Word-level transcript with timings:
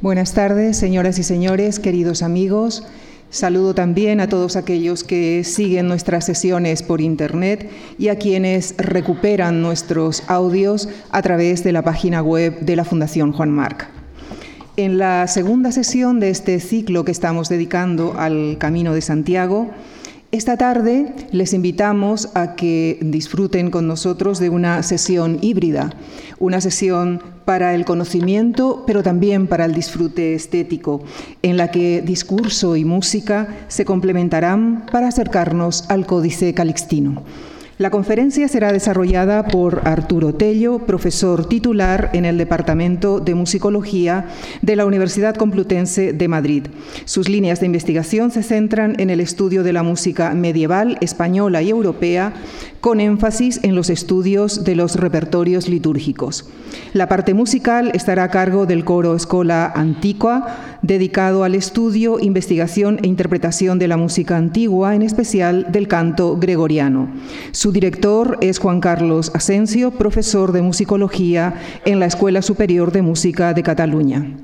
Buenas 0.00 0.32
tardes, 0.32 0.76
señoras 0.76 1.18
y 1.18 1.24
señores, 1.24 1.80
queridos 1.80 2.22
amigos. 2.22 2.86
Saludo 3.30 3.74
también 3.74 4.20
a 4.20 4.28
todos 4.28 4.54
aquellos 4.54 5.02
que 5.02 5.42
siguen 5.42 5.88
nuestras 5.88 6.24
sesiones 6.24 6.84
por 6.84 7.00
Internet 7.00 7.68
y 7.98 8.06
a 8.06 8.16
quienes 8.16 8.76
recuperan 8.78 9.60
nuestros 9.60 10.22
audios 10.28 10.88
a 11.10 11.20
través 11.22 11.64
de 11.64 11.72
la 11.72 11.82
página 11.82 12.22
web 12.22 12.60
de 12.60 12.76
la 12.76 12.84
Fundación 12.84 13.32
Juan 13.32 13.50
Marc. 13.50 13.88
En 14.76 14.98
la 14.98 15.26
segunda 15.26 15.72
sesión 15.72 16.20
de 16.20 16.30
este 16.30 16.60
ciclo 16.60 17.04
que 17.04 17.10
estamos 17.10 17.48
dedicando 17.48 18.14
al 18.16 18.54
Camino 18.60 18.94
de 18.94 19.00
Santiago, 19.00 19.68
esta 20.30 20.58
tarde 20.58 21.14
les 21.32 21.54
invitamos 21.54 22.28
a 22.34 22.54
que 22.54 22.98
disfruten 23.00 23.70
con 23.70 23.86
nosotros 23.88 24.38
de 24.38 24.50
una 24.50 24.82
sesión 24.82 25.38
híbrida, 25.40 25.94
una 26.38 26.60
sesión 26.60 27.22
para 27.46 27.74
el 27.74 27.86
conocimiento, 27.86 28.84
pero 28.86 29.02
también 29.02 29.46
para 29.46 29.64
el 29.64 29.72
disfrute 29.72 30.34
estético, 30.34 31.02
en 31.40 31.56
la 31.56 31.70
que 31.70 32.02
discurso 32.02 32.76
y 32.76 32.84
música 32.84 33.56
se 33.68 33.86
complementarán 33.86 34.84
para 34.92 35.08
acercarnos 35.08 35.88
al 35.88 36.04
Códice 36.04 36.52
Calixtino. 36.52 37.22
La 37.78 37.90
conferencia 37.90 38.48
será 38.48 38.72
desarrollada 38.72 39.46
por 39.46 39.82
Arturo 39.84 40.34
Tello, 40.34 40.80
profesor 40.80 41.46
titular 41.46 42.10
en 42.12 42.24
el 42.24 42.36
Departamento 42.36 43.20
de 43.20 43.36
Musicología 43.36 44.26
de 44.62 44.74
la 44.74 44.84
Universidad 44.84 45.36
Complutense 45.36 46.12
de 46.12 46.26
Madrid. 46.26 46.66
Sus 47.04 47.28
líneas 47.28 47.60
de 47.60 47.66
investigación 47.66 48.32
se 48.32 48.42
centran 48.42 48.98
en 48.98 49.10
el 49.10 49.20
estudio 49.20 49.62
de 49.62 49.72
la 49.72 49.84
música 49.84 50.34
medieval, 50.34 50.98
española 51.00 51.62
y 51.62 51.70
europea, 51.70 52.32
con 52.80 53.00
énfasis 53.00 53.60
en 53.62 53.76
los 53.76 53.90
estudios 53.90 54.64
de 54.64 54.74
los 54.74 54.96
repertorios 54.96 55.68
litúrgicos. 55.68 56.48
La 56.92 57.08
parte 57.08 57.34
musical 57.34 57.90
estará 57.94 58.24
a 58.24 58.30
cargo 58.30 58.66
del 58.66 58.84
coro 58.84 59.14
Escola 59.14 59.72
Antigua, 59.74 60.78
dedicado 60.82 61.44
al 61.44 61.54
estudio, 61.54 62.20
investigación 62.20 62.98
e 63.02 63.08
interpretación 63.08 63.78
de 63.78 63.88
la 63.88 63.96
música 63.96 64.36
antigua, 64.36 64.94
en 64.94 65.02
especial 65.02 65.66
del 65.70 65.88
canto 65.88 66.36
gregoriano. 66.36 67.08
Su 67.50 67.67
director 67.72 68.38
es 68.40 68.58
Juan 68.58 68.80
Carlos 68.80 69.30
Asensio, 69.34 69.90
profesor 69.90 70.52
de 70.52 70.62
musicología 70.62 71.54
en 71.84 72.00
la 72.00 72.06
Escuela 72.06 72.42
Superior 72.42 72.92
de 72.92 73.02
Música 73.02 73.54
de 73.54 73.62
Cataluña. 73.62 74.36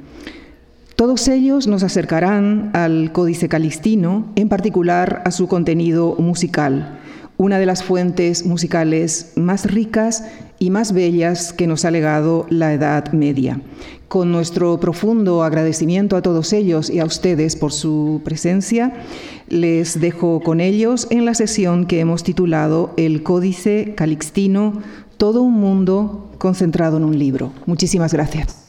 Todos 0.97 1.29
ellos 1.29 1.67
nos 1.67 1.83
acercarán 1.83 2.71
al 2.73 3.13
Códice 3.13 3.49
Calistino, 3.49 4.33
en 4.37 4.49
particular 4.49 5.23
a 5.25 5.31
su 5.31 5.49
contenido 5.49 6.15
musical 6.19 7.01
una 7.37 7.59
de 7.59 7.67
las 7.67 7.83
fuentes 7.83 8.47
musicales 8.47 9.33
más 9.37 9.67
ricas 9.67 10.25
y 10.59 10.71
más 10.71 10.93
bellas 10.93 11.53
que 11.53 11.67
nos 11.67 11.85
ha 11.85 11.91
legado 11.91 12.47
la 12.49 12.73
Edad 12.73 13.13
Media. 13.13 13.61
Con 14.09 14.31
nuestro 14.31 14.79
profundo 14.79 15.43
agradecimiento 15.43 16.17
a 16.17 16.23
todos 16.23 16.53
ellos 16.53 16.89
y 16.91 17.01
a 17.01 17.05
ustedes 17.05 17.57
por 17.57 17.73
su 17.73 18.21
presencia, 18.25 18.93
les 19.49 20.01
dejo 20.01 20.41
con 20.41 20.61
ellos 20.61 21.09
en 21.11 21.25
la 21.25 21.35
sesión 21.35 21.87
que 21.87 22.01
hemos 22.01 22.23
titulado 22.23 22.93
El 22.97 23.23
Códice 23.23 23.95
Calixtino, 23.97 24.81
todo 25.17 25.43
un 25.43 25.55
mundo 25.55 26.31
concentrado 26.39 26.99
en 26.99 27.05
un 27.05 27.19
libro. 27.19 27.53
Muchísimas 27.67 28.13
gracias. 28.13 28.64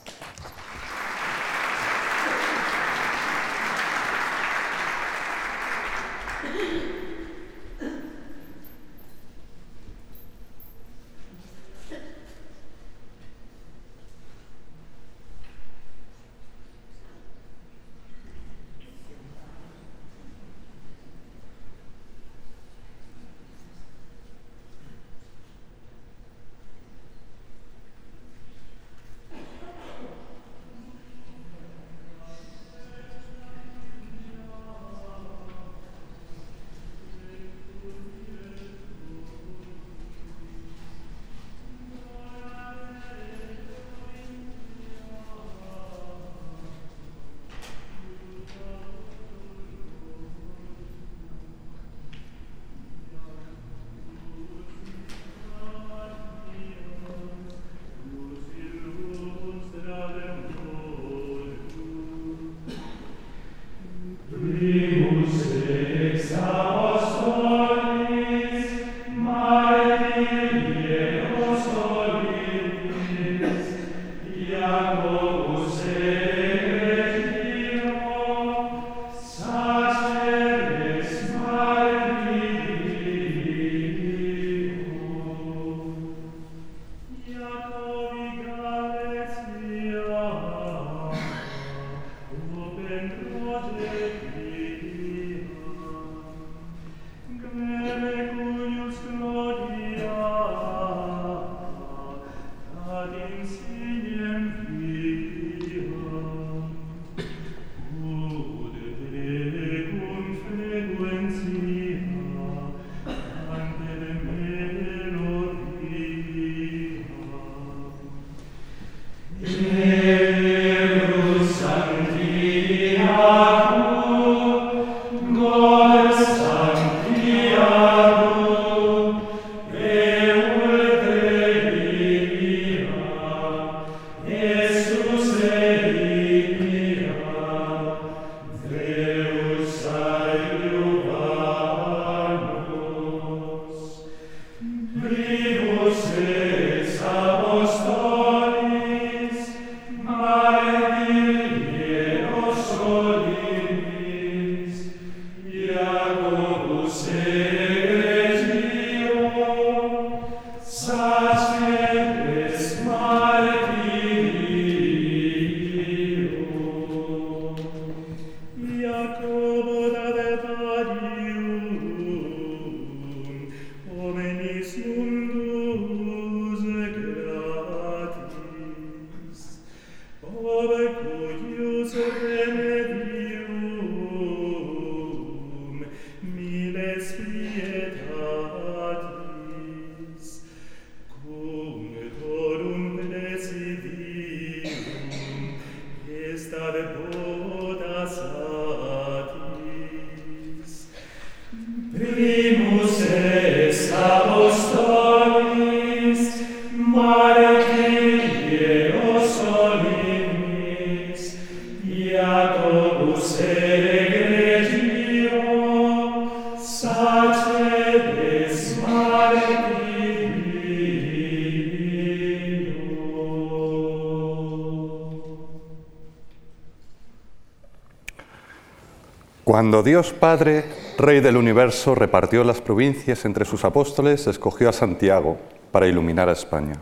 Cuando 229.66 229.82
Dios 229.82 230.14
Padre, 230.14 230.64
Rey 230.96 231.22
del 231.22 231.38
universo, 231.38 231.96
repartió 231.96 232.44
las 232.44 232.62
provincias 232.62 233.26
entre 233.26 233.46
sus 233.46 233.66
apóstoles, 233.66 234.28
escogió 234.28 234.70
a 234.70 234.74
Santiago 234.74 235.40
para 235.72 235.88
iluminar 235.88 236.30
a 236.30 236.34
España. 236.34 236.76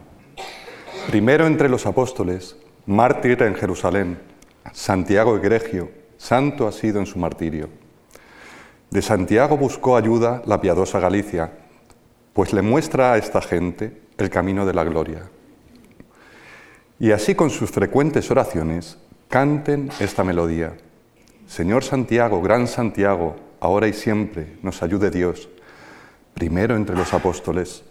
Primero 1.07 1.47
entre 1.47 1.69
los 1.69 1.85
apóstoles, 1.85 2.57
mártir 2.85 3.41
en 3.41 3.55
Jerusalén, 3.55 4.19
Santiago 4.73 5.37
egregio, 5.37 5.91
santo 6.17 6.67
ha 6.67 6.73
sido 6.73 6.99
en 6.99 7.05
su 7.05 7.17
martirio. 7.17 7.69
De 8.89 9.01
Santiago 9.01 9.55
buscó 9.55 9.95
ayuda 9.95 10.41
la 10.45 10.59
piadosa 10.59 10.99
Galicia, 10.99 11.53
pues 12.33 12.51
le 12.51 12.61
muestra 12.61 13.13
a 13.13 13.17
esta 13.17 13.41
gente 13.41 14.01
el 14.17 14.29
camino 14.29 14.65
de 14.65 14.73
la 14.73 14.83
gloria. 14.83 15.29
Y 16.99 17.11
así 17.11 17.33
con 17.33 17.49
sus 17.49 17.71
frecuentes 17.71 18.29
oraciones 18.29 18.97
canten 19.29 19.89
esta 20.01 20.25
melodía. 20.25 20.75
Señor 21.53 21.83
Santiago, 21.83 22.41
gran 22.41 22.67
Santiago, 22.67 23.35
ahora 23.59 23.87
y 23.87 23.93
siempre, 23.93 24.57
nos 24.63 24.81
ayude 24.81 25.11
Dios. 25.11 25.49
Primero 26.33 26.75
entre 26.75 26.95
los 26.95 27.13
apóstoles, 27.13 27.83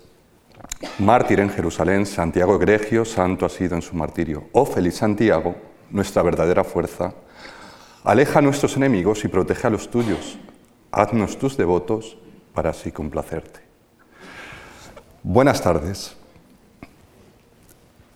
mártir 0.98 1.38
en 1.38 1.48
Jerusalén, 1.48 2.04
Santiago 2.04 2.56
egregio, 2.56 3.04
santo 3.04 3.46
ha 3.46 3.48
sido 3.48 3.76
en 3.76 3.82
su 3.82 3.94
martirio. 3.94 4.46
Oh 4.50 4.66
feliz 4.66 4.96
Santiago, 4.96 5.54
nuestra 5.90 6.24
verdadera 6.24 6.64
fuerza, 6.64 7.14
aleja 8.02 8.40
a 8.40 8.42
nuestros 8.42 8.76
enemigos 8.76 9.24
y 9.24 9.28
protege 9.28 9.68
a 9.68 9.70
los 9.70 9.88
tuyos. 9.88 10.40
Haznos 10.90 11.38
tus 11.38 11.56
devotos 11.56 12.18
para 12.54 12.70
así 12.70 12.90
complacerte. 12.90 13.60
Buenas 15.22 15.62
tardes. 15.62 16.16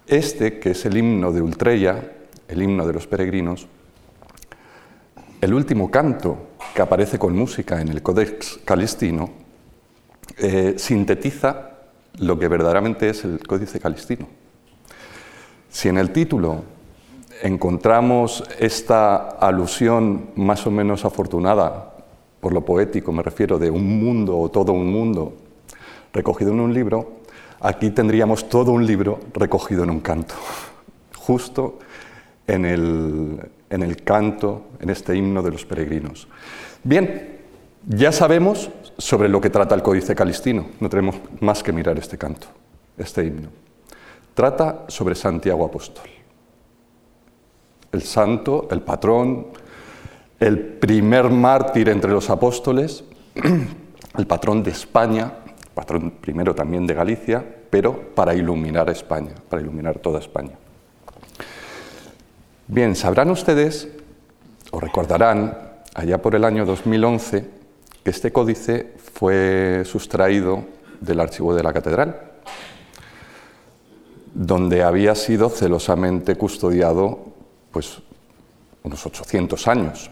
Este, 0.08 0.58
que 0.58 0.72
es 0.72 0.84
el 0.86 0.96
himno 0.96 1.30
de 1.30 1.40
Ultreya, 1.40 2.16
el 2.48 2.62
himno 2.62 2.84
de 2.84 2.94
los 2.94 3.06
peregrinos, 3.06 3.68
el 5.40 5.54
último 5.54 5.90
canto 5.90 6.36
que 6.74 6.82
aparece 6.82 7.18
con 7.18 7.36
música 7.36 7.80
en 7.80 7.88
el 7.88 8.02
Codex 8.02 8.60
Calistino 8.64 9.30
eh, 10.38 10.74
sintetiza 10.76 11.70
lo 12.18 12.38
que 12.38 12.48
verdaderamente 12.48 13.08
es 13.10 13.24
el 13.24 13.46
Códice 13.46 13.78
Calistino. 13.78 14.26
Si 15.70 15.88
en 15.88 15.98
el 15.98 16.10
título 16.10 16.62
encontramos 17.42 18.42
esta 18.58 19.16
alusión 19.16 20.30
más 20.36 20.66
o 20.66 20.70
menos 20.70 21.04
afortunada, 21.04 21.92
por 22.40 22.52
lo 22.52 22.64
poético 22.64 23.12
me 23.12 23.22
refiero, 23.22 23.58
de 23.58 23.70
un 23.70 23.98
mundo 24.00 24.38
o 24.38 24.50
todo 24.50 24.72
un 24.72 24.90
mundo 24.90 25.34
recogido 26.12 26.52
en 26.52 26.60
un 26.60 26.72
libro, 26.72 27.20
aquí 27.60 27.90
tendríamos 27.90 28.48
todo 28.48 28.72
un 28.72 28.86
libro 28.86 29.20
recogido 29.34 29.84
en 29.84 29.90
un 29.90 30.00
canto, 30.00 30.34
justo 31.16 31.78
en 32.46 32.64
el, 32.64 33.40
en 33.70 33.82
el 33.82 34.02
canto, 34.02 34.68
en 34.80 34.90
este 34.90 35.16
himno 35.16 35.42
de 35.42 35.50
los 35.50 35.64
peregrinos. 35.64 36.28
Bien, 36.82 37.38
ya 37.86 38.12
sabemos 38.12 38.70
sobre 38.98 39.28
lo 39.28 39.40
que 39.40 39.50
trata 39.50 39.74
el 39.74 39.82
Códice 39.82 40.14
Calistino, 40.14 40.66
no 40.80 40.88
tenemos 40.88 41.16
más 41.40 41.62
que 41.62 41.72
mirar 41.72 41.98
este 41.98 42.18
canto, 42.18 42.46
este 42.96 43.24
himno. 43.24 43.48
Trata 44.34 44.84
sobre 44.88 45.14
Santiago 45.14 45.64
Apóstol, 45.64 46.08
el 47.92 48.02
santo, 48.02 48.68
el 48.70 48.82
patrón, 48.82 49.46
el 50.38 50.58
primer 50.58 51.30
mártir 51.30 51.88
entre 51.88 52.10
los 52.10 52.28
apóstoles, 52.28 53.04
el 54.18 54.26
patrón 54.26 54.62
de 54.62 54.70
España, 54.70 55.32
patrón 55.74 56.12
primero 56.20 56.54
también 56.54 56.86
de 56.86 56.94
Galicia, 56.94 57.44
pero 57.70 58.14
para 58.14 58.34
iluminar 58.34 58.88
España, 58.90 59.32
para 59.48 59.62
iluminar 59.62 59.98
toda 59.98 60.18
España. 60.18 60.58
Bien, 62.68 62.96
sabrán 62.96 63.30
ustedes, 63.30 63.88
o 64.72 64.80
recordarán, 64.80 65.56
allá 65.94 66.20
por 66.20 66.34
el 66.34 66.44
año 66.44 66.66
2011, 66.66 67.48
que 68.02 68.10
este 68.10 68.32
códice 68.32 68.92
fue 69.14 69.84
sustraído 69.84 70.64
del 71.00 71.20
archivo 71.20 71.54
de 71.54 71.62
la 71.62 71.72
catedral, 71.72 72.20
donde 74.34 74.82
había 74.82 75.14
sido 75.14 75.48
celosamente 75.48 76.34
custodiado 76.34 77.26
pues, 77.70 78.02
unos 78.82 79.06
800 79.06 79.68
años. 79.68 80.10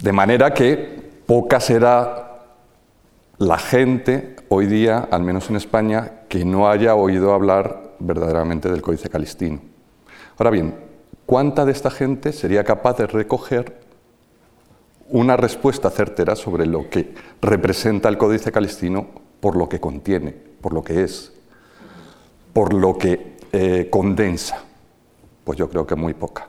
De 0.00 0.12
manera 0.12 0.52
que 0.52 1.12
poca 1.26 1.60
será 1.60 2.40
la 3.38 3.58
gente 3.58 4.34
hoy 4.48 4.66
día, 4.66 5.06
al 5.12 5.22
menos 5.22 5.48
en 5.48 5.54
España, 5.54 6.22
que 6.28 6.44
no 6.44 6.68
haya 6.68 6.96
oído 6.96 7.32
hablar 7.32 7.94
verdaderamente 8.00 8.68
del 8.68 8.82
Códice 8.82 9.08
Calistino. 9.08 9.71
Ahora 10.38 10.50
bien, 10.50 10.74
¿cuánta 11.26 11.64
de 11.64 11.72
esta 11.72 11.90
gente 11.90 12.32
sería 12.32 12.64
capaz 12.64 12.96
de 12.96 13.06
recoger 13.06 13.80
una 15.08 15.36
respuesta 15.36 15.90
certera 15.90 16.36
sobre 16.36 16.66
lo 16.66 16.88
que 16.88 17.14
representa 17.40 18.08
el 18.08 18.16
Códice 18.16 18.50
Calistino 18.50 19.08
por 19.40 19.56
lo 19.56 19.68
que 19.68 19.80
contiene, 19.80 20.32
por 20.32 20.72
lo 20.72 20.82
que 20.82 21.04
es, 21.04 21.32
por 22.52 22.72
lo 22.72 22.96
que 22.96 23.36
eh, 23.52 23.88
condensa? 23.90 24.64
Pues 25.44 25.58
yo 25.58 25.68
creo 25.68 25.86
que 25.86 25.96
muy 25.96 26.14
poca. 26.14 26.48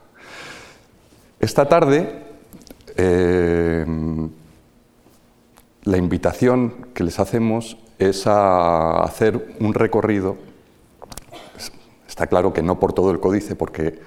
Esta 1.39 1.67
tarde, 1.67 2.23
eh, 2.95 3.85
la 5.83 5.97
invitación 5.97 6.87
que 6.93 7.03
les 7.03 7.19
hacemos 7.19 7.77
es 7.99 8.27
a 8.27 9.03
hacer 9.03 9.55
un 9.59 9.73
recorrido 9.73 10.37
Está 12.13 12.27
claro 12.27 12.53
que 12.53 12.61
no 12.61 12.79
por 12.79 12.93
todo 12.93 13.09
el 13.09 13.19
códice, 13.19 13.55
porque 13.55 13.99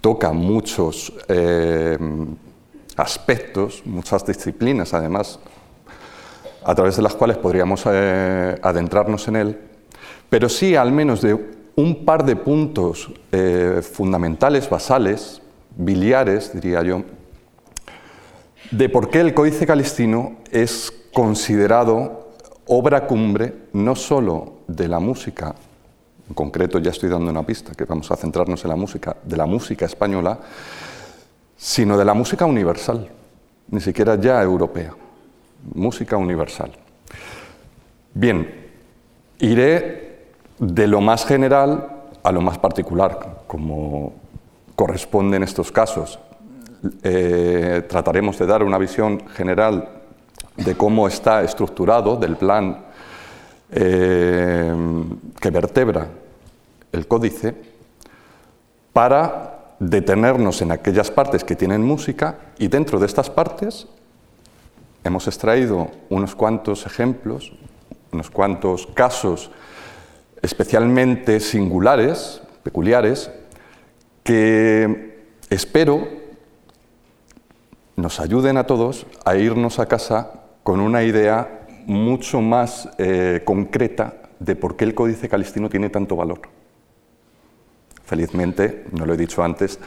toca 0.00 0.32
muchos 0.32 1.12
eh, 1.28 1.98
aspectos, 2.96 3.82
muchas 3.84 4.24
disciplinas, 4.24 4.94
además, 4.94 5.38
a 6.64 6.74
través 6.74 6.96
de 6.96 7.02
las 7.02 7.14
cuales 7.14 7.36
podríamos 7.36 7.82
eh, 7.84 8.58
adentrarnos 8.62 9.28
en 9.28 9.36
él, 9.36 9.60
pero 10.30 10.48
sí 10.48 10.74
al 10.74 10.90
menos 10.90 11.20
de 11.20 11.34
un 11.76 12.06
par 12.06 12.24
de 12.24 12.34
puntos 12.34 13.12
eh, 13.30 13.82
fundamentales, 13.82 14.70
basales, 14.70 15.42
biliares, 15.76 16.54
diría 16.54 16.82
yo, 16.82 17.02
de 18.70 18.88
por 18.88 19.10
qué 19.10 19.20
el 19.20 19.34
Códice 19.34 19.66
Calistino 19.66 20.38
es 20.50 20.90
considerado 21.12 22.30
obra 22.66 23.06
cumbre 23.06 23.52
no 23.74 23.94
sólo 23.96 24.60
de 24.66 24.88
la 24.88 24.98
música 24.98 25.54
en 26.30 26.34
concreto 26.34 26.78
ya 26.78 26.92
estoy 26.92 27.08
dando 27.08 27.28
una 27.28 27.42
pista, 27.42 27.72
que 27.74 27.84
vamos 27.84 28.08
a 28.12 28.16
centrarnos 28.16 28.62
en 28.62 28.70
la 28.70 28.76
música, 28.76 29.16
de 29.24 29.36
la 29.36 29.46
música 29.46 29.84
española, 29.84 30.38
sino 31.56 31.98
de 31.98 32.04
la 32.04 32.14
música 32.14 32.46
universal, 32.46 33.08
ni 33.68 33.80
siquiera 33.80 34.14
ya 34.14 34.40
europea, 34.40 34.94
música 35.74 36.16
universal. 36.16 36.70
Bien, 38.14 38.70
iré 39.40 40.28
de 40.60 40.86
lo 40.86 41.00
más 41.00 41.26
general 41.26 42.04
a 42.22 42.30
lo 42.30 42.40
más 42.40 42.58
particular, 42.58 43.42
como 43.48 44.12
corresponde 44.76 45.36
en 45.36 45.42
estos 45.42 45.72
casos. 45.72 46.20
Eh, 47.02 47.84
trataremos 47.88 48.38
de 48.38 48.46
dar 48.46 48.62
una 48.62 48.78
visión 48.78 49.26
general 49.30 49.88
de 50.56 50.76
cómo 50.76 51.08
está 51.08 51.42
estructurado, 51.42 52.14
del 52.14 52.36
plan 52.36 52.84
eh, 53.72 54.74
que 55.40 55.50
vertebra 55.50 56.08
el 56.92 57.06
códice 57.06 57.54
para 58.92 59.74
detenernos 59.78 60.60
en 60.62 60.72
aquellas 60.72 61.10
partes 61.10 61.44
que 61.44 61.56
tienen 61.56 61.82
música 61.82 62.38
y 62.58 62.68
dentro 62.68 62.98
de 62.98 63.06
estas 63.06 63.30
partes 63.30 63.86
hemos 65.04 65.26
extraído 65.26 65.90
unos 66.10 66.34
cuantos 66.34 66.84
ejemplos, 66.84 67.52
unos 68.12 68.30
cuantos 68.30 68.86
casos 68.88 69.50
especialmente 70.42 71.40
singulares, 71.40 72.42
peculiares, 72.62 73.30
que 74.22 75.24
espero 75.48 76.06
nos 77.96 78.20
ayuden 78.20 78.56
a 78.56 78.64
todos 78.64 79.06
a 79.24 79.36
irnos 79.36 79.78
a 79.78 79.86
casa 79.86 80.32
con 80.62 80.80
una 80.80 81.02
idea 81.02 81.59
mucho 81.90 82.40
más 82.40 82.88
eh, 82.98 83.42
concreta 83.44 84.14
de 84.38 84.54
por 84.54 84.76
qué 84.76 84.84
el 84.84 84.94
Códice 84.94 85.28
Calistino 85.28 85.68
tiene 85.68 85.90
tanto 85.90 86.14
valor. 86.14 86.40
felizmente, 88.04 88.84
no 88.92 89.06
lo 89.06 89.14
he 89.14 89.16
dicho 89.16 89.42
antes, 89.42 89.78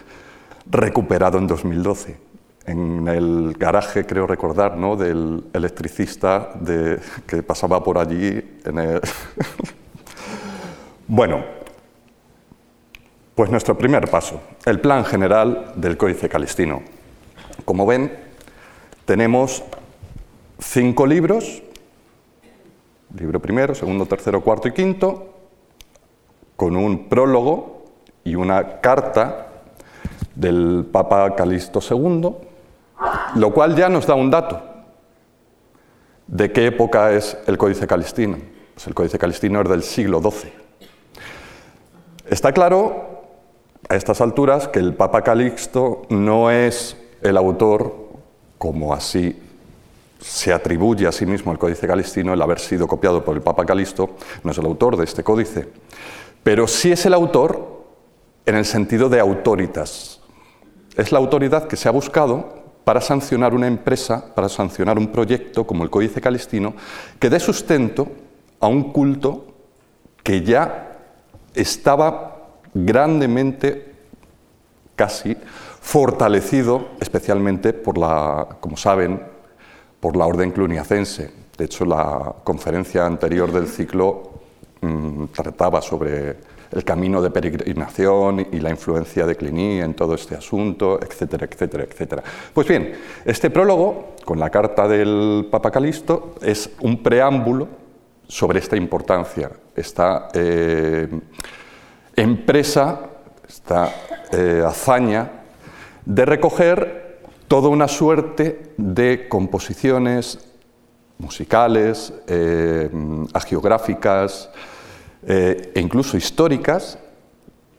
recuperado 0.70 1.38
en 1.38 1.48
2012. 1.48 2.18
En 2.66 3.08
el 3.08 3.56
garaje, 3.58 4.06
creo 4.06 4.28
recordar, 4.28 4.78
¿no? 4.78 4.96
del 4.96 5.46
electricista 5.54 6.52
de, 6.60 7.00
que 7.26 7.44
pasaba 7.44 7.84
por 7.84 7.98
allí. 7.98 8.60
bueno, 11.08 11.44
pues 13.36 13.50
nuestro 13.50 13.78
primer 13.78 14.10
paso, 14.10 14.42
el 14.66 14.80
plan 14.80 15.04
general 15.04 15.74
del 15.76 15.98
Códice 15.98 16.30
Calistino. 16.30 16.82
Como 17.66 17.86
ven, 17.86 18.12
tenemos 19.06 19.64
cinco 20.60 21.06
libros, 21.06 21.62
libro 23.13 23.39
primero, 23.39 23.75
segundo, 23.75 24.05
tercero, 24.05 24.41
cuarto 24.41 24.67
y 24.67 24.72
quinto, 24.72 25.34
con 26.55 26.75
un 26.75 27.08
prólogo 27.10 27.86
y 28.24 28.36
una 28.36 28.82
carta 28.82 29.48
del 30.36 30.88
Papa 30.91 31.36
Calixto 31.36 31.79
II, 31.79 32.36
lo 33.36 33.53
cual 33.53 33.75
ya 33.75 33.89
nos 33.89 34.08
da 34.08 34.15
un 34.15 34.32
dato. 34.32 34.62
¿De 36.27 36.51
qué 36.51 36.67
época 36.67 37.12
es 37.12 37.38
el 37.46 37.58
Códice 37.58 37.86
Calistino? 37.86 38.38
Pues 38.74 38.88
el 38.88 38.93
Códice 38.93 39.20
Calistino 39.20 39.62
es 39.62 39.70
del 39.70 39.84
siglo 39.84 40.22
XII. 40.22 40.51
Está 42.27 42.51
claro 42.53 43.22
a 43.89 43.96
estas 43.96 44.22
alturas 44.22 44.67
que 44.67 44.79
el 44.79 44.96
Papa 44.96 45.22
Calixto 45.22 46.03
no 46.10 46.50
es 46.50 46.98
el 47.22 47.38
autor, 47.38 47.93
como 48.58 48.93
así 48.93 49.39
se 50.24 50.53
atribuye 50.53 51.06
a 51.06 51.12
sí 51.12 51.25
mismo 51.25 51.51
el 51.51 51.60
Códice 51.60 51.86
Calistino, 51.86 52.34
el 52.34 52.42
haber 52.42 52.60
sido 52.60 52.88
copiado 52.88 53.25
por 53.25 53.36
el 53.36 53.42
Papa 53.42 53.65
Calixto, 53.65 54.12
no 54.44 54.51
es 54.51 54.58
el 54.58 54.65
autor 54.65 54.96
de 54.96 55.03
este 55.03 55.22
códice, 55.22 55.68
pero 56.44 56.65
sí 56.65 56.94
es 56.94 57.06
el 57.06 57.13
autor 57.13 57.84
en 58.46 58.56
el 58.56 58.65
sentido 58.65 59.10
de 59.10 59.20
autoritas. 59.20 60.22
Es 60.96 61.12
la 61.12 61.20
autoridad 61.20 61.68
que 61.68 61.75
se 61.75 61.89
ha 61.89 61.92
buscado 61.92 62.63
para 62.86 63.01
sancionar 63.01 63.53
una 63.53 63.68
empresa, 63.68 64.34
para 64.34 64.48
sancionar 64.48 64.98
un 64.98 65.08
proyecto 65.08 65.68
como 65.68 65.84
el 65.84 65.89
Códice 65.89 66.22
Calistino, 66.22 66.74
que 67.20 67.30
dé 67.30 67.39
sustento 67.39 68.08
a 68.62 68.68
un 68.68 68.94
culto 68.94 69.48
que 70.24 70.42
ya 70.42 71.00
estaba 71.53 72.48
grandemente, 72.74 73.94
casi, 74.96 75.36
fortalecido, 75.82 76.92
especialmente 77.01 77.74
por 77.74 77.98
la, 77.98 78.58
como 78.62 78.77
saben, 78.77 79.33
por 80.04 80.18
la 80.18 80.26
orden 80.26 80.52
cluniacense. 80.52 81.32
De 81.58 81.64
hecho, 81.64 81.86
la 81.86 82.36
conferencia 82.44 83.06
anterior 83.06 83.50
del 83.54 83.68
ciclo 83.68 84.34
mm, 84.82 85.28
trataba 85.28 85.82
sobre 85.82 86.36
el 86.74 86.84
camino 86.84 87.22
de 87.22 87.30
peregrinación 87.30 88.48
y 88.52 88.60
la 88.60 88.70
influencia 88.70 89.26
de 89.26 89.38
Cluny 89.38 89.80
en 89.80 89.94
todo 89.94 90.16
este 90.16 90.36
asunto, 90.36 91.00
etcétera, 91.02 91.48
etcétera, 91.50 91.86
etcétera. 91.86 92.24
Pues 92.54 92.68
bien, 92.68 92.96
este 93.24 93.50
prólogo, 93.50 94.16
con 94.26 94.42
la 94.42 94.50
carta 94.50 94.90
del 94.90 95.48
Papa 95.50 95.72
Calisto, 95.72 96.36
es 96.42 96.70
un 96.82 97.02
preámbulo 97.02 97.70
sobre 98.28 98.60
esta 98.60 98.76
importancia, 98.76 99.52
esta 99.74 100.28
eh, 100.34 101.08
empresa, 102.14 103.10
esta 103.48 103.90
eh, 104.34 104.64
hazaña 104.68 105.32
de 106.06 106.26
recoger 106.26 107.03
toda 107.48 107.70
una 107.70 107.88
suerte 107.88 108.74
de 108.78 109.28
composiciones 109.28 110.40
musicales, 111.18 112.14
eh, 112.28 112.90
eh, 115.26 115.72
e 115.76 115.80
incluso 115.80 116.18
históricas 116.18 117.00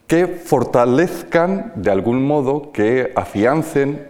que 0.07 0.27
fortalezcan 0.27 1.73
de 1.77 1.91
algún 1.91 2.27
modo, 2.27 2.73
que 2.73 3.13
afiancen 3.17 4.09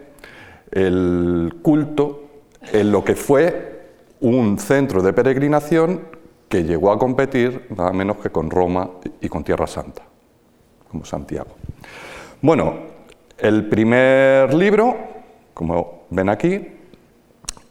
el 0.71 1.57
culto 1.63 2.23
en 2.73 2.91
lo 2.91 3.05
que 3.05 3.15
fue 3.15 3.75
un 4.21 4.59
centro 4.59 5.03
de 5.03 5.13
peregrinación 5.13 6.03
que 6.49 6.65
llegó 6.65 6.93
a 6.93 6.99
competir 6.99 7.67
nada 7.77 7.93
menos 7.93 8.19
que 8.19 8.31
con 8.31 8.51
Roma 8.51 8.91
y 9.21 9.29
con 9.29 9.45
Tierra 9.45 9.67
Santa, 9.67 10.03
como 10.91 11.05
Santiago. 11.05 11.51
Bueno, 12.41 12.75
el 13.39 13.67
primer 13.69 14.53
libro, 14.55 15.14
como 15.55 16.03
ven 16.11 16.29
aquí, 16.29 16.67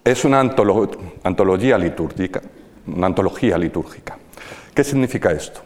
es 0.04 0.26
una 0.26 0.40
antología 0.40 1.78
litúrgica, 1.78 2.42
una 2.88 3.08
antología 3.08 3.58
litúrgica. 3.58 4.18
¿Qué 4.74 4.84
significa 4.84 5.32
esto? 5.32 5.62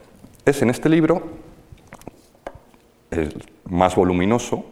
Es 0.46 0.62
en 0.62 0.70
este 0.70 0.90
libro, 0.90 1.24
el 3.12 3.44
más 3.66 3.96
voluminoso, 3.96 4.66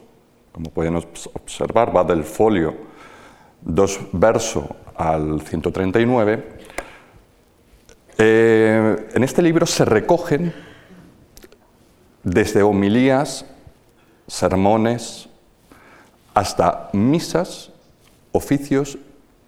como 0.52 0.70
pueden 0.72 0.96
observar, 0.96 1.96
va 1.96 2.04
del 2.04 2.24
folio 2.24 2.76
2 3.62 4.00
verso 4.14 4.76
al 4.96 5.42
139. 5.42 6.44
Eh, 8.18 9.08
en 9.14 9.24
este 9.24 9.42
libro 9.42 9.66
se 9.66 9.84
recogen 9.84 10.54
desde 12.24 12.64
homilías, 12.64 13.46
sermones, 14.28 15.30
hasta 16.36 16.90
misas, 16.94 17.72
oficios 18.32 19.00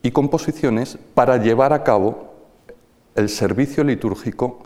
y 0.02 0.10
composiciones 0.12 0.98
para 1.14 1.38
llevar 1.38 1.74
a 1.74 1.84
cabo 1.84 2.34
el 3.16 3.30
servicio 3.30 3.84
litúrgico 3.84 4.60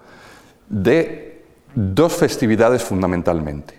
de 0.70 1.44
dos 1.76 2.14
festividades 2.14 2.84
fundamentalmente. 2.84 3.74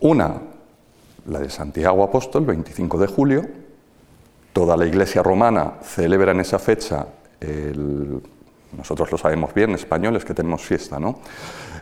Una, 0.00 0.40
la 1.26 1.40
de 1.40 1.50
Santiago 1.50 2.02
Apóstol, 2.02 2.46
25 2.46 2.98
de 2.98 3.06
julio. 3.06 3.46
Toda 4.52 4.76
la 4.76 4.86
Iglesia 4.86 5.22
romana 5.22 5.74
celebra 5.82 6.32
en 6.32 6.40
esa 6.40 6.58
fecha, 6.58 7.06
nosotros 8.76 9.12
lo 9.12 9.18
sabemos 9.18 9.52
bien, 9.54 9.74
españoles 9.74 10.24
que 10.24 10.34
tenemos 10.34 10.62
fiesta, 10.62 10.98
¿no? 10.98 11.20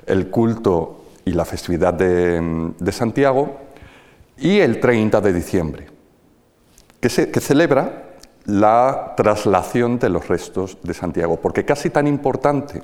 el 0.07 0.31
culto 0.31 1.05
y 1.25 1.33
la 1.33 1.45
festividad 1.45 1.95
de, 1.95 2.93
Santiago, 2.93 3.68
y 4.39 4.61
el 4.61 4.81
30 4.81 5.21
de 5.21 5.33
diciembre, 5.33 5.87
que, 7.01 7.09
celebra 7.09 8.15
la 8.47 9.15
traslación 9.17 9.99
de 9.99 10.09
los 10.09 10.29
restos 10.29 10.79
de 10.83 10.95
Santiago, 10.95 11.39
porque 11.41 11.65
casi 11.65 11.91
tan 11.91 12.07
importante 12.07 12.83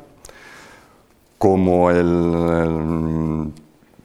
como 1.39 1.91
el, 1.91 3.53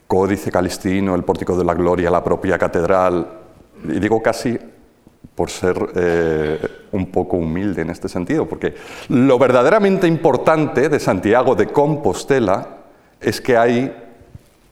Códice 0.08 0.52
Calistino, 0.52 1.14
el 1.14 1.24
Pórtico 1.24 1.56
de 1.56 1.64
la 1.64 1.76
Gloria, 1.76 2.10
la 2.10 2.24
propia 2.24 2.58
catedral, 2.58 3.28
y 3.84 4.00
digo 4.00 4.24
casi 4.24 4.58
por 5.36 5.52
ser 5.52 5.78
eh, 5.96 6.60
un 6.92 7.12
poco 7.12 7.38
humilde 7.38 7.84
en 7.84 7.92
este 7.92 8.10
sentido, 8.10 8.48
porque 8.48 8.74
lo 9.10 9.38
verdaderamente 9.38 10.08
importante 10.08 10.90
de 10.90 11.00
Santiago 11.00 11.54
de 11.54 11.68
Compostela 11.68 12.68
es 13.22 13.40
que 13.40 13.56
ahí 13.56 13.96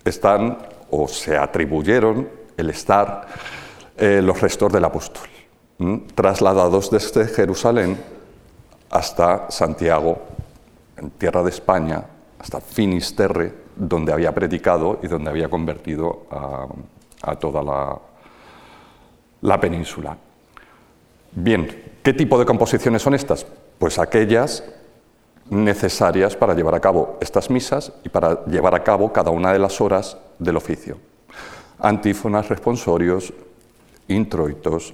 están 0.04 0.58
o 0.90 1.08
se 1.08 1.38
atribuyeron 1.38 2.28
el 2.58 2.70
estar 2.72 3.28
eh, 3.96 4.22
los 4.22 4.42
restos 4.42 4.72
del 4.72 4.84
apóstol, 4.86 5.28
trasladados 6.14 6.92
desde 6.92 7.28
Jerusalén 7.28 7.98
hasta 8.90 9.50
Santiago, 9.50 10.20
en 10.98 11.12
tierra 11.12 11.44
de 11.44 11.50
España, 11.50 12.04
hasta 12.40 12.60
Finisterre, 12.60 13.54
donde 13.76 14.14
había 14.14 14.34
predicado 14.34 15.00
y 15.02 15.08
donde 15.08 15.30
había 15.30 15.50
convertido 15.50 16.26
a, 16.32 17.36
toda 17.36 17.64
la, 17.64 17.98
la 19.42 19.60
península. 19.60 20.18
Bien, 21.32 22.00
¿qué 22.04 22.14
tipo 22.14 22.40
de 22.40 22.46
composiciones 22.46 23.02
son 23.02 23.14
estas? 23.14 23.46
Pues 23.78 24.00
aquellas 24.00 24.64
necesarias 25.50 26.36
para 26.36 26.54
llevar 26.54 26.76
a 26.76 26.80
cabo 26.80 27.18
estas 27.22 27.50
misas 27.50 27.92
y 28.04 28.10
para 28.10 28.46
llevar 28.46 28.76
a 28.76 28.84
cabo 28.84 29.12
cada 29.12 29.32
una 29.32 29.54
de 29.54 29.60
las 29.60 29.80
horas 29.82 30.18
del 30.40 30.58
oficio. 30.58 30.98
Antífonas, 31.80 32.50
responsorios, 32.50 33.34
introitos, 34.08 34.94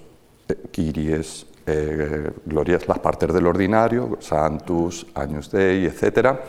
quiries, 0.71 1.45
eh, 1.65 2.27
eh, 2.27 2.31
glorias, 2.45 2.87
las 2.87 2.99
partes 2.99 3.33
del 3.33 3.47
ordinario, 3.47 4.17
santus, 4.19 5.07
años 5.15 5.49
dei, 5.49 5.85
etcétera 5.85 6.41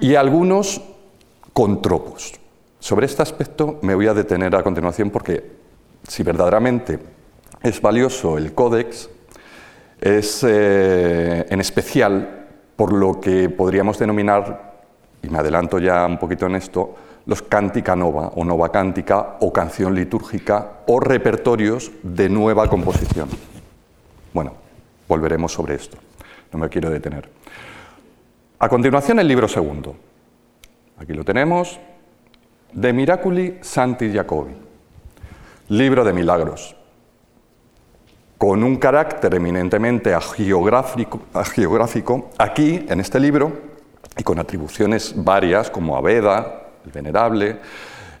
y 0.00 0.14
algunos 0.14 0.80
con 1.52 1.82
tropos. 1.82 2.34
Sobre 2.78 3.06
este 3.06 3.22
aspecto 3.22 3.78
me 3.82 3.94
voy 3.94 4.06
a 4.06 4.14
detener 4.14 4.54
a 4.54 4.62
continuación 4.62 5.10
porque 5.10 5.58
si 6.06 6.22
verdaderamente 6.22 6.98
es 7.62 7.80
valioso 7.80 8.38
el 8.38 8.54
códex, 8.54 9.10
es 10.00 10.44
eh, 10.46 11.44
en 11.48 11.60
especial 11.60 12.46
por 12.76 12.92
lo 12.92 13.20
que 13.20 13.50
podríamos 13.50 13.98
denominar, 13.98 14.84
y 15.20 15.28
me 15.28 15.38
adelanto 15.38 15.80
ya 15.80 16.06
un 16.06 16.18
poquito 16.18 16.46
en 16.46 16.54
esto, 16.54 16.94
los 17.28 17.42
cántica 17.42 17.94
nova 17.94 18.32
o 18.40 18.42
nova 18.42 18.72
cántica 18.72 19.36
o 19.44 19.52
canción 19.52 19.92
litúrgica 19.94 20.80
o 20.88 20.98
repertorios 20.98 21.92
de 22.02 22.26
nueva 22.30 22.66
composición. 22.72 23.28
Bueno, 24.32 24.54
volveremos 25.06 25.52
sobre 25.52 25.74
esto, 25.74 25.98
no 26.50 26.58
me 26.58 26.70
quiero 26.70 26.88
detener. 26.88 27.28
A 28.58 28.68
continuación, 28.70 29.20
el 29.20 29.28
libro 29.28 29.46
segundo. 29.46 29.94
Aquí 30.96 31.12
lo 31.12 31.22
tenemos. 31.22 31.78
De 32.72 32.94
Miraculi 32.94 33.58
Santi 33.60 34.10
Jacobi. 34.10 34.56
Libro 35.68 36.04
de 36.04 36.14
milagros. 36.14 36.76
Con 38.38 38.64
un 38.64 38.76
carácter 38.76 39.34
eminentemente 39.34 40.14
agiográfico, 40.14 41.20
aquí, 42.38 42.86
en 42.88 43.00
este 43.00 43.20
libro, 43.20 43.52
y 44.16 44.22
con 44.22 44.38
atribuciones 44.38 45.12
varias 45.14 45.70
como 45.70 45.94
a 45.96 46.00
Veda, 46.00 46.67
el 46.88 46.92
Venerable, 46.92 47.56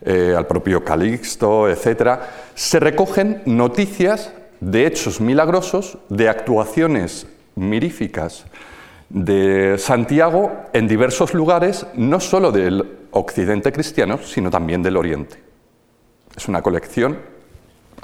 eh, 0.02 0.34
al 0.36 0.46
propio 0.46 0.84
Calixto, 0.84 1.68
etc., 1.68 2.20
se 2.54 2.78
recogen 2.78 3.42
noticias 3.46 4.32
de 4.60 4.86
hechos 4.86 5.20
milagrosos, 5.20 5.98
de 6.08 6.28
actuaciones 6.28 7.26
miríficas 7.54 8.44
de 9.08 9.76
Santiago 9.78 10.52
en 10.72 10.86
diversos 10.86 11.32
lugares, 11.32 11.86
no 11.94 12.20
solo 12.20 12.52
del 12.52 12.98
occidente 13.10 13.72
cristiano, 13.72 14.18
sino 14.18 14.50
también 14.50 14.82
del 14.82 14.96
oriente. 14.96 15.42
Es 16.36 16.46
una 16.46 16.62
colección 16.62 17.18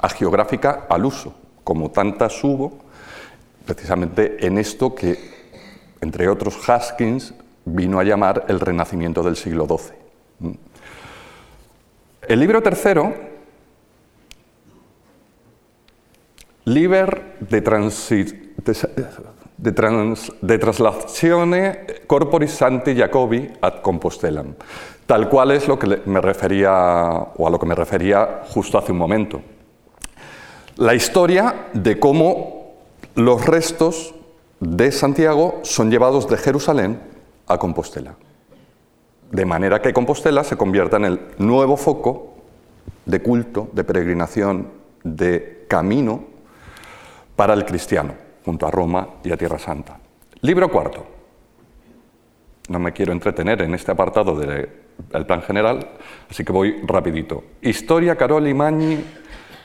agiográfica 0.01 0.87
al 0.89 1.05
uso, 1.05 1.35
como 1.63 1.91
tantas 1.91 2.43
hubo, 2.43 2.79
precisamente 3.65 4.45
en 4.45 4.57
esto 4.57 4.95
que, 4.95 5.17
entre 6.01 6.27
otros, 6.27 6.57
Haskins 6.67 7.33
vino 7.65 7.99
a 7.99 8.03
llamar 8.03 8.45
el 8.47 8.59
renacimiento 8.59 9.21
del 9.23 9.35
siglo 9.35 9.65
XII. 9.67 10.04
El 12.27 12.39
libro 12.39 12.61
tercero, 12.61 13.13
Liber 16.65 17.37
de, 17.41 17.61
de, 19.57 19.71
trans, 19.71 20.31
de 20.41 22.01
corporis 22.07 22.51
santi 22.51 22.95
Jacobi 22.95 23.51
ad 23.61 23.81
Compostellam, 23.83 24.55
tal 25.05 25.29
cual 25.29 25.51
es 25.51 25.67
lo 25.67 25.77
que 25.77 26.01
me 26.05 26.19
refería, 26.19 26.73
o 27.37 27.45
a 27.45 27.51
lo 27.51 27.59
que 27.59 27.67
me 27.67 27.75
refería 27.75 28.41
justo 28.49 28.79
hace 28.79 28.91
un 28.91 28.97
momento. 28.97 29.41
La 30.77 30.95
historia 30.95 31.67
de 31.73 31.99
cómo 31.99 32.73
los 33.13 33.45
restos 33.45 34.15
de 34.59 34.91
Santiago 34.91 35.59
son 35.61 35.91
llevados 35.91 36.27
de 36.27 36.37
Jerusalén 36.37 36.99
a 37.45 37.59
Compostela 37.59 38.15
de 39.31 39.45
manera 39.45 39.81
que 39.81 39.93
Compostela 39.93 40.43
se 40.43 40.57
convierta 40.57 40.97
en 40.97 41.05
el 41.05 41.19
nuevo 41.37 41.77
foco 41.77 42.35
de 43.05 43.21
culto, 43.21 43.69
de 43.73 43.83
peregrinación, 43.83 44.69
de 45.03 45.65
camino 45.67 46.23
para 47.35 47.53
el 47.53 47.65
cristiano, 47.65 48.13
junto 48.43 48.65
a 48.65 48.71
Roma 48.71 49.07
y 49.23 49.31
a 49.31 49.37
Tierra 49.37 49.59
Santa. 49.59 49.99
Libro 50.41 50.69
cuarto. 50.69 51.05
No 52.67 52.79
me 52.79 52.93
quiero 52.93 53.11
entretener 53.11 53.61
en 53.61 53.75
este 53.75 53.91
apartado 53.91 54.35
del 54.35 55.25
plan 55.27 55.41
general, 55.43 55.87
así 56.29 56.43
que 56.43 56.51
voy 56.51 56.81
rapidito. 56.83 57.43
Historia 57.61 58.15
Caroli 58.15 58.53
Magni 58.53 59.03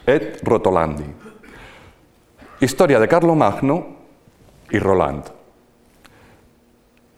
et 0.06 0.40
Rotolandi. 0.42 1.04
Historia 2.60 3.00
de 3.00 3.08
Carlo 3.08 3.34
Magno 3.34 3.86
y 4.70 4.78
Roland. 4.78 5.24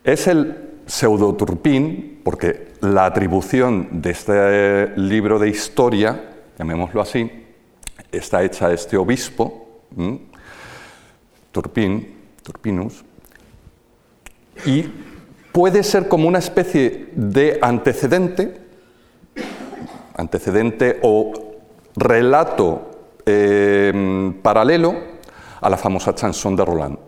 Es 0.04 0.28
el 0.28 0.71
pseudoturpín, 0.92 2.20
porque 2.22 2.74
la 2.82 3.06
atribución 3.06 4.02
de 4.02 4.10
este 4.10 4.92
libro 4.98 5.38
de 5.38 5.48
historia, 5.48 6.34
llamémoslo 6.58 7.00
así, 7.00 7.30
está 8.12 8.42
hecha 8.42 8.66
a 8.66 8.74
este 8.74 8.98
obispo, 8.98 9.86
Turpín, 11.50 12.14
Turpinus, 12.42 13.02
y 14.66 14.84
puede 15.50 15.82
ser 15.82 16.08
como 16.08 16.28
una 16.28 16.40
especie 16.40 17.08
de 17.14 17.58
antecedente, 17.62 18.60
antecedente 20.14 20.98
o 21.00 21.32
relato 21.96 22.90
eh, 23.24 24.30
paralelo 24.42 24.94
a 25.58 25.70
la 25.70 25.78
famosa 25.78 26.14
chanson 26.14 26.54
de 26.54 26.64
Roland. 26.66 26.98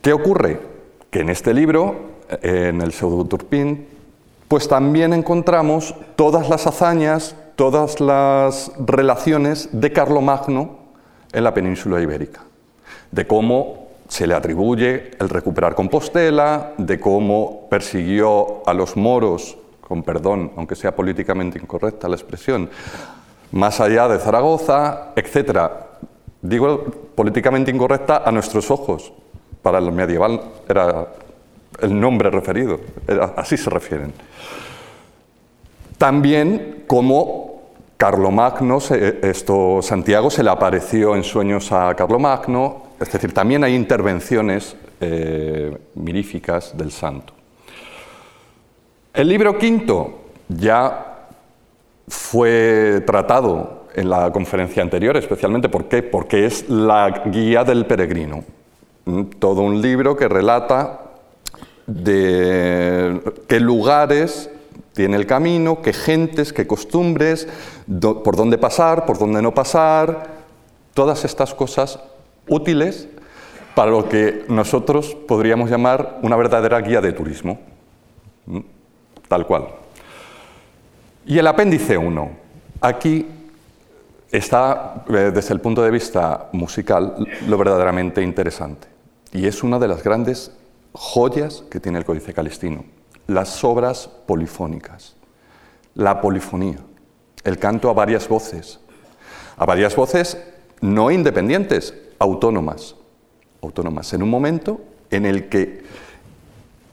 ¿Qué 0.00 0.14
ocurre? 0.14 0.75
En 1.18 1.30
este 1.30 1.54
libro, 1.54 1.94
en 2.42 2.80
el 2.80 2.92
Pseudo-Turpín, 2.92 3.86
pues 4.48 4.68
también 4.68 5.12
encontramos 5.12 5.94
todas 6.14 6.48
las 6.48 6.66
hazañas, 6.66 7.34
todas 7.56 8.00
las 8.00 8.72
relaciones 8.78 9.68
de 9.72 9.92
Carlomagno 9.92 10.78
en 11.32 11.44
la 11.44 11.54
península 11.54 12.00
ibérica, 12.00 12.42
de 13.10 13.26
cómo 13.26 13.86
se 14.08 14.26
le 14.26 14.34
atribuye 14.34 15.10
el 15.18 15.28
recuperar 15.28 15.74
Compostela, 15.74 16.72
de 16.78 17.00
cómo 17.00 17.66
persiguió 17.68 18.62
a 18.66 18.72
los 18.72 18.96
moros, 18.96 19.58
con 19.80 20.02
perdón, 20.02 20.52
aunque 20.56 20.76
sea 20.76 20.94
políticamente 20.94 21.58
incorrecta 21.58 22.08
la 22.08 22.16
expresión, 22.16 22.70
más 23.52 23.80
allá 23.80 24.08
de 24.08 24.18
Zaragoza, 24.18 25.12
etc. 25.16 25.70
Digo 26.42 26.84
políticamente 27.14 27.70
incorrecta 27.70 28.22
a 28.24 28.30
nuestros 28.30 28.70
ojos, 28.70 29.12
para 29.66 29.78
el 29.78 29.90
medieval 29.90 30.40
era 30.68 31.08
el 31.80 31.98
nombre 31.98 32.30
referido, 32.30 32.78
así 33.34 33.56
se 33.56 33.68
refieren. 33.68 34.12
También 35.98 36.84
como 36.86 37.62
Carlomagno, 37.96 38.78
esto, 38.78 39.80
Santiago 39.82 40.30
se 40.30 40.44
le 40.44 40.50
apareció 40.50 41.16
en 41.16 41.24
sueños 41.24 41.72
a 41.72 41.92
Carlomagno, 41.96 42.82
es 43.00 43.10
decir, 43.10 43.34
también 43.34 43.64
hay 43.64 43.74
intervenciones 43.74 44.76
eh, 45.00 45.76
miríficas 45.96 46.78
del 46.78 46.92
santo. 46.92 47.32
El 49.12 49.28
libro 49.28 49.58
quinto 49.58 50.26
ya 50.46 51.26
fue 52.06 53.02
tratado 53.04 53.86
en 53.96 54.10
la 54.10 54.30
conferencia 54.30 54.80
anterior, 54.80 55.16
especialmente 55.16 55.68
¿por 55.68 55.86
qué? 55.86 56.04
porque 56.04 56.46
es 56.46 56.68
la 56.68 57.24
guía 57.26 57.64
del 57.64 57.84
peregrino 57.84 58.44
todo 59.38 59.62
un 59.62 59.80
libro 59.80 60.16
que 60.16 60.28
relata 60.28 61.00
de 61.86 63.20
qué 63.46 63.60
lugares 63.60 64.50
tiene 64.92 65.16
el 65.16 65.26
camino, 65.26 65.82
qué 65.82 65.92
gentes, 65.92 66.52
qué 66.52 66.66
costumbres, 66.66 67.46
por 68.00 68.34
dónde 68.34 68.58
pasar, 68.58 69.06
por 69.06 69.18
dónde 69.18 69.42
no 69.42 69.54
pasar, 69.54 70.26
todas 70.94 71.24
estas 71.24 71.54
cosas 71.54 72.00
útiles 72.48 73.08
para 73.74 73.90
lo 73.90 74.08
que 74.08 74.44
nosotros 74.48 75.14
podríamos 75.28 75.70
llamar 75.70 76.18
una 76.22 76.34
verdadera 76.34 76.80
guía 76.80 77.00
de 77.00 77.12
turismo, 77.12 77.60
tal 79.28 79.46
cual. 79.46 79.66
Y 81.26 81.38
el 81.38 81.46
apéndice 81.46 81.98
1. 81.98 82.30
Aquí 82.80 83.26
está, 84.30 85.04
eh, 85.08 85.30
desde 85.34 85.52
el 85.52 85.60
punto 85.60 85.82
de 85.82 85.90
vista 85.90 86.48
musical, 86.52 87.14
lo 87.46 87.58
verdaderamente 87.58 88.22
interesante. 88.22 88.95
Y 89.32 89.46
es 89.46 89.62
una 89.62 89.78
de 89.78 89.88
las 89.88 90.02
grandes 90.02 90.52
joyas 90.92 91.64
que 91.70 91.80
tiene 91.80 91.98
el 91.98 92.04
Códice 92.04 92.32
Calistino, 92.32 92.84
las 93.26 93.62
obras 93.64 94.08
polifónicas, 94.26 95.16
la 95.94 96.20
polifonía, 96.20 96.78
el 97.44 97.58
canto 97.58 97.90
a 97.90 97.92
varias 97.92 98.28
voces, 98.28 98.80
a 99.56 99.64
varias 99.64 99.94
voces 99.94 100.38
no 100.80 101.10
independientes, 101.10 101.94
autónomas, 102.18 102.96
autónomas, 103.62 104.12
en 104.12 104.22
un 104.22 104.30
momento 104.30 104.80
en 105.10 105.26
el 105.26 105.48
que 105.48 105.84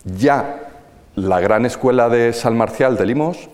ya 0.05 0.69
la 1.15 1.39
gran 1.39 1.65
escuela 1.65 2.09
de 2.09 2.33
San 2.33 2.57
Marcial 2.57 2.97
de 2.97 3.05
Limos 3.05 3.49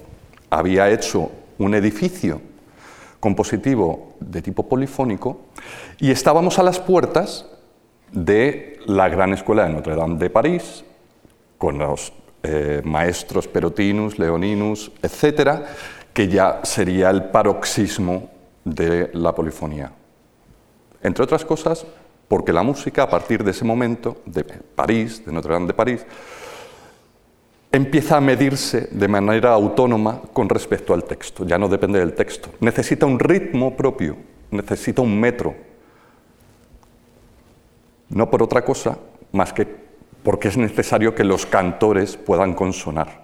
había 0.50 0.90
hecho 0.90 1.32
un 1.58 1.76
edificio 1.76 2.42
compositivo 3.20 4.16
de 4.20 4.42
tipo 4.42 4.68
polifónico 4.68 5.42
y 6.00 6.12
estábamos 6.12 6.58
a 6.58 6.64
las 6.64 6.80
puertas 6.80 7.46
de 8.12 8.80
la 8.86 9.10
Gran 9.10 9.34
Escuela 9.34 9.66
de 9.66 9.74
Notre 9.74 9.96
Dame 9.96 10.18
de 10.18 10.30
París, 10.30 10.84
con 11.58 11.78
los 11.78 12.14
eh, 12.44 12.82
maestros 12.84 13.48
Perotinus, 13.48 14.18
Leoninus, 14.18 14.92
etcétera, 15.02 15.66
que 16.14 16.28
ya 16.28 16.62
sería 16.64 17.10
el 17.10 17.26
paroxismo 17.26 18.30
de 18.64 19.10
la 19.14 19.34
polifonía. 19.36 19.92
Entre 21.02 21.24
otras 21.24 21.46
cosas, 21.46 21.86
porque 22.28 22.54
la 22.54 22.64
música, 22.64 23.04
a 23.04 23.10
partir 23.10 23.44
de 23.44 23.52
ese 23.52 23.66
momento, 23.66 24.22
de 24.26 24.44
París, 24.44 25.26
de 25.26 25.32
Notre 25.32 25.54
Dame 25.54 25.68
de 25.68 25.74
París, 25.74 26.06
empieza 27.72 28.18
a 28.18 28.22
medirse 28.22 28.90
de 28.92 29.08
manera 29.08 29.52
autónoma 29.52 30.22
con 30.34 30.50
respecto 30.50 30.94
al 30.94 31.04
texto, 31.04 31.46
ya 31.46 31.58
no 31.58 31.68
depende 31.68 32.00
del 32.00 32.14
texto. 32.14 32.50
Necesita 32.60 33.06
un 33.06 33.20
ritmo 33.20 33.76
propio, 33.76 34.18
necesita 34.52 35.02
un 35.02 35.20
metro, 35.20 35.56
no 38.10 38.30
por 38.30 38.44
otra 38.44 38.64
cosa 38.64 38.98
más 39.32 39.54
que 39.54 39.90
porque 40.24 40.50
es 40.50 40.58
necesario 40.58 41.16
que 41.16 41.24
los 41.24 41.46
cantores 41.46 42.18
puedan 42.18 42.54
consonar. 42.54 43.22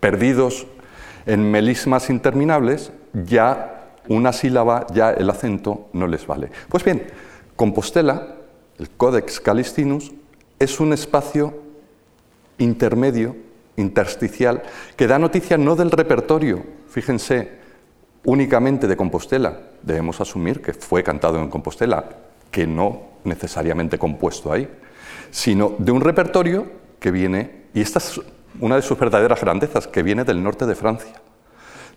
Perdidos 0.00 0.66
en 1.24 1.50
melismas 1.50 2.10
interminables, 2.10 2.92
ya 3.12 3.94
una 4.08 4.32
sílaba, 4.32 4.86
ya 4.92 5.10
el 5.10 5.30
acento 5.30 5.88
no 5.92 6.06
les 6.06 6.26
vale. 6.26 6.50
Pues 6.68 6.84
bien, 6.84 7.06
Compostela, 7.54 8.36
el 8.78 8.90
Codex 8.90 9.40
Calistinus, 9.40 10.12
es 10.58 10.80
un 10.80 10.92
espacio 10.92 11.62
intermedio 12.58 13.36
intersticial 13.76 14.62
que 14.96 15.06
da 15.06 15.18
noticia 15.18 15.58
no 15.58 15.76
del 15.76 15.90
repertorio, 15.90 16.64
fíjense, 16.88 17.58
únicamente 18.24 18.86
de 18.86 18.96
Compostela. 18.96 19.60
Debemos 19.82 20.20
asumir 20.20 20.62
que 20.62 20.72
fue 20.72 21.02
cantado 21.02 21.38
en 21.38 21.48
Compostela, 21.48 22.04
que 22.50 22.66
no 22.66 23.15
necesariamente 23.26 23.98
compuesto 23.98 24.52
ahí, 24.52 24.68
sino 25.30 25.74
de 25.78 25.92
un 25.92 26.00
repertorio 26.00 26.66
que 26.98 27.10
viene, 27.10 27.66
y 27.74 27.80
esta 27.80 27.98
es 27.98 28.20
una 28.60 28.76
de 28.76 28.82
sus 28.82 28.98
verdaderas 28.98 29.40
grandezas, 29.40 29.86
que 29.86 30.02
viene 30.02 30.24
del 30.24 30.42
norte 30.42 30.66
de 30.66 30.74
Francia. 30.74 31.20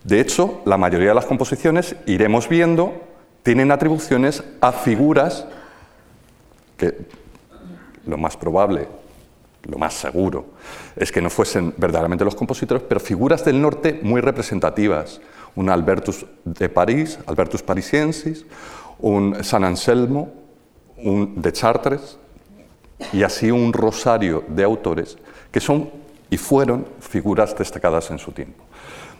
De 0.04 0.20
hecho, 0.20 0.62
la 0.64 0.76
mayoría 0.76 1.08
de 1.08 1.14
las 1.14 1.26
composiciones, 1.26 1.96
iremos 2.06 2.48
viendo, 2.48 3.00
tienen 3.42 3.70
atribuciones 3.70 4.42
a 4.60 4.72
figuras 4.72 5.46
que 6.76 6.94
lo 8.06 8.16
más 8.16 8.36
probable, 8.36 8.88
lo 9.64 9.78
más 9.78 9.94
seguro, 9.94 10.46
es 10.96 11.12
que 11.12 11.20
no 11.20 11.28
fuesen 11.28 11.74
verdaderamente 11.76 12.24
los 12.24 12.34
compositores, 12.34 12.82
pero 12.88 13.00
figuras 13.00 13.44
del 13.44 13.60
norte 13.60 14.00
muy 14.02 14.20
representativas. 14.20 15.20
Un 15.54 15.68
Albertus 15.68 16.24
de 16.44 16.68
París, 16.68 17.18
Albertus 17.26 17.62
Parisiensis, 17.62 18.46
un 19.00 19.42
San 19.42 19.64
Anselmo, 19.64 20.32
un 21.02 21.40
de 21.40 21.52
Chartres, 21.52 22.18
y 23.12 23.22
así 23.22 23.50
un 23.50 23.72
rosario 23.72 24.44
de 24.48 24.64
autores 24.64 25.16
que 25.50 25.60
son 25.60 25.90
y 26.28 26.36
fueron 26.36 26.86
figuras 27.00 27.56
destacadas 27.56 28.10
en 28.10 28.18
su 28.18 28.32
tiempo. 28.32 28.64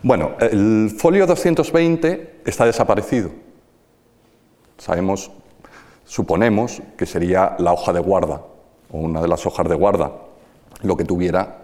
Bueno, 0.03 0.31
el 0.39 0.91
folio 0.97 1.27
220 1.27 2.41
está 2.45 2.65
desaparecido. 2.65 3.31
Sabemos, 4.77 5.31
suponemos 6.05 6.81
que 6.97 7.05
sería 7.05 7.55
la 7.59 7.73
hoja 7.73 7.93
de 7.93 7.99
guarda 7.99 8.41
o 8.91 8.97
una 8.97 9.21
de 9.21 9.27
las 9.27 9.45
hojas 9.45 9.67
de 9.67 9.75
guarda. 9.75 10.11
Lo 10.81 10.97
que 10.97 11.03
tuviera 11.03 11.57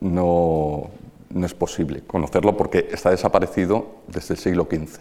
no, 0.00 0.90
no 1.30 1.46
es 1.46 1.54
posible 1.54 2.02
conocerlo 2.06 2.56
porque 2.56 2.88
está 2.92 3.10
desaparecido 3.10 3.86
desde 4.06 4.34
el 4.34 4.40
siglo 4.40 4.68
XV. 4.70 5.00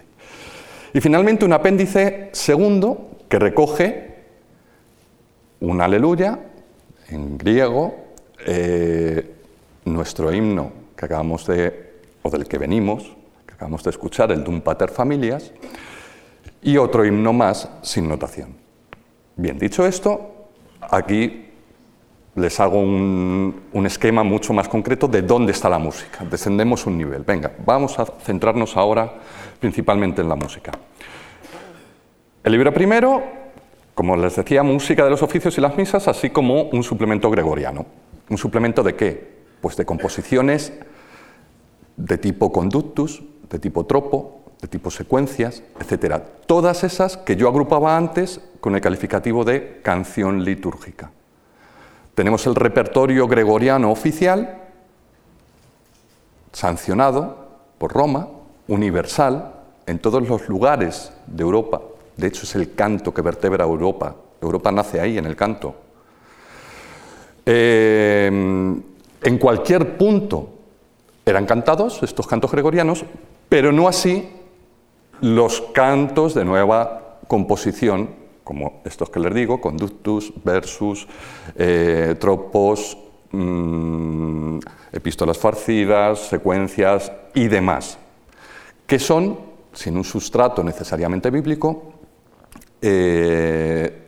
Y 0.94 1.02
finalmente 1.02 1.46
un 1.46 1.54
apéndice 1.54 2.30
segundo 2.32 3.10
que 3.28 3.38
recoge 3.38 4.09
un 5.62 5.82
aleluya 5.82 6.40
en 7.10 7.38
griego, 7.38 7.96
eh, 8.46 9.36
nuestro 9.86 10.32
himno 10.32 10.72
que 10.96 11.06
acabamos 11.06 11.46
de, 11.48 12.02
o 12.22 12.30
del 12.30 12.48
que 12.48 12.58
venimos, 12.58 13.16
que 13.46 13.54
acabamos 13.54 13.84
de 13.84 13.90
escuchar, 13.90 14.32
el 14.32 14.44
Dum 14.44 14.62
Pater 14.62 14.90
Familias, 14.90 15.52
y 16.62 16.78
otro 16.78 17.06
himno 17.06 17.34
más 17.34 17.70
sin 17.82 18.08
notación. 18.08 18.56
Bien, 19.36 19.58
dicho 19.58 19.86
esto, 19.86 20.50
aquí 20.82 21.46
les 22.36 22.60
hago 22.60 22.80
un, 22.80 23.62
un, 23.74 23.86
esquema 23.86 24.24
mucho 24.24 24.54
más 24.54 24.68
concreto 24.68 25.08
de 25.08 25.22
dónde 25.22 25.52
está 25.52 25.70
la 25.70 25.80
música. 25.80 26.24
Descendemos 26.30 26.86
un 26.86 26.98
nivel. 26.98 27.24
Venga, 27.24 27.52
vamos 27.66 27.98
a 28.00 28.06
centrarnos 28.06 28.78
ahora 28.78 29.12
principalmente 29.60 30.22
en 30.22 30.30
la 30.30 30.36
música. 30.36 30.72
El 32.44 32.52
libro 32.54 32.74
primero 32.74 33.39
como 34.00 34.16
les 34.16 34.34
decía, 34.34 34.64
música 34.64 35.04
de 35.04 35.10
los 35.10 35.22
oficios 35.24 35.58
y 35.58 35.60
las 35.60 35.76
misas, 35.76 36.08
así 36.08 36.30
como 36.30 36.70
un 36.70 36.84
suplemento 36.84 37.30
gregoriano. 37.30 37.86
¿Un 38.30 38.38
suplemento 38.38 38.82
de 38.82 38.96
qué? 38.96 39.40
Pues 39.60 39.76
de 39.76 39.86
composiciones 39.86 40.72
de 41.98 42.18
tipo 42.18 42.50
conductus, 42.50 43.22
de 43.50 43.60
tipo 43.60 43.86
tropo, 43.86 44.54
de 44.62 44.70
tipo 44.70 44.90
secuencias, 44.90 45.64
etc. 45.82 46.16
Todas 46.46 46.86
esas 46.86 47.18
que 47.18 47.36
yo 47.36 47.50
agrupaba 47.50 47.98
antes 47.98 48.40
con 48.62 48.74
el 48.74 48.80
calificativo 48.80 49.44
de 49.44 49.82
canción 49.84 50.46
litúrgica. 50.46 51.12
Tenemos 52.16 52.48
el 52.48 52.56
repertorio 52.56 53.28
gregoriano 53.28 53.92
oficial, 53.92 54.62
sancionado 56.54 57.50
por 57.78 57.92
Roma, 57.92 58.30
universal, 58.70 59.56
en 59.88 60.00
todos 60.00 60.26
los 60.26 60.48
lugares 60.48 61.12
de 61.28 61.44
Europa 61.44 61.82
de 62.20 62.28
hecho, 62.28 62.44
es 62.44 62.56
el 62.56 62.74
canto 62.74 63.14
que 63.14 63.22
vertebra 63.22 63.64
Europa. 63.64 64.16
Europa 64.42 64.72
nace 64.72 65.00
ahí, 65.00 65.18
en 65.18 65.26
el 65.26 65.36
canto. 65.36 65.76
Eh, 67.46 68.28
en 69.22 69.38
cualquier 69.38 69.98
punto 69.98 70.50
eran 71.26 71.46
cantados 71.46 72.02
estos 72.04 72.28
cantos 72.28 72.52
gregorianos, 72.52 73.06
pero 73.48 73.72
no 73.72 73.88
así 73.88 74.30
los 75.22 75.62
cantos 75.74 76.34
de 76.34 76.46
nueva 76.46 77.20
composición, 77.28 78.10
como 78.44 78.82
estos 78.86 79.10
que 79.10 79.20
les 79.20 79.34
digo, 79.34 79.60
conductus, 79.62 80.34
versus, 80.44 81.08
eh, 81.56 82.16
tropos, 82.20 82.98
mm, 83.32 84.60
epístolas 84.92 85.38
farcidas, 85.38 86.20
secuencias 86.20 87.12
y 87.34 87.48
demás, 87.48 87.98
que 88.88 88.98
son, 88.98 89.38
sin 89.74 89.98
un 89.98 90.04
sustrato 90.04 90.64
necesariamente 90.64 91.30
bíblico, 91.30 91.99
eh, 92.82 94.08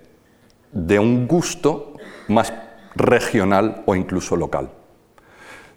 de 0.71 0.99
un 0.99 1.27
gusto 1.27 1.93
más 2.27 2.53
regional 2.95 3.83
o 3.85 3.95
incluso 3.95 4.35
local. 4.35 4.69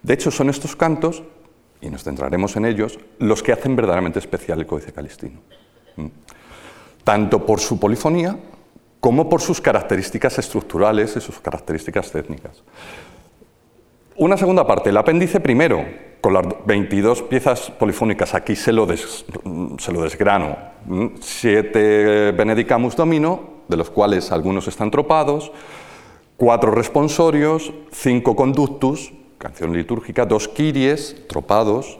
De 0.01 0.13
hecho, 0.13 0.31
son 0.31 0.49
estos 0.49 0.75
cantos, 0.75 1.23
y 1.81 1.89
nos 1.89 2.03
centraremos 2.03 2.55
en 2.55 2.65
ellos, 2.65 2.99
los 3.19 3.43
que 3.43 3.51
hacen 3.51 3.75
verdaderamente 3.75 4.19
especial 4.19 4.59
el 4.59 4.65
Códice 4.65 4.93
Calistino. 4.93 5.39
Tanto 7.03 7.45
por 7.45 7.59
su 7.59 7.79
polifonía 7.79 8.37
como 8.99 9.29
por 9.29 9.41
sus 9.41 9.61
características 9.61 10.39
estructurales 10.39 11.15
y 11.15 11.21
sus 11.21 11.39
características 11.39 12.11
técnicas. 12.11 12.63
Una 14.17 14.37
segunda 14.37 14.65
parte, 14.65 14.91
el 14.91 14.97
apéndice 14.97 15.41
primero, 15.41 15.83
con 16.21 16.33
las 16.33 16.45
22 16.65 17.23
piezas 17.23 17.69
polifónicas, 17.71 18.33
aquí 18.33 18.55
se 18.55 18.71
lo, 18.71 18.87
se 18.87 19.91
lo 19.91 20.01
desgrano. 20.01 20.55
Siete 21.19 22.31
Benedicamus 22.31 22.95
Domino, 22.95 23.41
de 23.67 23.75
los 23.75 23.89
cuales 23.89 24.31
algunos 24.31 24.69
están 24.69 24.89
tropados, 24.89 25.51
cuatro 26.37 26.71
responsorios, 26.71 27.73
cinco 27.91 28.37
conductus, 28.37 29.11
canción 29.37 29.73
litúrgica, 29.73 30.25
dos 30.25 30.47
kiries, 30.47 31.27
tropados, 31.27 31.99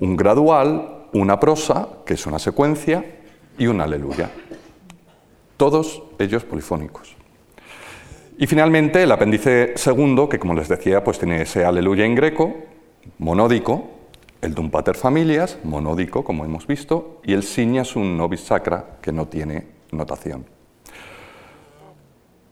un 0.00 0.16
gradual, 0.16 1.06
una 1.14 1.40
prosa, 1.40 1.88
que 2.04 2.12
es 2.12 2.26
una 2.26 2.38
secuencia, 2.38 3.04
y 3.56 3.68
una 3.68 3.84
aleluya. 3.84 4.30
Todos 5.56 6.02
ellos 6.18 6.44
polifónicos. 6.44 7.17
Y 8.40 8.46
finalmente 8.46 9.02
el 9.02 9.10
apéndice 9.10 9.72
segundo, 9.76 10.28
que 10.28 10.38
como 10.38 10.54
les 10.54 10.68
decía, 10.68 11.02
pues 11.02 11.18
tiene 11.18 11.42
ese 11.42 11.64
aleluya 11.64 12.04
en 12.04 12.14
greco, 12.14 12.54
monódico, 13.18 13.90
el 14.40 14.54
Dum 14.54 14.70
Pater 14.70 14.94
Familias, 14.94 15.58
monódico, 15.64 16.22
como 16.22 16.44
hemos 16.44 16.64
visto, 16.64 17.20
y 17.24 17.32
el 17.32 17.44
un 17.96 18.16
Nobis 18.16 18.42
Sacra, 18.42 18.98
que 19.02 19.10
no 19.10 19.26
tiene 19.26 19.66
notación. 19.90 20.46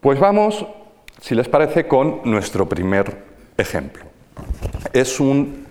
Pues 0.01 0.19
vamos, 0.19 0.67
si 1.21 1.37
les 1.37 1.49
parece, 1.49 1.87
con 1.87 2.21
nuestro 2.25 2.69
primer 2.69 3.23
ejemplo. 3.57 4.07
Es 4.93 5.21
un 5.21 5.67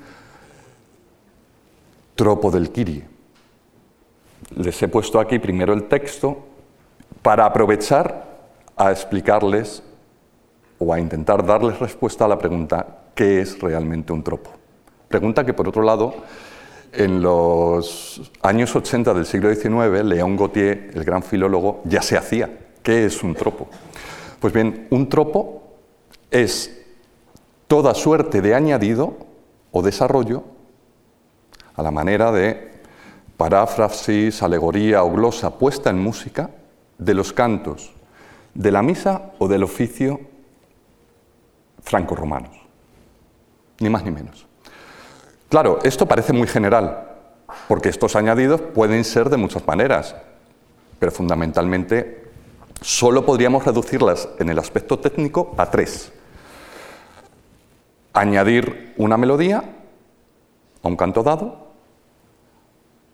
tropo 2.15 2.51
del 2.51 2.71
Kiri. 2.71 3.04
Les 4.56 4.82
he 4.82 4.88
puesto 4.88 5.19
aquí 5.19 5.39
primero 5.39 5.73
el 5.73 5.89
texto 5.89 6.45
para 7.21 7.45
aprovechar 7.45 8.30
a 8.78 8.91
explicarles 8.91 9.84
o 10.79 10.93
a 10.93 10.99
intentar 10.99 11.45
darles 11.45 11.79
respuesta 11.79 12.25
a 12.25 12.27
la 12.27 12.38
pregunta 12.38 12.85
¿qué 13.15 13.41
es 13.41 13.59
realmente 13.59 14.13
un 14.13 14.23
tropo? 14.23 14.51
Pregunta 15.07 15.45
que, 15.45 15.53
por 15.53 15.67
otro 15.69 15.81
lado, 15.81 16.13
en 16.91 17.21
los 17.21 18.31
años 18.41 18.75
80 18.75 19.13
del 19.13 19.25
siglo 19.25 19.53
XIX, 19.53 20.03
León 20.03 20.35
Gautier, 20.35 20.91
el 20.93 21.03
gran 21.03 21.23
filólogo, 21.23 21.81
ya 21.85 22.01
se 22.01 22.17
hacía. 22.17 22.49
¿Qué 22.83 23.05
es 23.05 23.23
un 23.23 23.33
tropo? 23.35 23.67
Pues 24.39 24.53
bien, 24.53 24.88
un 24.89 25.09
tropo 25.09 25.63
es 26.29 26.85
toda 27.67 27.93
suerte 27.93 28.41
de 28.41 28.53
añadido 28.53 29.17
o 29.71 29.81
desarrollo 29.81 30.43
a 31.75 31.83
la 31.83 31.91
manera 31.91 32.31
de 32.31 32.71
paráfrasis, 33.38 34.41
alegoría 34.43 35.03
o 35.03 35.11
glosa 35.11 35.57
puesta 35.57 35.89
en 35.89 35.99
música 35.99 36.51
de 36.97 37.13
los 37.13 37.33
cantos 37.33 37.93
de 38.53 38.71
la 38.71 38.81
misa 38.81 39.33
o 39.39 39.47
del 39.47 39.63
oficio 39.63 40.21
franco-romanos. 41.85 42.51
Ni 43.79 43.89
más 43.89 44.03
ni 44.03 44.11
menos. 44.11 44.45
Claro, 45.49 45.79
esto 45.83 46.05
parece 46.05 46.33
muy 46.33 46.47
general, 46.47 47.07
porque 47.67 47.89
estos 47.89 48.15
añadidos 48.15 48.59
pueden 48.59 49.03
ser 49.03 49.29
de 49.29 49.37
muchas 49.37 49.65
maneras, 49.65 50.15
pero 50.99 51.11
fundamentalmente 51.11 52.25
solo 52.81 53.25
podríamos 53.25 53.63
reducirlas 53.63 54.27
en 54.39 54.49
el 54.49 54.59
aspecto 54.59 54.99
técnico 54.99 55.53
a 55.57 55.69
tres. 55.69 56.11
Añadir 58.13 58.93
una 58.97 59.17
melodía 59.17 59.63
a 60.81 60.87
un 60.87 60.95
canto 60.95 61.23
dado, 61.23 61.67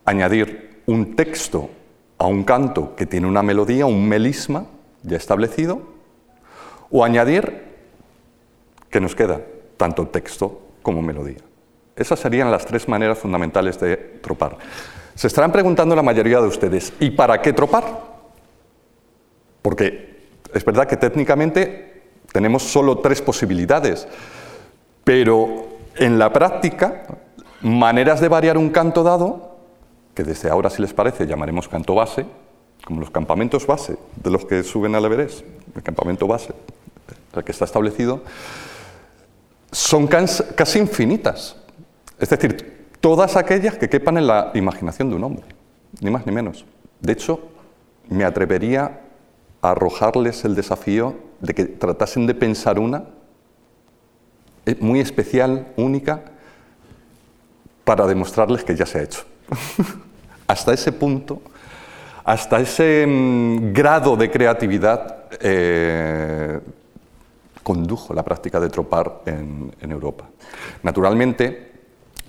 añadir 0.05 0.81
un 0.85 1.15
texto 1.15 1.69
a 2.17 2.25
un 2.25 2.43
canto 2.43 2.95
que 2.95 3.05
tiene 3.05 3.27
una 3.27 3.43
melodía, 3.43 3.85
un 3.85 4.07
melisma 4.07 4.65
ya 5.03 5.17
establecido, 5.17 5.81
o 6.91 7.03
añadir, 7.03 7.70
que 8.91 9.01
nos 9.01 9.15
queda? 9.15 9.41
Tanto 9.77 10.07
texto 10.07 10.61
como 10.83 11.01
melodía. 11.01 11.39
Esas 11.95 12.19
serían 12.19 12.51
las 12.51 12.65
tres 12.65 12.87
maneras 12.87 13.17
fundamentales 13.17 13.79
de 13.79 13.97
tropar. 13.97 14.57
Se 15.15 15.27
estarán 15.27 15.51
preguntando 15.51 15.95
la 15.95 16.03
mayoría 16.03 16.39
de 16.39 16.47
ustedes, 16.47 16.93
¿y 16.99 17.11
para 17.11 17.41
qué 17.41 17.53
tropar? 17.53 17.83
Porque 19.61 20.27
es 20.53 20.65
verdad 20.65 20.87
que 20.87 20.97
técnicamente 20.97 22.03
tenemos 22.31 22.63
solo 22.63 22.99
tres 22.99 23.21
posibilidades, 23.21 24.07
pero 25.03 25.67
en 25.95 26.17
la 26.17 26.31
práctica, 26.31 27.03
maneras 27.61 28.21
de 28.21 28.27
variar 28.27 28.57
un 28.57 28.69
canto 28.69 29.03
dado, 29.03 29.57
que 30.15 30.23
desde 30.23 30.49
ahora, 30.49 30.69
si 30.69 30.81
les 30.81 30.93
parece, 30.93 31.27
llamaremos 31.27 31.67
canto 31.67 31.95
base, 31.95 32.25
como 32.85 32.99
los 32.99 33.11
campamentos 33.11 33.67
base 33.67 33.97
de 34.15 34.29
los 34.29 34.45
que 34.45 34.63
suben 34.63 34.95
al 34.95 35.05
Everest, 35.05 35.45
el 35.75 35.83
campamento 35.83 36.27
base, 36.27 36.53
el 37.35 37.43
que 37.43 37.51
está 37.51 37.65
establecido, 37.65 38.21
son 39.71 40.07
casi 40.07 40.79
infinitas. 40.79 41.55
Es 42.19 42.29
decir, 42.29 42.87
todas 42.99 43.35
aquellas 43.35 43.77
que 43.77 43.89
quepan 43.89 44.17
en 44.17 44.27
la 44.27 44.51
imaginación 44.53 45.09
de 45.09 45.15
un 45.15 45.23
hombre, 45.23 45.45
ni 45.99 46.11
más 46.11 46.25
ni 46.25 46.31
menos. 46.31 46.65
De 46.99 47.13
hecho, 47.13 47.39
me 48.09 48.23
atrevería 48.23 49.01
a 49.61 49.71
arrojarles 49.71 50.45
el 50.45 50.55
desafío 50.55 51.15
de 51.39 51.53
que 51.53 51.65
tratasen 51.65 52.27
de 52.27 52.35
pensar 52.35 52.77
una 52.77 53.05
eh, 54.65 54.75
muy 54.79 54.99
especial, 54.99 55.67
única, 55.77 56.21
para 57.83 58.05
demostrarles 58.05 58.63
que 58.63 58.75
ya 58.75 58.85
se 58.85 58.99
ha 58.99 59.01
hecho. 59.03 59.23
hasta 60.47 60.73
ese 60.73 60.91
punto, 60.91 61.41
hasta 62.23 62.59
ese 62.59 63.05
mm, 63.07 63.73
grado 63.73 64.15
de 64.15 64.29
creatividad 64.29 65.25
eh, 65.39 66.59
condujo 67.63 68.13
la 68.13 68.23
práctica 68.23 68.59
de 68.59 68.69
tropar 68.69 69.21
en, 69.25 69.71
Europa. 69.81 70.29
Naturalmente, 70.83 71.71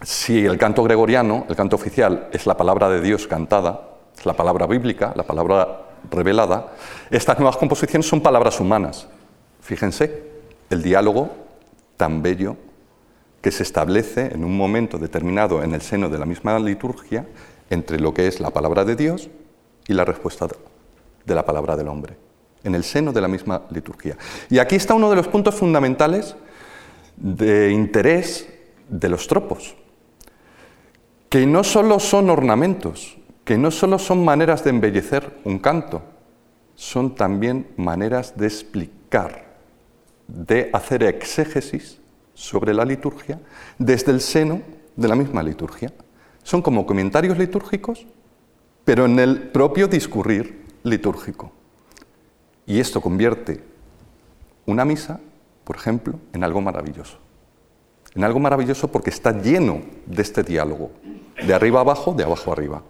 si 0.02 0.44
el 0.44 0.58
canto 0.58 0.82
gregoriano, 0.82 1.46
el 1.48 1.56
canto 1.56 1.76
oficial, 1.76 2.28
es 2.32 2.46
la 2.46 2.56
palabra 2.56 2.88
de 2.88 3.00
Dios 3.00 3.26
cantada, 3.26 3.88
es 4.16 4.26
la 4.26 4.34
palabra 4.34 4.66
bíblica, 4.66 5.12
la 5.16 5.22
palabra 5.22 5.86
revelada, 6.10 6.72
estas 7.10 7.38
nuevas 7.38 7.56
composiciones 7.56 8.06
son 8.06 8.20
palabras 8.20 8.58
humanas. 8.60 9.06
Fíjense, 9.60 10.30
el 10.70 10.82
diálogo 10.82 11.30
tan 11.96 12.22
bello 12.22 12.56
que 13.40 13.50
se 13.50 13.62
establece 13.62 14.32
en 14.34 14.44
un 14.44 14.56
momento 14.56 14.98
determinado 14.98 15.62
en 15.62 15.74
el 15.74 15.82
seno 15.82 16.08
de 16.08 16.18
la 16.18 16.26
misma 16.26 16.58
liturgia 16.58 17.26
entre 17.70 18.00
lo 18.00 18.12
que 18.12 18.26
es 18.26 18.40
la 18.40 18.50
palabra 18.50 18.84
de 18.84 18.96
Dios 18.96 19.30
y 19.86 19.94
la 19.94 20.04
respuesta 20.04 20.48
de 21.24 21.34
la 21.34 21.44
palabra 21.44 21.76
del 21.76 21.88
hombre 21.88 22.16
en 22.64 22.74
el 22.74 22.84
seno 22.84 23.12
de 23.12 23.20
la 23.20 23.28
misma 23.28 23.62
liturgia. 23.70 24.16
Y 24.50 24.58
aquí 24.58 24.76
está 24.76 24.94
uno 24.94 25.10
de 25.10 25.16
los 25.16 25.28
puntos 25.28 25.54
fundamentales 25.54 26.36
de 27.16 27.70
interés 27.72 28.48
de 28.88 29.08
los 29.08 29.26
tropos, 29.26 29.74
que 31.28 31.46
no 31.46 31.64
solo 31.64 31.98
son 31.98 32.30
ornamentos, 32.30 33.16
que 33.44 33.58
no 33.58 33.70
solo 33.70 33.98
son 33.98 34.24
maneras 34.24 34.64
de 34.64 34.70
embellecer 34.70 35.40
un 35.44 35.58
canto, 35.58 36.02
son 36.74 37.14
también 37.14 37.68
maneras 37.76 38.36
de 38.36 38.46
explicar, 38.46 39.56
de 40.26 40.70
hacer 40.72 41.02
exégesis 41.02 42.00
sobre 42.34 42.74
la 42.74 42.84
liturgia 42.84 43.40
desde 43.78 44.12
el 44.12 44.20
seno 44.20 44.62
de 44.96 45.08
la 45.08 45.14
misma 45.14 45.42
liturgia. 45.42 45.92
Son 46.42 46.62
como 46.62 46.86
comentarios 46.86 47.38
litúrgicos, 47.38 48.06
pero 48.84 49.04
en 49.04 49.18
el 49.18 49.50
propio 49.50 49.86
discurrir 49.86 50.64
litúrgico. 50.82 51.52
Y 52.66 52.80
esto 52.80 53.00
convierte 53.00 53.62
una 54.66 54.84
misa, 54.84 55.20
por 55.64 55.76
ejemplo, 55.76 56.14
en 56.32 56.44
algo 56.44 56.60
maravilloso. 56.60 57.18
En 58.14 58.24
algo 58.24 58.38
maravilloso 58.38 58.88
porque 58.88 59.10
está 59.10 59.32
lleno 59.32 59.80
de 60.06 60.22
este 60.22 60.42
diálogo, 60.42 60.90
de 61.44 61.54
arriba 61.54 61.80
abajo, 61.80 62.12
de 62.12 62.24
abajo 62.24 62.52
arriba. 62.52 62.82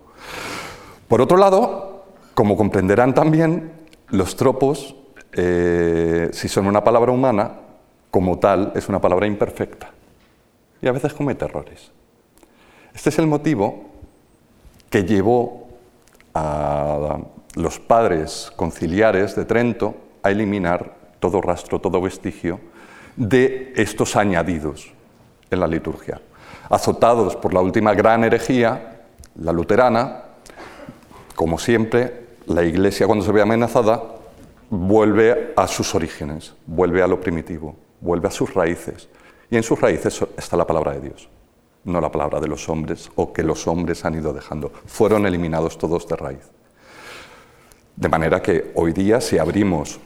Por 1.09 1.21
otro 1.21 1.37
lado, 1.37 2.05
como 2.35 2.57
comprenderán 2.57 3.15
también, 3.15 3.73
los 4.09 4.37
tropos, 4.37 4.97
eh, 5.33 6.29
si 6.33 6.49
son 6.49 6.67
una 6.67 6.85
palabra 6.85 7.13
humana, 7.13 7.53
como 8.11 8.39
tal, 8.39 8.73
es 8.75 8.89
una 8.89 9.01
palabra 9.01 9.27
imperfecta 9.27 9.91
y 10.83 10.89
a 10.89 10.93
veces 10.93 11.15
comete 11.15 11.45
errores. 11.45 11.91
Este 12.93 13.09
es 13.09 13.19
el 13.19 13.27
motivo 13.27 13.85
que 14.91 15.05
llevó 15.05 15.69
a 16.35 17.19
los 17.55 17.79
padres 17.79 18.53
conciliares 18.57 19.37
de 19.37 19.45
Trento 19.45 19.95
a 20.23 20.31
eliminar 20.31 20.95
todo 21.21 21.41
rastro, 21.41 21.81
todo 21.81 22.01
vestigio 22.01 22.61
de 23.17 23.73
estos 23.77 24.17
añadidos 24.17 24.93
en 25.51 25.61
la 25.61 25.67
liturgia. 25.67 26.21
Azotados 26.71 27.37
por 27.37 27.53
la 27.53 27.61
última 27.61 27.95
gran 27.95 28.25
herejía, 28.25 29.03
la 29.37 29.53
luterana, 29.53 30.23
como 31.35 31.59
siempre, 31.59 32.27
la 32.47 32.65
Iglesia 32.65 33.07
cuando 33.07 33.25
se 33.25 33.33
ve 33.33 33.43
amenazada 33.43 34.03
vuelve 34.71 35.53
a 35.57 35.69
sus 35.69 35.95
orígenes, 35.95 36.55
vuelve 36.67 37.03
a 37.03 37.07
lo 37.07 37.21
primitivo, 37.21 37.77
vuelve 38.01 38.29
a 38.29 38.31
sus 38.31 38.55
raíces. 38.55 39.09
Y 39.51 39.57
en 39.57 39.63
sus 39.63 39.79
raíces 39.81 40.25
está 40.37 40.57
la 40.57 40.67
palabra 40.67 40.93
de 40.93 41.01
Dios, 41.01 41.29
no 41.85 42.01
la 42.01 42.11
palabra 42.11 42.41
de 42.41 42.49
los 42.49 42.69
hombres 42.71 43.11
o 43.17 43.33
que 43.33 43.43
los 43.43 43.67
hombres 43.67 44.05
han 44.07 44.15
ido 44.15 44.33
dejando. 44.33 44.73
Fueron 44.87 45.27
eliminados 45.27 45.77
todos 45.77 46.09
de 46.09 46.17
raíz. 46.17 46.51
De 47.97 48.09
manera 48.09 48.41
que 48.41 48.73
hoy 48.75 48.93
día, 48.93 49.21
si 49.21 49.39
abrimos 49.39 50.01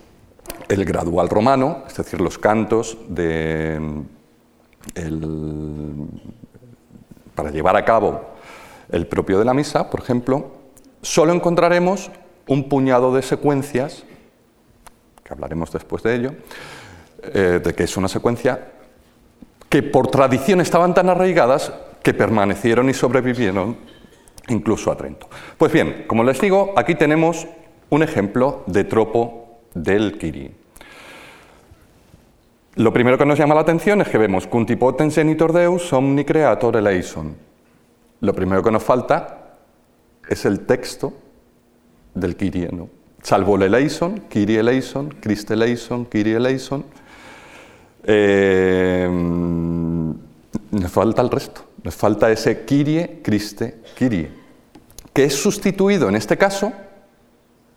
el 0.68 0.85
gradual 0.85 1.29
romano, 1.29 1.85
es 1.87 1.96
decir, 1.96 2.20
los 2.20 2.38
cantos 2.38 2.96
para 7.35 7.51
llevar 7.51 7.77
a 7.77 7.85
cabo 7.85 8.20
el 8.90 9.07
propio 9.07 9.38
de 9.38 9.44
la 9.44 9.55
misa, 9.55 9.90
por 9.90 10.01
ejemplo, 10.01 10.53
solo 11.03 11.33
encontraremos 11.33 12.11
un 12.49 12.68
puñado 12.68 13.14
de 13.14 13.22
secuencias, 13.22 14.05
que 15.22 15.33
hablaremos 15.33 15.72
después 15.72 16.03
de 16.03 16.14
ello, 16.14 16.33
eh, 17.22 17.61
de 17.62 17.75
que 17.75 17.85
es 17.85 17.96
una 17.96 18.09
secuencia 18.09 18.72
que 19.68 19.83
por 19.83 20.09
tradición 20.09 20.61
estaban 20.61 20.94
tan 20.94 21.09
arraigadas 21.09 21.72
que 22.03 22.14
permanecieron 22.14 22.88
y 22.88 22.94
sobrevivieron 22.94 23.77
incluso 24.49 24.92
a 24.92 24.96
Trento. 24.96 25.29
Pues 25.59 25.72
bien, 25.72 26.05
como 26.07 26.22
les 26.22 26.40
digo, 26.40 26.72
aquí 26.77 26.94
tenemos 26.94 27.49
un 27.90 28.03
ejemplo 28.03 28.64
de 28.66 28.85
tropo 28.85 29.61
del 29.75 30.18
Kiri. 30.18 30.51
Lo 32.77 32.92
primero 32.92 33.16
que 33.16 33.25
nos 33.25 33.38
llama 33.38 33.55
la 33.55 33.62
atención 33.62 34.01
es 34.03 34.09
que 34.09 34.18
vemos 34.18 34.46
Cuntipotens 34.46 35.14
genitor 35.14 35.53
Deus 35.53 35.92
omni 35.92 36.25
creator 36.25 36.77
eleison. 36.77 37.35
Lo 38.20 38.35
primero 38.35 38.62
que 38.62 38.70
nos 38.70 38.83
falta 38.83 39.57
es 40.29 40.44
el 40.44 40.61
texto 40.61 41.12
del 42.14 42.37
Kyrie, 42.37 42.68
¿no? 42.72 42.88
Salvo 43.22 43.57
el 43.57 43.62
eleison, 43.62 44.22
Kyrie 44.29 44.61
eleison, 44.61 45.09
Christ 45.20 45.51
eleison, 45.51 46.05
Kyrie 46.05 46.37
eleison. 46.37 46.85
Eh, 48.05 49.09
nos 50.70 50.92
falta 50.92 51.22
el 51.22 51.31
resto. 51.31 51.62
Nos 51.83 51.94
falta 51.94 52.31
ese 52.31 52.64
Kyrie, 52.64 53.20
Christe, 53.22 53.81
Kyrie, 53.96 54.31
que 55.12 55.25
es 55.25 55.35
sustituido 55.35 56.09
en 56.09 56.16
este 56.16 56.37
caso 56.37 56.72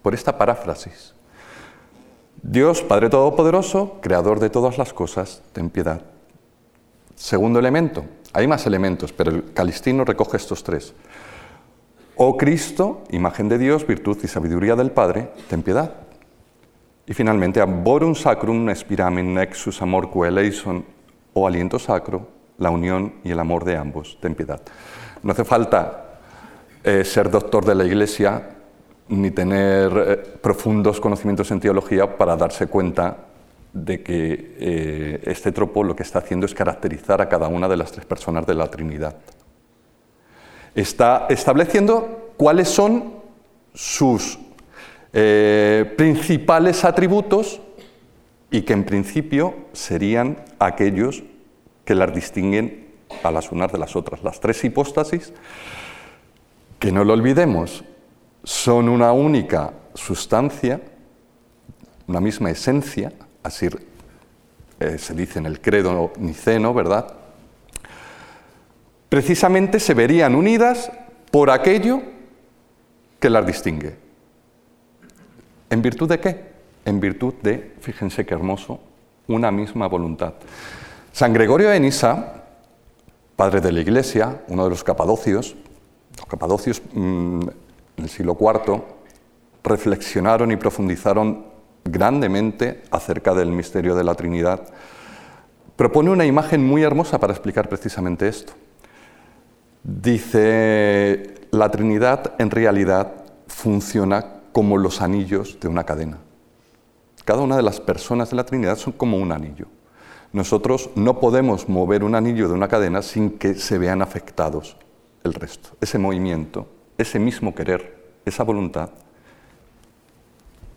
por 0.09 0.15
esta 0.15 0.39
paráfrasis. 0.39 1.13
Dios, 2.41 2.81
Padre 2.81 3.11
Todopoderoso, 3.11 3.99
Creador 4.01 4.39
de 4.39 4.49
todas 4.49 4.79
las 4.79 4.91
cosas, 4.91 5.43
ten 5.53 5.69
piedad. 5.69 6.01
Segundo 7.13 7.59
elemento, 7.59 8.05
hay 8.33 8.47
más 8.47 8.65
elementos, 8.65 9.13
pero 9.13 9.29
el 9.29 9.53
Calistino 9.53 10.03
recoge 10.03 10.37
estos 10.37 10.63
tres. 10.63 10.95
Oh 12.15 12.37
Cristo, 12.37 13.03
imagen 13.11 13.49
de 13.49 13.59
Dios, 13.59 13.85
virtud 13.85 14.17
y 14.23 14.27
sabiduría 14.27 14.75
del 14.75 14.89
Padre, 14.89 15.29
ten 15.47 15.61
piedad. 15.61 15.93
Y 17.05 17.13
finalmente, 17.13 17.61
Aborum 17.61 18.15
Sacrum 18.15 18.73
Spiramen 18.73 19.35
Nexus 19.35 19.79
Amor 19.83 20.09
Eleison, 20.25 20.83
o 21.33 21.45
aliento 21.45 21.77
sacro, 21.77 22.29
la 22.57 22.71
unión 22.71 23.13
y 23.23 23.29
el 23.29 23.39
amor 23.39 23.63
de 23.63 23.77
ambos, 23.77 24.17
ten 24.19 24.33
piedad. 24.33 24.59
No 25.21 25.33
hace 25.33 25.45
falta 25.45 26.17
eh, 26.83 27.05
ser 27.05 27.29
doctor 27.29 27.63
de 27.63 27.75
la 27.75 27.85
Iglesia 27.85 28.55
ni 29.09 29.31
tener 29.31 29.91
eh, 29.95 30.17
profundos 30.41 30.99
conocimientos 30.99 31.51
en 31.51 31.59
teología 31.59 32.17
para 32.17 32.37
darse 32.37 32.67
cuenta 32.67 33.17
de 33.73 34.01
que 34.01 34.55
eh, 34.59 35.21
este 35.25 35.51
tropo 35.51 35.83
lo 35.83 35.95
que 35.95 36.03
está 36.03 36.19
haciendo 36.19 36.45
es 36.45 36.53
caracterizar 36.53 37.21
a 37.21 37.29
cada 37.29 37.47
una 37.47 37.67
de 37.67 37.77
las 37.77 37.91
tres 37.91 38.05
personas 38.05 38.45
de 38.45 38.55
la 38.55 38.69
Trinidad. 38.69 39.15
Está 40.73 41.25
estableciendo 41.29 42.33
cuáles 42.37 42.69
son 42.69 43.15
sus 43.73 44.39
eh, 45.11 45.91
principales 45.97 46.85
atributos 46.85 47.61
y 48.51 48.61
que 48.61 48.73
en 48.73 48.83
principio 48.83 49.55
serían 49.73 50.37
aquellos 50.59 51.23
que 51.85 51.95
las 51.95 52.13
distinguen 52.13 52.87
a 53.23 53.31
las 53.31 53.51
unas 53.51 53.71
de 53.71 53.79
las 53.79 53.95
otras. 53.95 54.23
Las 54.23 54.39
tres 54.39 54.63
hipóstasis, 54.63 55.33
que 56.77 56.91
no 56.91 57.03
lo 57.03 57.13
olvidemos, 57.13 57.83
son 58.43 58.89
una 58.89 59.11
única 59.11 59.73
sustancia, 59.93 60.81
una 62.07 62.21
misma 62.21 62.49
esencia, 62.51 63.11
así 63.43 63.67
eh, 64.79 64.97
se 64.97 65.13
dice 65.13 65.39
en 65.39 65.45
el 65.45 65.61
credo 65.61 66.11
niceno, 66.17 66.73
¿verdad? 66.73 67.19
precisamente 69.09 69.79
se 69.79 69.95
verían 69.95 70.35
unidas 70.35 70.91
por 71.31 71.49
aquello 71.49 72.01
que 73.19 73.29
las 73.29 73.45
distingue. 73.45 73.97
¿En 75.69 75.81
virtud 75.81 76.07
de 76.07 76.19
qué? 76.19 76.49
En 76.85 76.99
virtud 76.99 77.33
de, 77.41 77.75
fíjense 77.81 78.25
qué 78.25 78.33
hermoso, 78.35 78.79
una 79.27 79.51
misma 79.51 79.87
voluntad. 79.87 80.33
San 81.11 81.33
Gregorio 81.33 81.69
de 81.69 81.79
Nisa, 81.79 82.43
padre 83.35 83.61
de 83.61 83.71
la 83.71 83.81
Iglesia, 83.81 84.43
uno 84.47 84.63
de 84.63 84.69
los 84.69 84.83
capadocios, 84.83 85.55
los 86.17 86.25
capadocios 86.27 86.81
mm, 86.93 87.47
en 87.99 88.05
el 88.05 88.09
siglo 88.09 88.37
IV, 88.39 88.81
reflexionaron 89.63 90.51
y 90.51 90.55
profundizaron 90.55 91.45
grandemente 91.83 92.83
acerca 92.91 93.33
del 93.33 93.51
misterio 93.51 93.95
de 93.95 94.03
la 94.03 94.15
Trinidad, 94.15 94.61
propone 95.75 96.09
una 96.09 96.25
imagen 96.25 96.65
muy 96.65 96.83
hermosa 96.83 97.19
para 97.19 97.33
explicar 97.33 97.69
precisamente 97.69 98.27
esto. 98.27 98.53
Dice, 99.83 101.35
la 101.51 101.69
Trinidad 101.71 102.33
en 102.37 102.51
realidad 102.51 103.13
funciona 103.47 104.41
como 104.51 104.77
los 104.77 105.01
anillos 105.01 105.59
de 105.59 105.67
una 105.67 105.83
cadena. 105.83 106.17
Cada 107.25 107.41
una 107.41 107.55
de 107.55 107.63
las 107.63 107.79
personas 107.79 108.29
de 108.29 108.35
la 108.35 108.45
Trinidad 108.45 108.77
son 108.77 108.93
como 108.93 109.17
un 109.17 109.31
anillo. 109.31 109.67
Nosotros 110.31 110.89
no 110.95 111.19
podemos 111.19 111.69
mover 111.69 112.03
un 112.03 112.15
anillo 112.15 112.47
de 112.47 112.53
una 112.53 112.67
cadena 112.67 113.01
sin 113.01 113.31
que 113.31 113.55
se 113.55 113.77
vean 113.77 114.01
afectados 114.01 114.77
el 115.23 115.33
resto. 115.33 115.69
Ese 115.81 115.97
movimiento, 115.97 116.67
ese 116.99 117.17
mismo 117.17 117.55
querer, 117.55 117.95
esa 118.25 118.43
voluntad, 118.43 118.89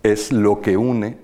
es 0.01 0.31
lo 0.31 0.61
que 0.61 0.75
une 0.75 1.17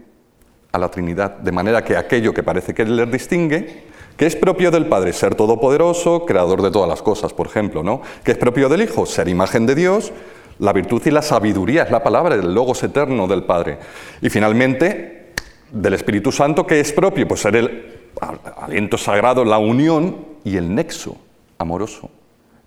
a 0.71 0.77
la 0.77 0.91
Trinidad, 0.91 1.37
de 1.37 1.51
manera 1.51 1.83
que 1.83 1.97
aquello 1.97 2.33
que 2.33 2.43
parece 2.43 2.73
que 2.73 2.85
les 2.85 3.11
distingue, 3.11 3.89
que 4.15 4.25
es 4.25 4.35
propio 4.35 4.69
del 4.69 4.85
Padre, 4.85 5.13
ser 5.13 5.33
todopoderoso, 5.33 6.25
creador 6.25 6.61
de 6.61 6.71
todas 6.71 6.89
las 6.89 7.01
cosas, 7.01 7.33
por 7.33 7.47
ejemplo, 7.47 7.81
¿no? 7.81 8.01
Que 8.23 8.33
es 8.33 8.37
propio 8.37 8.69
del 8.69 8.81
Hijo, 8.81 9.05
ser 9.05 9.29
imagen 9.29 9.65
de 9.65 9.75
Dios, 9.75 10.11
la 10.59 10.73
virtud 10.73 11.01
y 11.05 11.11
la 11.11 11.21
sabiduría 11.21 11.83
es 11.83 11.91
la 11.91 12.03
palabra, 12.03 12.35
el 12.35 12.53
logos 12.53 12.83
eterno 12.83 13.27
del 13.27 13.43
Padre. 13.43 13.79
Y 14.21 14.29
finalmente, 14.29 15.33
del 15.71 15.93
Espíritu 15.93 16.31
Santo, 16.31 16.67
que 16.67 16.81
es 16.81 16.91
propio, 16.91 17.27
pues 17.27 17.39
ser 17.39 17.55
el 17.55 18.09
aliento 18.57 18.97
sagrado, 18.97 19.45
la 19.45 19.57
unión 19.57 20.25
y 20.43 20.57
el 20.57 20.75
nexo 20.75 21.15
amoroso 21.57 22.09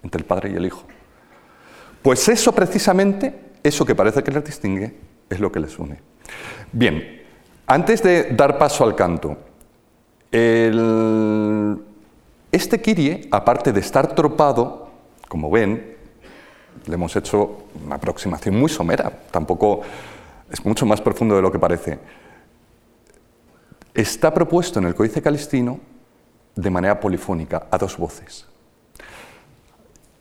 entre 0.03 0.21
el 0.21 0.25
Padre 0.25 0.53
y 0.53 0.57
el 0.57 0.67
Hijo. 0.67 0.85
Pues 2.03 2.29
eso 2.29 2.53
precisamente, 2.53 3.35
eso 3.63 3.85
que 3.85 3.95
parece 3.95 4.23
que 4.23 4.31
les 4.31 4.45
distingue, 4.45 4.95
es 5.31 5.41
lo 5.41 5.51
que 5.53 5.61
les 5.61 5.79
une. 5.79 5.99
Bien, 6.73 7.23
antes 7.67 8.03
de 8.03 8.31
dar 8.33 8.59
paso 8.59 8.85
al 8.85 8.95
canto, 8.95 9.37
este 12.51 12.81
Kirie, 12.83 13.29
aparte 13.31 13.73
de 13.73 13.81
estar 13.81 14.15
tropado, 14.15 14.91
como 15.29 15.51
ven, 15.51 15.97
le 16.87 16.95
hemos 16.95 17.15
hecho 17.17 17.65
una 17.85 17.97
aproximación 17.97 18.59
muy 18.59 18.69
somera, 18.69 19.11
tampoco 19.31 19.83
es 20.51 20.65
mucho 20.65 20.85
más 20.85 21.01
profundo 21.01 21.37
de 21.37 21.43
lo 21.43 21.53
que 21.53 21.59
parece. 21.59 21.99
Está 23.95 24.33
propuesto 24.35 24.79
en 24.81 24.87
el 24.87 24.95
Códice 24.95 25.23
Calistino 25.23 25.79
de 26.57 26.71
manera 26.71 26.99
polifónica, 26.99 27.67
a 27.71 27.79
dos 27.79 27.97
voces. 27.97 28.47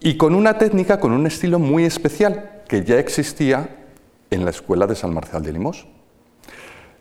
Y 0.04 0.18
con 0.18 0.34
una 0.34 0.58
técnica, 0.58 1.00
con 1.00 1.12
un 1.12 1.28
estilo 1.28 1.60
muy 1.60 1.86
especial, 1.86 2.64
que 2.68 2.84
ya 2.84 2.98
existía 2.98 3.86
en 4.32 4.44
la 4.44 4.50
escuela 4.50 4.88
de 4.88 4.96
San 4.96 5.14
Marcial 5.14 5.44
de 5.44 5.54
Limos. 5.54 5.86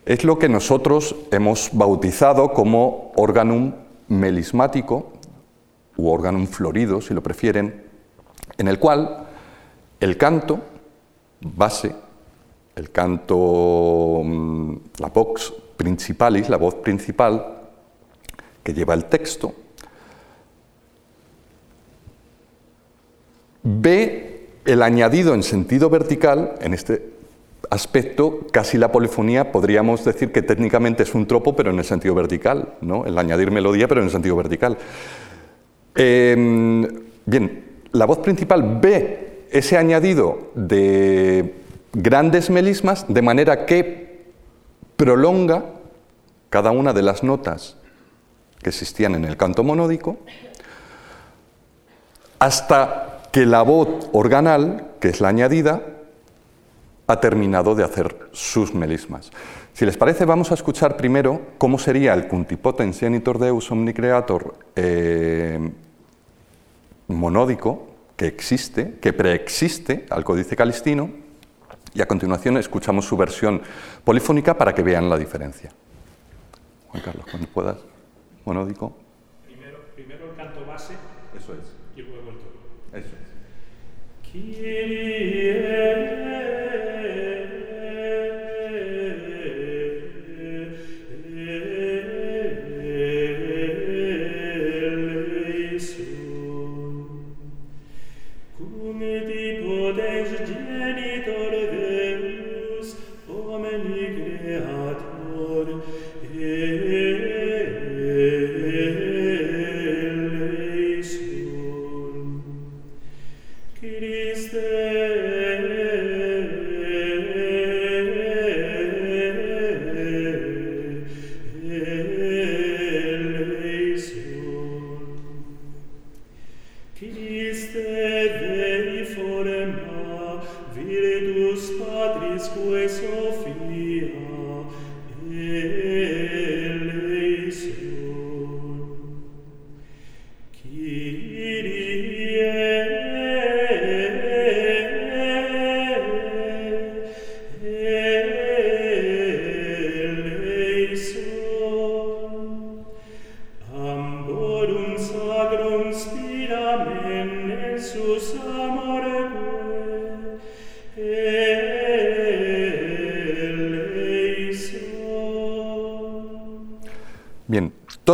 Es 0.05 0.23
lo 0.23 0.39
que 0.39 0.51
nosotros 0.51 1.17
hemos 1.31 1.71
bautizado 1.73 2.53
como 2.53 3.11
organum 3.17 3.73
melismático 4.09 5.13
u 5.97 6.11
organum 6.11 6.47
florido, 6.47 7.01
si 7.01 7.15
lo 7.15 7.23
prefieren, 7.23 7.87
en 8.59 8.69
el 8.69 8.79
cual 8.79 9.29
el 9.99 10.19
canto 10.19 10.61
base, 11.41 11.95
el 12.77 12.91
canto, 12.91 14.21
mm, 14.23 14.77
la 14.99 15.09
vox 15.09 15.55
principalis, 15.79 16.51
la 16.51 16.59
voz 16.59 16.75
principal 16.75 17.61
que 18.63 18.75
lleva 18.75 18.93
el 18.93 19.07
texto, 19.07 19.55
ve 23.63 24.49
el 24.65 24.83
añadido 24.83 25.35
en 25.35 25.43
sentido 25.43 25.91
vertical, 25.91 26.55
en 26.61 26.75
este 26.75 27.11
aspecto, 27.71 28.47
casi 28.51 28.79
la 28.79 28.93
polifonía 28.93 29.53
podríamos 29.53 30.05
decir 30.05 30.33
que 30.33 30.43
técnicamente 30.43 31.05
es 31.05 31.15
un 31.15 31.27
tropo, 31.27 31.55
pero 31.55 31.71
en 31.71 31.79
el 31.79 31.85
sentido 31.85 32.15
vertical, 32.15 32.75
¿no? 32.81 33.07
el 33.07 33.17
añadir 33.19 33.51
melodía, 33.51 33.89
pero 33.89 34.01
en 34.01 34.07
el 34.07 34.13
sentido 34.13 34.37
vertical. 34.37 34.77
Em, 35.95 36.87
bien, 37.27 37.65
la 37.93 38.07
voz 38.07 38.19
principal 38.19 38.79
ve 38.81 39.47
ese 39.51 39.77
añadido 39.77 40.51
de 40.55 41.55
grandes 41.93 42.51
melismas 42.51 43.07
de 43.09 43.23
manera 43.23 43.67
que 43.67 44.31
prolonga 44.97 45.65
cada 46.51 46.71
una 46.71 46.93
de 46.93 47.03
las 47.03 47.23
notas 47.23 47.77
que 48.63 48.69
existían 48.71 49.15
en 49.15 49.25
el 49.25 49.37
canto 49.37 49.65
monódico 49.65 50.19
hasta 52.39 53.10
que 53.31 53.47
la 53.47 53.63
voz 53.63 54.09
organal, 54.13 54.93
que 55.01 55.09
es 55.09 55.21
la 55.21 55.29
añadida, 55.29 55.83
ha 57.07 57.21
terminado 57.21 57.75
de 57.75 57.85
hacer 57.85 58.29
sus 58.33 58.75
melismas. 58.75 59.31
Si 59.73 59.85
les 59.85 59.97
parece, 59.97 60.25
vamos 60.25 60.51
a 60.51 60.55
escuchar 60.55 60.97
primero 60.97 61.41
cómo 61.59 61.79
sería 61.79 62.15
el 62.15 62.29
cuntipotens 62.29 63.01
genitor 63.01 63.39
deus 63.39 63.71
omnicreator 63.71 64.55
eh, 64.77 65.71
monódico 67.09 67.89
que 68.17 68.27
existe, 68.27 68.99
que 69.01 69.13
preexiste 69.13 70.07
al 70.11 70.25
códice 70.25 70.55
calistino, 70.55 71.11
y 71.95 72.03
a 72.03 72.07
continuación 72.07 72.57
escuchamos 72.57 73.07
su 73.07 73.17
versión 73.17 73.63
polifónica 74.05 74.57
para 74.57 74.75
que 74.75 74.83
vean 74.83 75.09
la 75.09 75.19
diferencia. 75.19 75.71
Juan 76.89 77.03
Carlos, 77.03 77.27
cuando 77.29 77.49
puedas, 77.49 77.79
monódico. 78.45 78.95
Kyrie 84.33 86.30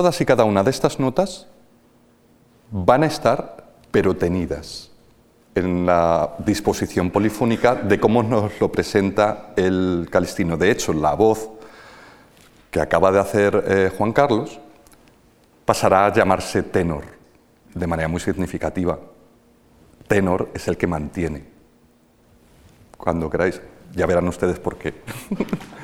todas 0.07 0.20
y 0.20 0.24
cada 0.24 0.44
una 0.44 0.62
de 0.62 0.70
estas 0.70 1.00
notas 1.00 1.48
van 2.70 3.02
a 3.02 3.07
estar 3.07 3.66
pero 3.90 4.14
tenidas 4.14 4.92
en 5.52 5.84
la 5.84 6.36
disposición 6.46 7.11
polifónica 7.11 7.74
de 7.74 7.98
cómo 7.98 8.22
nos 8.22 8.61
lo 8.61 8.70
presenta 8.70 9.52
el 9.57 10.07
calistino. 10.09 10.57
De 10.57 10.70
hecho, 10.70 10.92
la 10.92 11.14
voz 11.14 11.50
que 12.70 12.80
acaba 12.80 13.11
de 13.11 13.18
hacer 13.18 13.64
eh, 13.66 13.92
Juan 13.98 14.12
Carlos 14.12 14.61
pasará 15.64 16.07
a 16.07 16.12
llamarse 16.12 16.62
tenor. 16.62 17.02
de 17.74 17.86
manera 17.88 18.07
muy 18.07 18.20
significativa. 18.20 19.00
Tenor 20.07 20.50
es 20.54 20.68
el 20.68 20.76
que 20.76 20.86
mantiene. 20.86 21.42
Cuando 22.96 23.28
queráis, 23.28 23.61
ya 23.92 24.07
verán 24.07 24.28
ustedes 24.28 24.61
por 24.61 24.76
qué. 24.76 24.94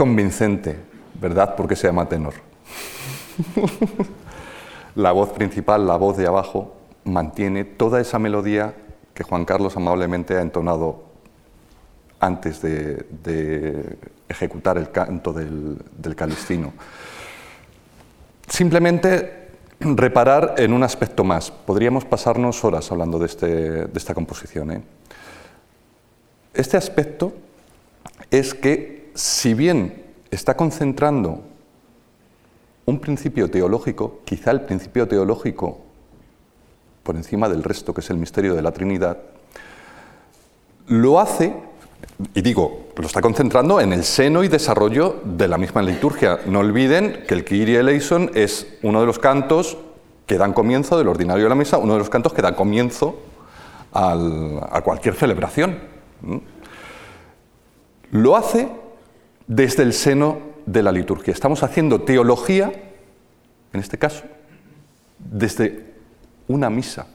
convincente, 0.00 0.76
¿verdad? 1.20 1.54
Porque 1.56 1.76
se 1.76 1.86
llama 1.86 2.08
tenor. 2.08 2.32
la 4.94 5.12
voz 5.12 5.28
principal, 5.28 5.86
la 5.86 5.96
voz 5.96 6.16
de 6.16 6.26
abajo, 6.26 6.74
mantiene 7.04 7.66
toda 7.66 8.00
esa 8.00 8.18
melodía 8.18 8.72
que 9.12 9.24
Juan 9.24 9.44
Carlos 9.44 9.76
amablemente 9.76 10.38
ha 10.38 10.40
entonado 10.40 11.04
antes 12.18 12.62
de, 12.62 13.98
ejecutar 14.26 14.78
el 14.78 14.90
canto 14.90 15.34
del, 15.34 15.76
calistino. 16.16 16.72
Simplemente 18.48 19.50
reparar 19.80 20.54
en 20.56 20.72
un 20.72 20.82
aspecto 20.82 21.24
más. 21.24 21.50
Podríamos 21.50 22.06
pasarnos 22.06 22.64
horas 22.64 22.90
hablando 22.90 23.18
de, 23.18 23.26
este, 23.26 23.86
esta 23.94 24.14
composición. 24.14 24.70
¿eh? 24.70 24.82
Este 26.54 26.78
aspecto 26.78 27.34
es 28.30 28.54
que, 28.54 28.99
si 29.14 29.54
bien 29.54 30.04
está 30.30 30.56
concentrando 30.56 31.42
un 32.86 32.98
principio 33.00 33.50
teológico, 33.50 34.20
quizá 34.24 34.50
el 34.50 34.62
principio 34.62 35.06
teológico 35.06 35.78
por 37.02 37.16
encima 37.16 37.48
del 37.48 37.62
resto, 37.62 37.94
que 37.94 38.00
es 38.00 38.10
el 38.10 38.16
misterio 38.16 38.54
de 38.54 38.62
la 38.62 38.72
Trinidad, 38.72 39.18
lo 40.88 41.20
hace, 41.20 41.54
y 42.34 42.42
digo, 42.42 42.88
lo 42.96 43.06
está 43.06 43.20
concentrando 43.20 43.80
en 43.80 43.92
el 43.92 44.04
seno 44.04 44.42
y 44.42 44.48
desarrollo 44.48 45.20
de 45.24 45.48
la 45.48 45.56
misma 45.56 45.82
liturgia. 45.82 46.40
No 46.46 46.60
olviden 46.60 47.24
que 47.26 47.34
el 47.34 47.44
Kyrie 47.44 47.78
eleison 47.78 48.30
es 48.34 48.66
uno 48.82 49.00
de 49.00 49.06
los 49.06 49.18
cantos 49.18 49.78
que 50.26 50.36
dan 50.36 50.52
comienzo 50.52 50.98
del 50.98 51.08
ordinario 51.08 51.44
de 51.44 51.48
la 51.48 51.54
misa, 51.54 51.78
uno 51.78 51.94
de 51.94 52.00
los 52.00 52.10
cantos 52.10 52.32
que 52.32 52.42
dan 52.42 52.54
comienzo 52.54 53.18
a 53.92 54.80
cualquier 54.84 55.14
celebración. 55.14 55.78
Lo 58.10 58.36
hace 58.36 58.68
desde 59.50 59.82
el 59.82 59.92
seno 59.92 60.38
de 60.64 60.80
la 60.80 60.92
liturgia. 60.92 61.32
Estamos 61.32 61.64
haciendo 61.64 62.02
teología, 62.02 62.72
en 63.72 63.80
este 63.80 63.98
caso, 63.98 64.22
desde 65.18 65.86
una 66.46 66.70
misa, 66.70 67.08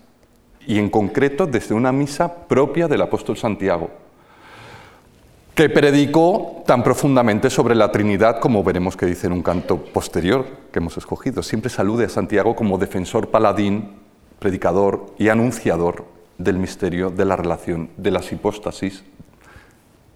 y 0.68 0.78
en 0.78 0.90
concreto 0.90 1.48
desde 1.48 1.74
una 1.74 1.94
misa 1.94 2.48
propia 2.48 2.90
del 2.90 3.04
apóstol 3.04 3.38
Santiago, 3.38 3.90
que 5.54 5.70
predicó 5.70 6.62
tan 6.66 6.84
profundamente 6.84 7.50
sobre 7.50 7.74
la 7.74 7.90
Trinidad 7.90 8.42
como 8.42 8.66
veremos 8.66 8.98
que 8.98 9.06
dice 9.06 9.28
en 9.28 9.34
un 9.34 9.42
canto 9.42 9.78
posterior 9.78 10.46
que 10.74 10.80
hemos 10.80 10.98
escogido. 10.98 11.42
Siempre 11.42 11.70
salude 11.70 12.04
a 12.04 12.10
Santiago 12.10 12.54
como 12.54 12.78
defensor 12.78 13.30
paladín, 13.30 13.92
predicador 14.40 15.14
y 15.18 15.30
anunciador 15.30 16.04
del 16.38 16.58
misterio 16.58 17.12
de 17.12 17.24
la 17.24 17.38
relación 17.38 17.92
de 17.96 18.12
las 18.12 18.30
hipóstasis 18.34 19.06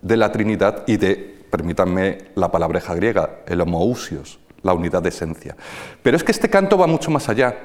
de 0.01 0.17
la 0.17 0.33
Trinidad 0.33 0.83
y 0.85 0.97
de, 0.97 1.38
permítanme 1.49 2.17
la 2.35 2.51
palabreja 2.51 2.93
griega, 2.95 3.41
el 3.45 3.61
homoousios, 3.61 4.39
la 4.61 4.73
unidad 4.73 5.01
de 5.01 5.09
esencia. 5.09 5.55
Pero 6.01 6.17
es 6.17 6.23
que 6.23 6.31
este 6.31 6.49
canto 6.49 6.77
va 6.77 6.87
mucho 6.87 7.11
más 7.11 7.29
allá. 7.29 7.55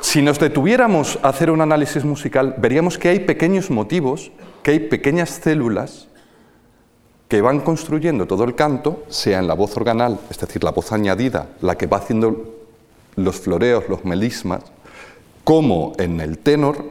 Si 0.00 0.22
nos 0.22 0.38
detuviéramos 0.38 1.18
a 1.22 1.28
hacer 1.28 1.50
un 1.50 1.60
análisis 1.60 2.04
musical, 2.04 2.54
veríamos 2.58 2.98
que 2.98 3.08
hay 3.08 3.20
pequeños 3.20 3.70
motivos, 3.70 4.32
que 4.62 4.72
hay 4.72 4.80
pequeñas 4.80 5.30
células 5.30 6.08
que 7.28 7.42
van 7.42 7.60
construyendo 7.60 8.26
todo 8.26 8.44
el 8.44 8.54
canto, 8.54 9.04
sea 9.08 9.38
en 9.38 9.46
la 9.46 9.54
voz 9.54 9.76
organal, 9.76 10.18
es 10.30 10.38
decir, 10.38 10.64
la 10.64 10.70
voz 10.70 10.92
añadida, 10.92 11.48
la 11.60 11.76
que 11.76 11.86
va 11.86 11.98
haciendo 11.98 12.54
los 13.16 13.36
floreos, 13.36 13.88
los 13.88 14.04
melismas, 14.04 14.62
como 15.44 15.92
en 15.98 16.20
el 16.20 16.38
tenor, 16.38 16.84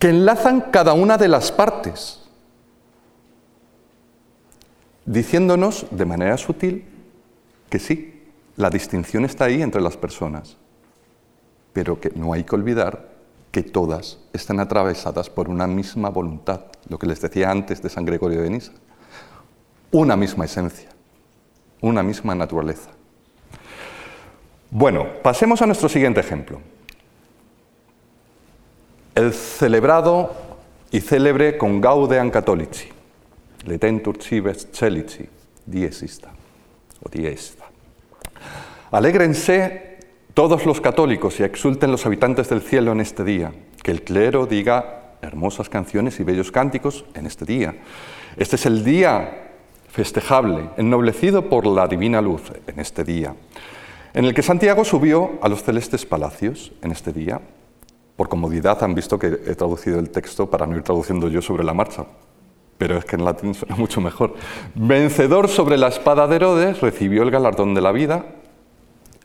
que 0.00 0.08
enlazan 0.08 0.62
cada 0.72 0.94
una 0.94 1.16
de 1.16 1.28
las 1.28 1.52
partes, 1.52 2.21
diciéndonos 5.04 5.86
de 5.90 6.04
manera 6.04 6.36
sutil 6.36 6.84
que 7.68 7.78
sí, 7.78 8.22
la 8.56 8.70
distinción 8.70 9.24
está 9.24 9.46
ahí 9.46 9.62
entre 9.62 9.80
las 9.80 9.96
personas, 9.96 10.56
pero 11.72 12.00
que 12.00 12.10
no 12.14 12.32
hay 12.32 12.44
que 12.44 12.54
olvidar 12.54 13.10
que 13.50 13.62
todas 13.62 14.18
están 14.32 14.60
atravesadas 14.60 15.28
por 15.30 15.48
una 15.48 15.66
misma 15.66 16.08
voluntad, 16.08 16.62
lo 16.88 16.98
que 16.98 17.06
les 17.06 17.20
decía 17.20 17.50
antes 17.50 17.82
de 17.82 17.88
San 17.88 18.04
Gregorio 18.04 18.42
de 18.42 18.50
Nisa, 18.50 18.72
una 19.90 20.16
misma 20.16 20.46
esencia, 20.46 20.88
una 21.80 22.02
misma 22.02 22.34
naturaleza. 22.34 22.90
Bueno, 24.70 25.06
pasemos 25.22 25.60
a 25.60 25.66
nuestro 25.66 25.88
siguiente 25.88 26.20
ejemplo. 26.20 26.60
El 29.14 29.34
celebrado 29.34 30.34
y 30.90 31.00
célebre 31.00 31.58
con 31.58 31.82
Gaudeam 31.82 32.30
Catholici, 32.30 32.88
Letentur 33.64 34.22
Cives 34.22 34.68
Celici, 34.72 35.28
diesista 35.66 36.30
o 37.02 37.08
diesta. 37.08 37.64
Alégrense 38.90 39.98
todos 40.34 40.66
los 40.66 40.80
católicos 40.80 41.38
y 41.40 41.44
exulten 41.44 41.90
los 41.90 42.06
habitantes 42.06 42.48
del 42.48 42.62
cielo 42.62 42.92
en 42.92 43.00
este 43.00 43.24
día, 43.24 43.52
que 43.82 43.90
el 43.90 44.02
clero 44.02 44.46
diga 44.46 45.16
hermosas 45.22 45.68
canciones 45.68 46.18
y 46.20 46.24
bellos 46.24 46.50
cánticos 46.50 47.04
en 47.14 47.26
este 47.26 47.44
día. 47.44 47.74
Este 48.36 48.56
es 48.56 48.66
el 48.66 48.84
día 48.84 49.50
festejable, 49.88 50.70
ennoblecido 50.76 51.48
por 51.48 51.66
la 51.66 51.86
divina 51.86 52.20
luz 52.20 52.42
en 52.66 52.80
este 52.80 53.04
día, 53.04 53.34
en 54.14 54.24
el 54.24 54.34
que 54.34 54.42
Santiago 54.42 54.84
subió 54.84 55.38
a 55.42 55.48
los 55.48 55.62
celestes 55.62 56.06
palacios 56.06 56.72
en 56.82 56.92
este 56.92 57.12
día. 57.12 57.40
Por 58.16 58.28
comodidad 58.28 58.82
han 58.82 58.94
visto 58.94 59.18
que 59.18 59.26
he 59.26 59.54
traducido 59.54 59.98
el 59.98 60.10
texto 60.10 60.50
para 60.50 60.66
no 60.66 60.76
ir 60.76 60.82
traduciendo 60.82 61.28
yo 61.28 61.40
sobre 61.40 61.64
la 61.64 61.74
marcha, 61.74 62.06
pero 62.82 62.98
es 62.98 63.04
que 63.04 63.14
en 63.14 63.24
latín 63.24 63.54
suena 63.54 63.76
mucho 63.78 64.00
mejor. 64.00 64.34
Vencedor 64.74 65.48
sobre 65.48 65.78
la 65.78 65.86
espada 65.86 66.26
de 66.26 66.34
Herodes, 66.34 66.80
recibió 66.80 67.22
el 67.22 67.30
galardón 67.30 67.74
de 67.74 67.80
la 67.80 67.92
vida 67.92 68.24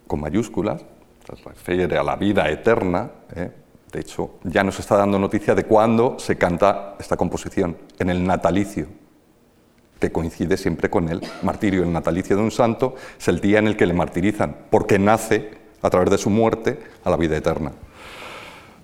con 0.05 0.21
mayúsculas, 0.21 0.85
se 1.25 1.49
refiere 1.49 1.97
a 1.97 2.03
la 2.03 2.15
vida 2.17 2.47
eterna. 2.51 3.09
¿eh? 3.35 3.49
De 3.91 3.99
hecho, 3.99 4.35
ya 4.43 4.63
nos 4.63 4.79
está 4.79 4.95
dando 4.95 5.17
noticia 5.17 5.55
de 5.55 5.63
cuándo 5.63 6.19
se 6.19 6.37
canta 6.37 6.97
esta 6.99 7.17
composición, 7.17 7.75
en 7.97 8.11
el 8.11 8.27
natalicio, 8.27 8.85
que 9.99 10.11
coincide 10.11 10.55
siempre 10.55 10.91
con 10.91 11.09
el 11.09 11.19
martirio. 11.41 11.81
El 11.81 11.91
natalicio 11.91 12.35
de 12.35 12.43
un 12.43 12.51
santo 12.51 12.93
es 13.17 13.27
el 13.27 13.41
día 13.41 13.57
en 13.57 13.65
el 13.65 13.75
que 13.75 13.87
le 13.87 13.93
martirizan, 13.93 14.55
porque 14.69 14.99
nace 14.99 15.49
a 15.81 15.89
través 15.89 16.11
de 16.11 16.19
su 16.19 16.29
muerte 16.29 16.79
a 17.03 17.09
la 17.09 17.17
vida 17.17 17.35
eterna. 17.35 17.71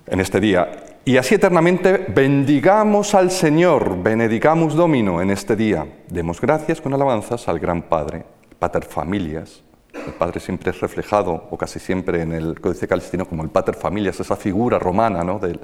En 0.08 0.18
este 0.18 0.40
día. 0.40 0.93
Y 1.06 1.18
así 1.18 1.34
eternamente 1.34 2.06
bendigamos 2.08 3.14
al 3.14 3.30
Señor, 3.30 4.02
benedicamus 4.02 4.74
Domino 4.74 5.20
en 5.20 5.30
este 5.30 5.54
día. 5.54 5.86
Demos 6.08 6.40
gracias 6.40 6.80
con 6.80 6.94
alabanzas 6.94 7.46
al 7.46 7.58
gran 7.58 7.82
Padre, 7.82 8.24
Pater 8.58 8.84
Familias, 8.84 9.64
el 10.06 10.12
padre 10.12 10.40
siempre 10.40 10.70
es 10.70 10.80
reflejado, 10.80 11.46
o 11.50 11.56
casi 11.56 11.78
siempre 11.78 12.22
en 12.22 12.32
el 12.32 12.60
Códice 12.60 12.88
Calistino, 12.88 13.26
como 13.26 13.42
el 13.42 13.50
pater 13.50 13.74
familias, 13.74 14.18
esa 14.20 14.36
figura 14.36 14.78
romana 14.78 15.22
¿no? 15.22 15.38
del 15.38 15.60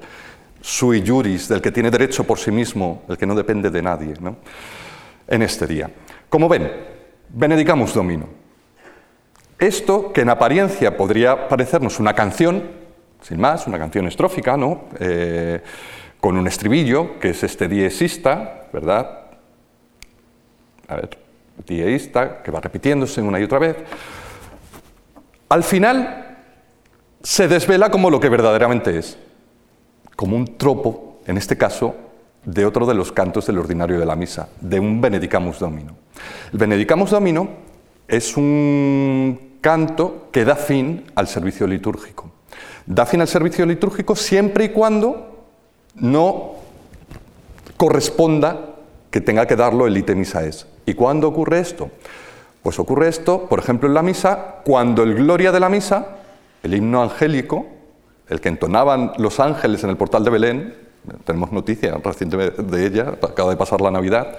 sui 0.61 1.03
juris, 1.05 1.47
del 1.47 1.61
que 1.61 1.71
tiene 1.71 1.91
derecho 1.91 2.23
por 2.23 2.39
sí 2.39 2.51
mismo, 2.51 3.03
el 3.09 3.17
que 3.17 3.25
no 3.25 3.35
depende 3.35 3.69
de 3.69 3.81
nadie, 3.81 4.13
¿no? 4.19 4.37
en 5.27 5.41
este 5.41 5.67
día. 5.67 5.91
Como 6.29 6.47
ven, 6.47 6.71
benedicamos 7.29 7.93
domino. 7.93 8.27
Esto, 9.59 10.11
que 10.11 10.21
en 10.21 10.29
apariencia 10.29 10.97
podría 10.97 11.47
parecernos 11.47 11.99
una 11.99 12.13
canción, 12.13 12.63
sin 13.21 13.39
más, 13.39 13.67
una 13.67 13.77
canción 13.77 14.07
estrófica, 14.07 14.57
¿no? 14.57 14.85
Eh, 14.99 15.61
con 16.19 16.37
un 16.37 16.47
estribillo, 16.47 17.19
que 17.19 17.29
es 17.29 17.43
este 17.43 17.67
diesista, 17.67 18.67
¿verdad? 18.71 19.21
A 20.87 20.95
ver, 20.95 21.17
diesista, 21.65 22.41
que 22.43 22.51
va 22.51 22.59
repitiéndose 22.59 23.21
una 23.21 23.39
y 23.39 23.43
otra 23.43 23.59
vez 23.59 23.77
al 25.51 25.63
final 25.63 26.37
se 27.21 27.49
desvela 27.49 27.91
como 27.91 28.09
lo 28.09 28.21
que 28.21 28.29
verdaderamente 28.29 28.97
es, 28.97 29.17
como 30.15 30.37
un 30.37 30.57
tropo, 30.57 31.19
en 31.27 31.37
este 31.37 31.57
caso, 31.57 31.93
de 32.45 32.65
otro 32.65 32.85
de 32.85 32.93
los 32.93 33.11
cantos 33.11 33.47
del 33.47 33.57
ordinario 33.57 33.99
de 33.99 34.05
la 34.05 34.15
misa, 34.15 34.47
de 34.61 34.79
un 34.79 35.01
Benedicamus 35.01 35.59
Domino. 35.59 35.97
El 36.53 36.57
Benedicamus 36.57 37.11
Domino 37.11 37.49
es 38.07 38.37
un 38.37 39.57
canto 39.59 40.29
que 40.31 40.45
da 40.45 40.55
fin 40.55 41.03
al 41.15 41.27
servicio 41.27 41.67
litúrgico. 41.67 42.30
Da 42.85 43.05
fin 43.05 43.21
al 43.21 43.27
servicio 43.27 43.65
litúrgico 43.65 44.15
siempre 44.15 44.65
y 44.65 44.69
cuando 44.69 45.45
no 45.95 46.53
corresponda 47.77 48.71
que 49.09 49.21
tenga 49.21 49.45
que 49.45 49.55
darlo 49.55 49.87
el 49.87 49.97
ite 49.97 50.19
es. 50.19 50.67
¿Y 50.85 50.93
cuándo 50.93 51.27
ocurre 51.27 51.59
esto? 51.59 51.89
Pues 52.63 52.79
ocurre 52.79 53.07
esto, 53.07 53.47
por 53.47 53.59
ejemplo, 53.59 53.87
en 53.87 53.93
la 53.93 54.03
misa, 54.03 54.61
cuando 54.63 55.03
el 55.03 55.15
Gloria 55.15 55.51
de 55.51 55.59
la 55.59 55.69
misa, 55.69 56.17
el 56.63 56.75
himno 56.75 57.01
angélico, 57.01 57.65
el 58.29 58.39
que 58.39 58.49
entonaban 58.49 59.13
los 59.17 59.39
ángeles 59.39 59.83
en 59.83 59.89
el 59.89 59.97
portal 59.97 60.23
de 60.23 60.29
Belén, 60.29 60.75
tenemos 61.25 61.51
noticia 61.51 61.99
recientemente 62.03 62.61
de 62.61 62.85
ella, 62.85 63.15
acaba 63.21 63.49
de 63.49 63.57
pasar 63.57 63.81
la 63.81 63.91
Navidad, 63.91 64.37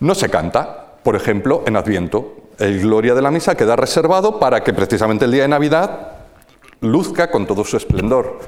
no 0.00 0.14
se 0.14 0.30
canta, 0.30 0.94
por 1.02 1.16
ejemplo, 1.16 1.62
en 1.66 1.76
Adviento. 1.76 2.34
El 2.58 2.80
Gloria 2.80 3.14
de 3.14 3.22
la 3.22 3.30
misa 3.30 3.56
queda 3.56 3.76
reservado 3.76 4.38
para 4.38 4.64
que 4.64 4.72
precisamente 4.72 5.26
el 5.26 5.32
día 5.32 5.42
de 5.42 5.48
Navidad 5.48 6.13
luzca 6.84 7.30
con 7.30 7.46
todo 7.46 7.64
su 7.64 7.76
esplendor. 7.76 8.38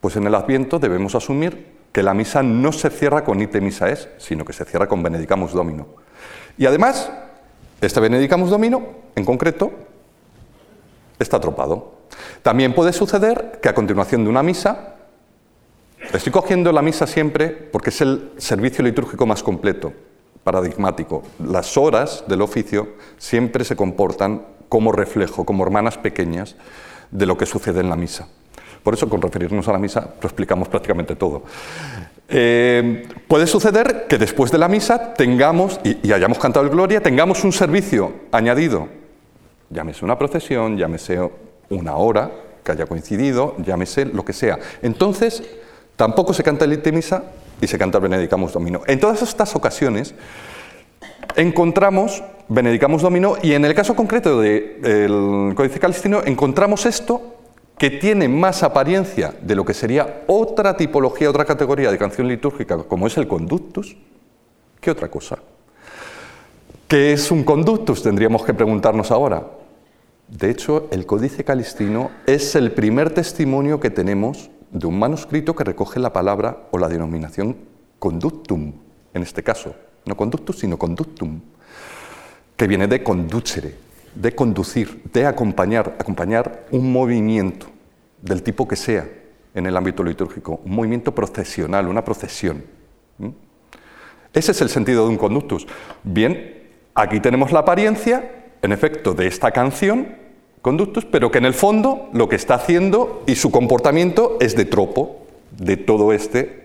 Pues 0.00 0.16
en 0.16 0.26
el 0.26 0.34
Adviento 0.34 0.78
debemos 0.78 1.14
asumir 1.14 1.74
que 1.92 2.02
la 2.02 2.14
misa 2.14 2.42
no 2.42 2.72
se 2.72 2.90
cierra 2.90 3.24
con 3.24 3.40
ite 3.40 3.60
misa 3.60 3.88
es, 3.88 4.08
sino 4.18 4.44
que 4.44 4.52
se 4.52 4.64
cierra 4.64 4.88
con 4.88 5.02
Benedicamus 5.02 5.52
Domino. 5.52 5.86
Y 6.58 6.66
además, 6.66 7.10
este 7.80 8.00
Benedicamus 8.00 8.50
Domino, 8.50 8.82
en 9.14 9.24
concreto, 9.24 9.72
está 11.18 11.40
tropado. 11.40 11.94
También 12.42 12.74
puede 12.74 12.92
suceder 12.92 13.58
que 13.62 13.68
a 13.68 13.74
continuación 13.74 14.24
de 14.24 14.30
una 14.30 14.42
misa, 14.42 14.96
estoy 16.12 16.32
cogiendo 16.32 16.72
la 16.72 16.82
misa 16.82 17.06
siempre 17.06 17.48
porque 17.48 17.90
es 17.90 18.00
el 18.00 18.32
servicio 18.36 18.84
litúrgico 18.84 19.24
más 19.26 19.42
completo, 19.42 19.92
paradigmático. 20.42 21.22
Las 21.38 21.76
horas 21.76 22.24
del 22.26 22.42
oficio 22.42 22.88
siempre 23.16 23.64
se 23.64 23.76
comportan 23.76 24.44
como 24.68 24.92
reflejo, 24.92 25.44
como 25.44 25.64
hermanas 25.64 25.96
pequeñas 25.96 26.56
de 27.14 27.26
lo 27.26 27.38
que 27.38 27.46
sucede 27.46 27.80
en 27.80 27.88
la 27.88 27.96
misa. 27.96 28.26
Por 28.82 28.92
eso, 28.92 29.08
con 29.08 29.22
referirnos 29.22 29.66
a 29.68 29.72
la 29.72 29.78
misa, 29.78 30.14
lo 30.20 30.26
explicamos 30.26 30.68
prácticamente 30.68 31.14
todo. 31.16 31.44
Eh, 32.28 33.06
puede 33.28 33.46
suceder 33.46 34.06
que 34.08 34.18
después 34.18 34.50
de 34.50 34.58
la 34.58 34.68
misa 34.68 35.14
tengamos, 35.14 35.80
y, 35.84 36.12
hayamos 36.12 36.38
cantado 36.38 36.66
el 36.66 36.70
Gloria, 36.70 37.00
tengamos 37.00 37.44
un 37.44 37.52
servicio 37.52 38.12
añadido, 38.32 38.88
llámese 39.70 40.04
una 40.04 40.18
procesión, 40.18 40.76
llámese 40.76 41.18
una 41.70 41.94
hora 41.94 42.30
que 42.64 42.72
haya 42.72 42.86
coincidido, 42.86 43.54
llámese 43.58 44.06
lo 44.06 44.24
que 44.24 44.32
sea. 44.32 44.58
Entonces, 44.82 45.42
tampoco 45.96 46.34
se 46.34 46.42
canta 46.42 46.64
el 46.64 46.82
misa 46.92 47.24
y 47.60 47.68
se 47.68 47.78
canta 47.78 47.98
el 47.98 48.02
Benedicamus 48.02 48.52
Domino. 48.52 48.82
En 48.86 48.98
todas 48.98 49.22
estas 49.22 49.54
ocasiones 49.54 50.14
encontramos 51.36 52.22
Benedicamus 52.48 53.02
Domino 53.02 53.36
y 53.42 53.54
en 53.54 53.64
el 53.64 53.74
caso 53.74 53.96
concreto 53.96 54.40
del 54.40 55.52
Códice 55.54 55.80
Calistino 55.80 56.22
encontramos 56.24 56.86
esto 56.86 57.34
que 57.78 57.90
tiene 57.90 58.28
más 58.28 58.62
apariencia 58.62 59.34
de 59.40 59.54
lo 59.54 59.64
que 59.64 59.74
sería 59.74 60.22
otra 60.26 60.76
tipología, 60.76 61.28
otra 61.28 61.44
categoría 61.44 61.90
de 61.90 61.98
canción 61.98 62.28
litúrgica, 62.28 62.78
como 62.84 63.06
es 63.06 63.16
el 63.16 63.26
conductus, 63.26 63.96
que 64.80 64.90
otra 64.90 65.10
cosa. 65.10 65.38
¿Qué 66.86 67.12
es 67.12 67.30
un 67.30 67.42
conductus? 67.42 68.02
Tendríamos 68.02 68.44
que 68.44 68.54
preguntarnos 68.54 69.10
ahora. 69.10 69.44
De 70.28 70.50
hecho, 70.50 70.88
el 70.92 71.06
Códice 71.06 71.42
Calistino 71.42 72.10
es 72.26 72.54
el 72.54 72.72
primer 72.72 73.10
testimonio 73.10 73.80
que 73.80 73.90
tenemos 73.90 74.50
de 74.70 74.86
un 74.86 74.98
manuscrito 74.98 75.54
que 75.54 75.64
recoge 75.64 75.98
la 75.98 76.12
palabra 76.12 76.68
o 76.70 76.78
la 76.78 76.88
denominación 76.88 77.56
conductum, 77.98 78.72
en 79.12 79.22
este 79.22 79.42
caso. 79.42 79.74
No 80.06 80.16
conductus, 80.16 80.58
sino 80.58 80.78
conductum, 80.78 81.40
que 82.56 82.66
viene 82.66 82.86
de 82.86 83.02
conducere, 83.02 83.74
de 84.14 84.34
conducir, 84.34 85.02
de 85.12 85.26
acompañar, 85.26 85.96
acompañar 85.98 86.66
un 86.70 86.92
movimiento 86.92 87.66
del 88.22 88.42
tipo 88.42 88.68
que 88.68 88.76
sea 88.76 89.08
en 89.54 89.66
el 89.66 89.76
ámbito 89.76 90.02
litúrgico, 90.02 90.60
un 90.64 90.74
movimiento 90.74 91.14
procesional, 91.14 91.88
una 91.88 92.04
procesión. 92.04 92.62
Ese 94.32 94.52
es 94.52 94.60
el 94.60 94.68
sentido 94.68 95.04
de 95.04 95.10
un 95.10 95.16
conductus. 95.16 95.66
Bien, 96.02 96.62
aquí 96.94 97.20
tenemos 97.20 97.52
la 97.52 97.60
apariencia 97.60 98.30
en 98.62 98.72
efecto, 98.72 99.12
de 99.12 99.26
esta 99.26 99.50
canción, 99.50 100.24
Conductus, 100.62 101.04
pero 101.04 101.30
que 101.30 101.36
en 101.36 101.44
el 101.44 101.52
fondo 101.52 102.08
lo 102.14 102.30
que 102.30 102.36
está 102.36 102.54
haciendo 102.54 103.22
y 103.26 103.34
su 103.34 103.50
comportamiento 103.50 104.38
es 104.40 104.56
de 104.56 104.64
tropo 104.64 105.26
de 105.50 105.76
todo 105.76 106.14
este. 106.14 106.63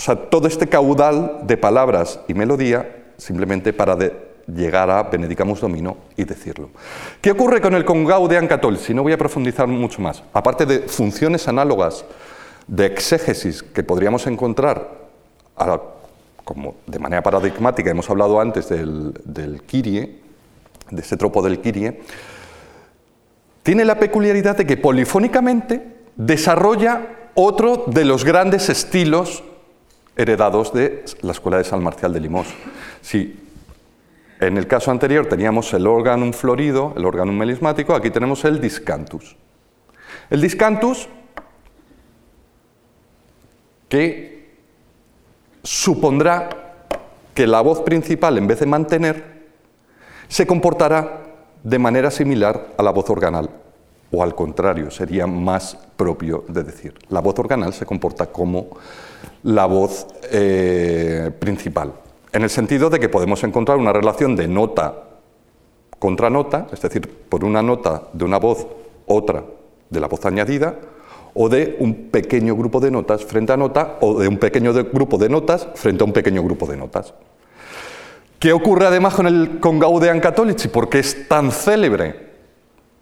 O 0.00 0.02
sea, 0.02 0.16
todo 0.16 0.48
este 0.48 0.66
caudal 0.66 1.40
de 1.42 1.58
palabras 1.58 2.20
y 2.26 2.32
melodía 2.32 3.04
simplemente 3.18 3.74
para 3.74 3.98
llegar 4.46 4.88
a 4.88 5.02
Benedicamus 5.02 5.60
Domino 5.60 5.98
y 6.16 6.24
decirlo. 6.24 6.70
¿Qué 7.20 7.32
ocurre 7.32 7.60
con 7.60 7.74
el 7.74 7.84
Congaudean 7.84 8.48
Catol? 8.48 8.78
Si 8.78 8.94
no 8.94 9.02
voy 9.02 9.12
a 9.12 9.18
profundizar 9.18 9.66
mucho 9.66 10.00
más. 10.00 10.22
Aparte 10.32 10.64
de 10.64 10.78
funciones 10.88 11.48
análogas 11.48 12.06
de 12.66 12.86
exégesis 12.86 13.62
que 13.62 13.82
podríamos 13.82 14.26
encontrar 14.26 14.88
como 16.44 16.76
de 16.86 16.98
manera 16.98 17.22
paradigmática, 17.22 17.90
hemos 17.90 18.08
hablado 18.08 18.40
antes 18.40 18.70
del, 18.70 19.12
del 19.26 19.64
Kyrie, 19.64 20.18
de 20.90 21.02
ese 21.02 21.18
tropo 21.18 21.42
del 21.42 21.60
Kyrie, 21.60 22.00
tiene 23.62 23.84
la 23.84 23.98
peculiaridad 23.98 24.56
de 24.56 24.64
que 24.64 24.78
polifónicamente 24.78 25.98
desarrolla 26.16 27.02
otro 27.34 27.84
de 27.86 28.06
los 28.06 28.24
grandes 28.24 28.70
estilos 28.70 29.44
heredados 30.16 30.72
de 30.72 31.04
la 31.22 31.32
Escuela 31.32 31.58
de 31.58 31.64
San 31.64 31.82
Marcial 31.82 32.12
de 32.12 32.20
Limos. 32.20 32.48
Si 33.00 33.40
en 34.40 34.56
el 34.56 34.66
caso 34.66 34.90
anterior 34.90 35.26
teníamos 35.26 35.72
el 35.74 35.86
órgano 35.86 36.32
florido, 36.32 36.94
el 36.96 37.04
órgano 37.04 37.32
melismático, 37.32 37.94
aquí 37.94 38.10
tenemos 38.10 38.44
el 38.44 38.60
discantus. 38.60 39.36
El 40.30 40.40
discantus, 40.40 41.08
que 43.88 44.54
supondrá 45.62 46.48
que 47.34 47.46
la 47.46 47.60
voz 47.60 47.80
principal, 47.82 48.38
en 48.38 48.46
vez 48.46 48.60
de 48.60 48.66
mantener, 48.66 49.40
se 50.28 50.46
comportará 50.46 51.22
de 51.62 51.78
manera 51.78 52.10
similar 52.10 52.68
a 52.78 52.82
la 52.82 52.92
voz 52.92 53.10
organal, 53.10 53.50
o 54.12 54.22
al 54.22 54.34
contrario, 54.34 54.90
sería 54.90 55.26
más 55.26 55.76
propio 55.96 56.44
de 56.48 56.64
decir. 56.64 56.94
La 57.08 57.20
voz 57.20 57.38
organal 57.38 57.72
se 57.72 57.86
comporta 57.86 58.26
como 58.26 58.68
la 59.44 59.66
voz 59.66 60.06
eh, 60.30 61.30
principal, 61.38 61.92
en 62.32 62.42
el 62.42 62.50
sentido 62.50 62.90
de 62.90 63.00
que 63.00 63.08
podemos 63.08 63.42
encontrar 63.44 63.78
una 63.78 63.92
relación 63.92 64.36
de 64.36 64.48
nota 64.48 65.04
contra 65.98 66.30
nota, 66.30 66.66
es 66.72 66.80
decir, 66.80 67.08
por 67.28 67.44
una 67.44 67.62
nota 67.62 68.04
de 68.12 68.24
una 68.24 68.38
voz, 68.38 68.66
otra 69.06 69.44
de 69.88 70.00
la 70.00 70.08
voz 70.08 70.24
añadida, 70.24 70.76
o 71.34 71.48
de 71.48 71.76
un 71.78 72.10
pequeño 72.10 72.56
grupo 72.56 72.80
de 72.80 72.90
notas 72.90 73.24
frente 73.24 73.52
a 73.52 73.56
nota 73.56 73.98
o 74.00 74.18
de 74.18 74.26
un 74.26 74.38
pequeño 74.38 74.72
grupo 74.72 75.16
de 75.16 75.28
notas 75.28 75.68
frente 75.74 76.02
a 76.02 76.06
un 76.06 76.12
pequeño 76.12 76.42
grupo 76.42 76.66
de 76.66 76.76
notas. 76.76 77.14
¿Qué 78.38 78.52
ocurre 78.52 78.86
además 78.86 79.14
con 79.14 79.26
el 79.26 79.60
con 79.60 79.78
Gaudean 79.78 80.18
Catholici? 80.18 80.68
¿Por 80.68 80.88
qué 80.88 81.00
es 81.00 81.28
tan 81.28 81.52
célebre? 81.52 82.29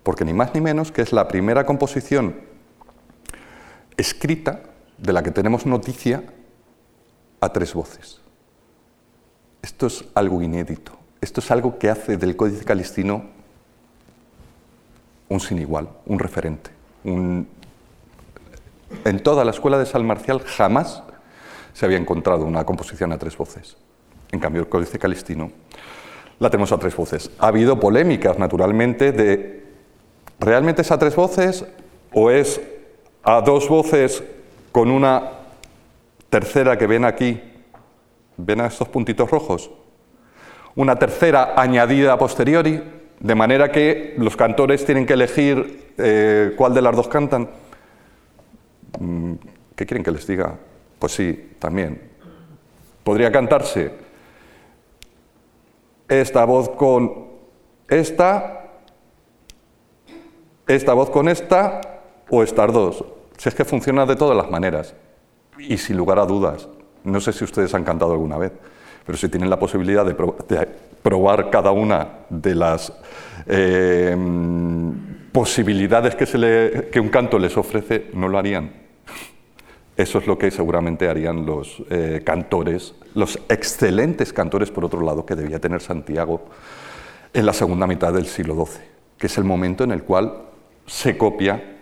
Porque 0.09 0.25
ni 0.25 0.33
más 0.33 0.55
ni 0.55 0.63
menos 0.63 0.91
que 0.91 1.03
es 1.03 1.13
la 1.13 1.29
primera 1.29 1.67
composición 1.67 2.35
escrita 3.95 4.63
de 4.97 5.13
la 5.13 5.23
que 5.23 5.31
tenemos 5.31 5.67
noticia 5.67 6.23
a 7.43 7.53
tres 7.53 7.75
voces. 7.75 8.19
Esto 9.61 9.87
es 9.87 10.07
algo 10.15 10.41
inédito. 10.41 10.93
Esto 11.21 11.41
es 11.41 11.51
algo 11.51 11.79
que 11.79 11.91
hace 11.91 12.17
del 12.17 12.37
Códice 12.37 12.65
Calistino 12.65 13.27
un 15.29 15.41
sin 15.41 15.59
igual, 15.59 15.91
un 16.07 16.19
referente, 16.19 16.71
en 17.05 17.47
toda 19.23 19.45
la 19.45 19.51
escuela 19.51 19.79
de 19.79 19.85
San 19.85 20.07
Marcial 20.07 20.41
jamás 20.41 21.03
se 21.75 21.85
había 21.85 21.99
encontrado 21.99 22.47
una 22.47 22.65
composición 22.65 23.13
a 23.13 23.19
tres 23.19 23.37
voces. 23.37 23.77
En 24.33 24.41
cambio, 24.41 24.63
el 24.63 24.71
Códice 24.71 24.99
Calistino 24.99 25.53
la 26.39 26.49
tenemos 26.49 26.73
a 26.73 26.79
tres 26.79 26.97
voces. 26.97 27.31
Ha 27.39 27.49
habido 27.49 27.79
polémicas, 27.79 28.39
naturalmente, 28.39 29.13
de 29.13 29.68
¿realmente 30.41 30.83
es 30.83 30.91
a 30.91 30.99
tres 30.99 31.15
voces 31.17 31.65
o 32.13 32.31
es 32.31 32.61
a 33.23 33.41
dos 33.41 33.69
voces 33.69 34.23
con 34.73 34.91
una 34.91 35.31
tercera 36.31 36.77
que 36.77 36.87
ven 36.87 37.05
aquí? 37.05 37.41
¿Ven 38.37 38.61
a 38.61 38.67
estos 38.67 38.89
puntitos 38.89 39.31
rojos? 39.31 39.71
Una 40.77 40.97
tercera 40.97 41.55
añadida 41.57 42.13
a 42.13 42.19
posteriori, 42.19 42.83
de 43.19 43.35
manera 43.35 43.73
que 43.73 44.15
los 44.17 44.37
cantores 44.37 44.85
tienen 44.85 45.07
que 45.07 45.15
elegir 45.15 45.93
eh, 45.99 46.55
cuál 46.57 46.73
de 46.75 46.83
las 46.83 46.95
dos 46.95 47.09
cantan. 47.09 47.49
Mm, 49.01 49.33
¿Qué 49.75 49.87
quieren 49.87 50.05
que 50.05 50.13
les 50.13 50.27
diga? 50.27 50.57
Pues 50.99 51.13
sí, 51.13 51.51
también. 51.59 52.01
Podría 53.03 53.33
cantarse 53.33 53.93
esta 56.09 56.45
voz 56.45 56.71
con 56.71 57.29
esta, 57.89 58.58
esta 60.69 60.93
voz 60.93 61.11
con 61.11 61.29
esta 61.29 61.81
o 62.31 62.43
estas 62.43 62.73
dos. 62.73 63.05
Si 63.37 63.49
es 63.49 63.55
que 63.55 63.65
funciona 63.65 64.07
de 64.07 64.17
todas 64.17 64.37
las 64.37 64.51
maneras. 64.51 64.95
Y 65.59 65.77
sin 65.79 65.97
lugar 65.97 66.19
a 66.21 66.27
dudas, 66.27 66.69
no 67.03 67.21
sé 67.21 67.33
si 67.33 67.43
ustedes 67.43 67.75
han 67.75 67.83
cantado 67.83 68.13
alguna 68.13 68.39
vez, 68.39 68.53
pero 69.05 69.19
si 69.19 69.29
tienen 69.29 69.51
la 69.51 69.59
posibilidad 69.59 70.07
de, 70.07 70.15
probar 71.03 71.51
cada 71.51 71.73
una 71.73 72.27
de 72.29 72.55
las 72.55 72.93
eh, 73.47 74.17
posibilidades 75.33 76.15
que 76.15 77.01
un 77.01 77.09
canto 77.09 77.39
les 77.39 77.57
ofrece, 77.57 78.11
no 78.13 78.29
lo 78.29 78.39
harían. 78.39 78.71
Eso 79.97 80.19
es 80.19 80.29
lo 80.29 80.39
que 80.39 80.53
seguramente 80.53 81.09
harían 81.09 81.45
los 81.45 81.83
eh, 81.91 82.23
cantores, 82.25 82.95
los 83.15 83.37
excelentes 83.49 84.33
cantores, 84.33 84.71
por 84.71 84.85
otro 84.85 85.01
lado, 85.01 85.27
que 85.27 85.35
debía 85.35 85.59
tener 85.59 85.81
Santiago 85.81 86.43
en 87.35 87.45
la 87.45 87.53
segunda 87.53 87.85
mitad 87.85 88.13
del 88.13 88.27
siglo 88.27 88.65
XII, 88.65 88.81
que 89.19 89.27
es 89.27 89.39
el 89.39 89.45
momento 89.45 89.83
en 89.83 89.91
el 89.91 90.05
cual 90.05 90.48
se 90.89 91.17
copia 91.17 91.77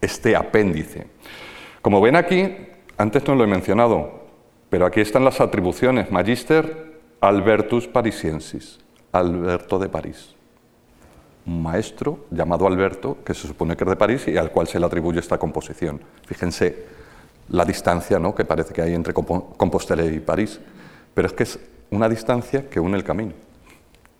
este 0.00 0.36
apéndice. 0.36 1.06
Como 1.82 2.00
ven 2.00 2.14
aquí, 2.16 2.56
antes 2.96 3.26
no 3.26 3.34
lo 3.34 3.44
he 3.44 3.46
mencionado, 3.46 4.20
pero 4.68 4.86
aquí 4.86 5.00
están 5.00 5.24
las 5.24 5.40
atribuciones. 5.40 6.10
Magister 6.10 7.00
Albertus 7.20 7.88
Parisiensis, 7.88 8.78
Alberto 9.12 9.78
de 9.78 9.88
París 9.88 10.36
un 11.46 11.62
maestro 11.62 12.26
llamado 12.30 12.66
Alberto, 12.66 13.16
que 13.24 13.32
se 13.32 13.48
supone 13.48 13.74
que 13.74 13.82
es 13.84 13.90
de 13.90 13.96
París 13.96 14.28
y 14.28 14.36
al 14.36 14.50
cual 14.52 14.68
se 14.68 14.78
le 14.78 14.84
atribuye 14.84 15.18
esta 15.18 15.38
composición. 15.38 15.98
Fíjense 16.26 16.84
la 17.48 17.64
distancia 17.64 18.18
¿no? 18.18 18.34
que 18.34 18.44
parece 18.44 18.74
que 18.74 18.82
hay 18.82 18.94
entre 18.94 19.14
Compo- 19.14 19.54
Compostela 19.56 20.04
y 20.04 20.20
París, 20.20 20.60
pero 21.14 21.26
es 21.26 21.32
que 21.32 21.42
es 21.44 21.58
una 21.90 22.10
distancia 22.10 22.68
que 22.68 22.78
une 22.78 22.96
el 22.96 23.02
camino. 23.04 23.32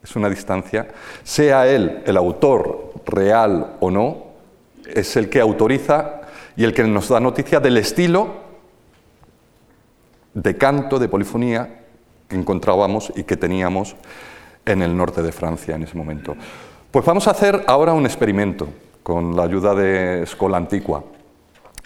Es 0.02 0.16
una 0.16 0.30
distancia, 0.30 0.88
sea 1.22 1.66
él 1.66 2.02
el 2.06 2.16
autor 2.16 2.94
real 3.06 3.76
o 3.80 3.90
no, 3.90 4.30
es 4.86 5.16
el 5.16 5.28
que 5.28 5.40
autoriza 5.40 6.22
y 6.56 6.64
el 6.64 6.72
que 6.72 6.84
nos 6.84 7.08
da 7.08 7.20
noticia 7.20 7.60
del 7.60 7.76
estilo 7.76 8.28
de 10.34 10.56
canto, 10.56 10.98
de 10.98 11.08
polifonía 11.08 11.80
que 12.28 12.36
encontrábamos 12.36 13.12
y 13.16 13.24
que 13.24 13.36
teníamos 13.36 13.96
en 14.64 14.82
el 14.82 14.96
norte 14.96 15.22
de 15.22 15.32
Francia 15.32 15.74
en 15.74 15.82
ese 15.82 15.96
momento. 15.96 16.36
Pues 16.90 17.04
vamos 17.04 17.26
a 17.28 17.32
hacer 17.32 17.64
ahora 17.66 17.92
un 17.92 18.06
experimento 18.06 18.68
con 19.02 19.36
la 19.36 19.44
ayuda 19.44 19.74
de 19.74 20.22
Escola 20.22 20.56
Antigua, 20.56 21.04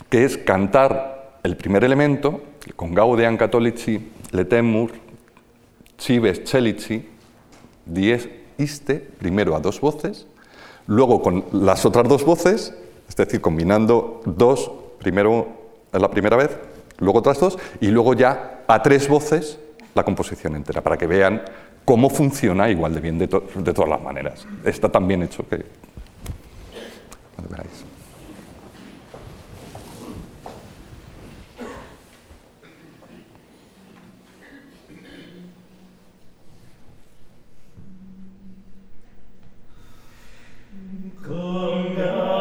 que 0.08 0.24
es 0.24 0.36
cantar 0.38 1.38
el 1.42 1.56
primer 1.56 1.84
elemento 1.84 2.42
con 2.76 2.94
Gaudean 2.94 3.36
Catholici, 3.36 4.12
Letemur, 4.32 4.92
Chives 5.96 6.42
Celici, 6.44 7.08
dies 7.86 8.28
iste, 8.58 8.96
primero 9.18 9.56
a 9.56 9.60
dos 9.60 9.80
voces, 9.80 10.26
luego 10.86 11.22
con 11.22 11.44
las 11.52 11.84
otras 11.84 12.08
dos 12.08 12.24
voces, 12.24 12.74
es 13.08 13.16
decir, 13.16 13.40
combinando 13.40 14.20
dos, 14.24 14.70
primero 14.98 15.48
la 15.92 16.10
primera 16.10 16.36
vez, 16.36 16.50
luego 16.98 17.18
otras 17.20 17.38
dos, 17.40 17.58
y 17.80 17.88
luego 17.88 18.14
ya 18.14 18.64
a 18.66 18.82
tres 18.82 19.08
voces 19.08 19.58
la 19.94 20.02
composición 20.04 20.56
entera, 20.56 20.80
para 20.82 20.96
que 20.96 21.06
vean 21.06 21.42
cómo 21.84 22.10
funciona 22.10 22.68
igual 22.70 22.94
de 22.94 23.00
bien 23.00 23.18
de, 23.18 23.28
to- 23.28 23.44
de 23.54 23.72
todas 23.72 23.90
las 23.90 24.02
maneras. 24.02 24.46
Está 24.64 24.88
tan 24.90 25.06
bien 25.06 25.22
hecho 25.22 25.46
que... 25.48 25.64
Amen. 41.96 42.33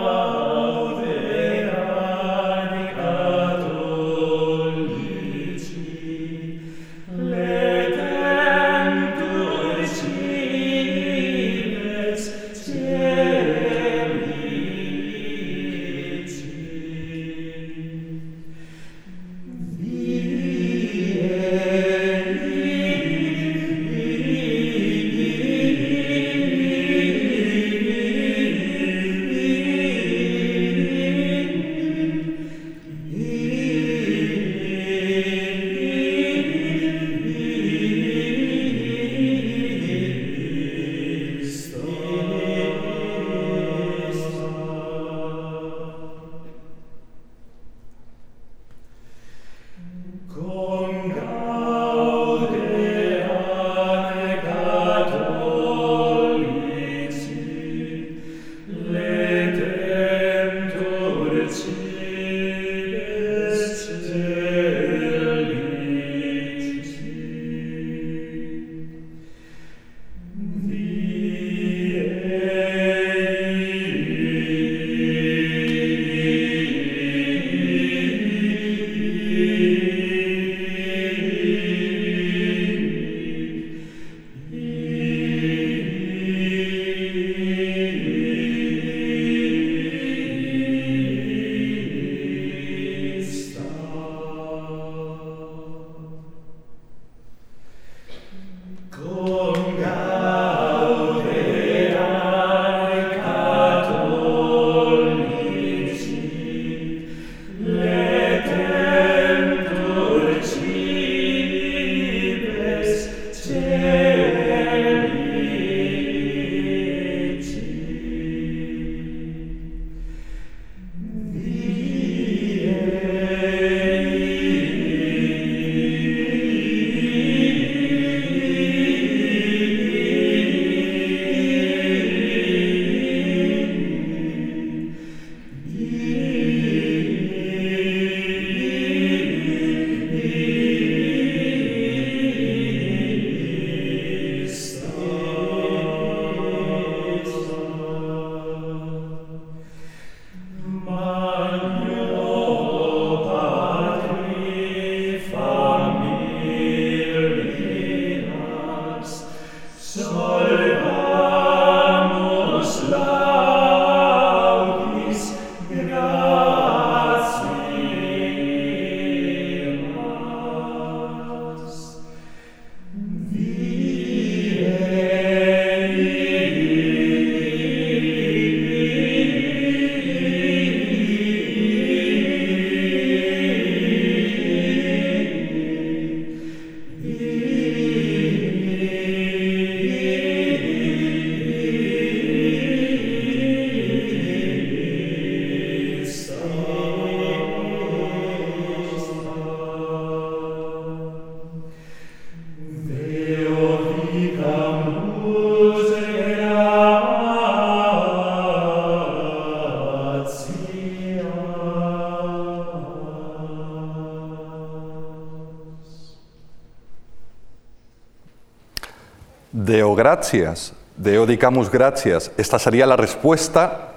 Deo 219.94 220.04
gratias, 220.04 220.74
Deo 220.98 221.26
dicamus 221.28 221.70
gratias. 221.70 222.32
Esta 222.38 222.58
sería 222.58 222.86
la 222.88 222.96
respuesta 222.96 223.92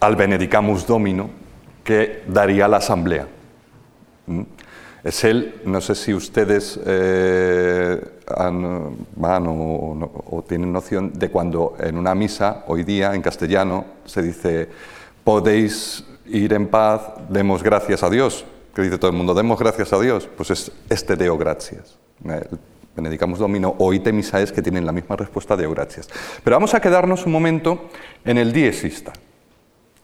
al 0.00 0.16
Benedicamus 0.16 0.86
Domino 0.86 1.30
que 1.82 2.22
daría 2.28 2.68
la 2.68 2.76
Asamblea. 2.78 3.26
¿Mm? 4.26 4.42
Es 5.02 5.24
él, 5.24 5.60
no 5.64 5.80
sé 5.80 5.94
si 5.94 6.12
ustedes 6.14 6.78
eh, 6.84 8.00
han- 8.36 8.96
van 9.16 9.46
o, 9.48 10.44
tienen 10.46 10.72
noción 10.72 11.12
de 11.14 11.30
cuando 11.30 11.74
en 11.78 11.96
una 11.98 12.14
misa 12.14 12.64
hoy 12.68 12.84
día 12.84 13.14
en 13.14 13.20
castellano 13.22 13.84
se 14.06 14.22
dice 14.22 14.68
podéis 15.24 16.04
ir 16.26 16.52
en 16.52 16.68
paz, 16.68 17.00
demos 17.30 17.62
gracias 17.62 18.02
a 18.02 18.10
Dios. 18.10 18.44
Que 18.74 18.82
dice 18.82 18.98
todo 18.98 19.10
el 19.10 19.16
mundo, 19.16 19.32
demos 19.34 19.58
gracias 19.58 19.92
a 19.92 19.98
Dios. 20.00 20.28
Pues 20.36 20.50
es 20.50 20.70
este 20.90 21.16
deo 21.16 21.38
gracias. 21.38 21.96
Benedicamos 22.96 23.38
Domino 23.38 23.74
o 23.78 23.92
ite 23.92 24.12
misaes 24.12 24.52
que 24.52 24.62
tienen 24.62 24.86
la 24.86 24.92
misma 24.92 25.16
respuesta 25.16 25.56
deo 25.56 25.70
gracias. 25.70 26.08
Pero 26.42 26.56
vamos 26.56 26.74
a 26.74 26.80
quedarnos 26.80 27.26
un 27.26 27.32
momento 27.32 27.88
en 28.24 28.38
el 28.38 28.52
diesista. 28.52 29.12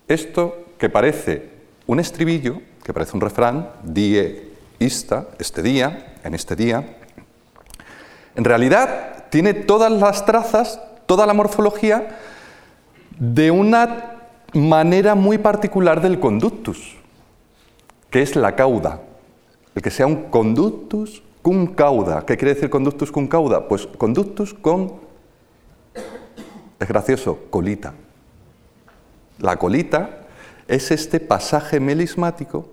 Esto 0.09 0.67
que 0.77 0.89
parece 0.89 1.51
un 1.87 2.01
estribillo, 2.01 2.61
que 2.83 2.93
parece 2.93 3.17
un 3.17 3.21
refrán, 3.21 3.71
die 3.85 4.51
ista, 4.81 5.29
este 5.39 5.63
día, 5.63 6.15
en 6.25 6.35
este 6.35 6.57
día, 6.57 6.97
en 8.35 8.45
realidad 8.45 9.27
tiene 9.31 9.55
todas 9.55 9.93
las 9.93 10.27
trazas, 10.27 10.81
toda 11.07 11.27
la 11.27 11.35
morfología 11.35 12.19
de 13.19 13.51
una 13.51 14.21
manera 14.55 15.15
muy 15.15 15.39
particular 15.39 16.01
del 16.01 16.19
conductus, 16.19 16.97
que 18.11 18.23
es 18.23 18.35
la 18.35 18.57
cauda. 18.57 19.01
El 19.75 19.83
que 19.83 19.91
sea 19.91 20.07
un 20.07 20.31
conductus 20.31 21.23
cum 21.43 21.67
cauda. 21.75 22.25
¿Qué 22.27 22.37
quiere 22.37 22.55
decir 22.55 22.71
conductus 22.71 23.11
cum 23.11 23.27
cauda? 23.27 23.69
Pues 23.69 23.87
conductus 23.87 24.55
con, 24.55 24.95
es 26.79 26.89
gracioso, 26.89 27.39
colita. 27.51 27.95
La 29.39 29.57
colita 29.57 30.27
es 30.69 30.91
este 30.91 31.19
pasaje 31.21 31.81
melismático 31.81 32.69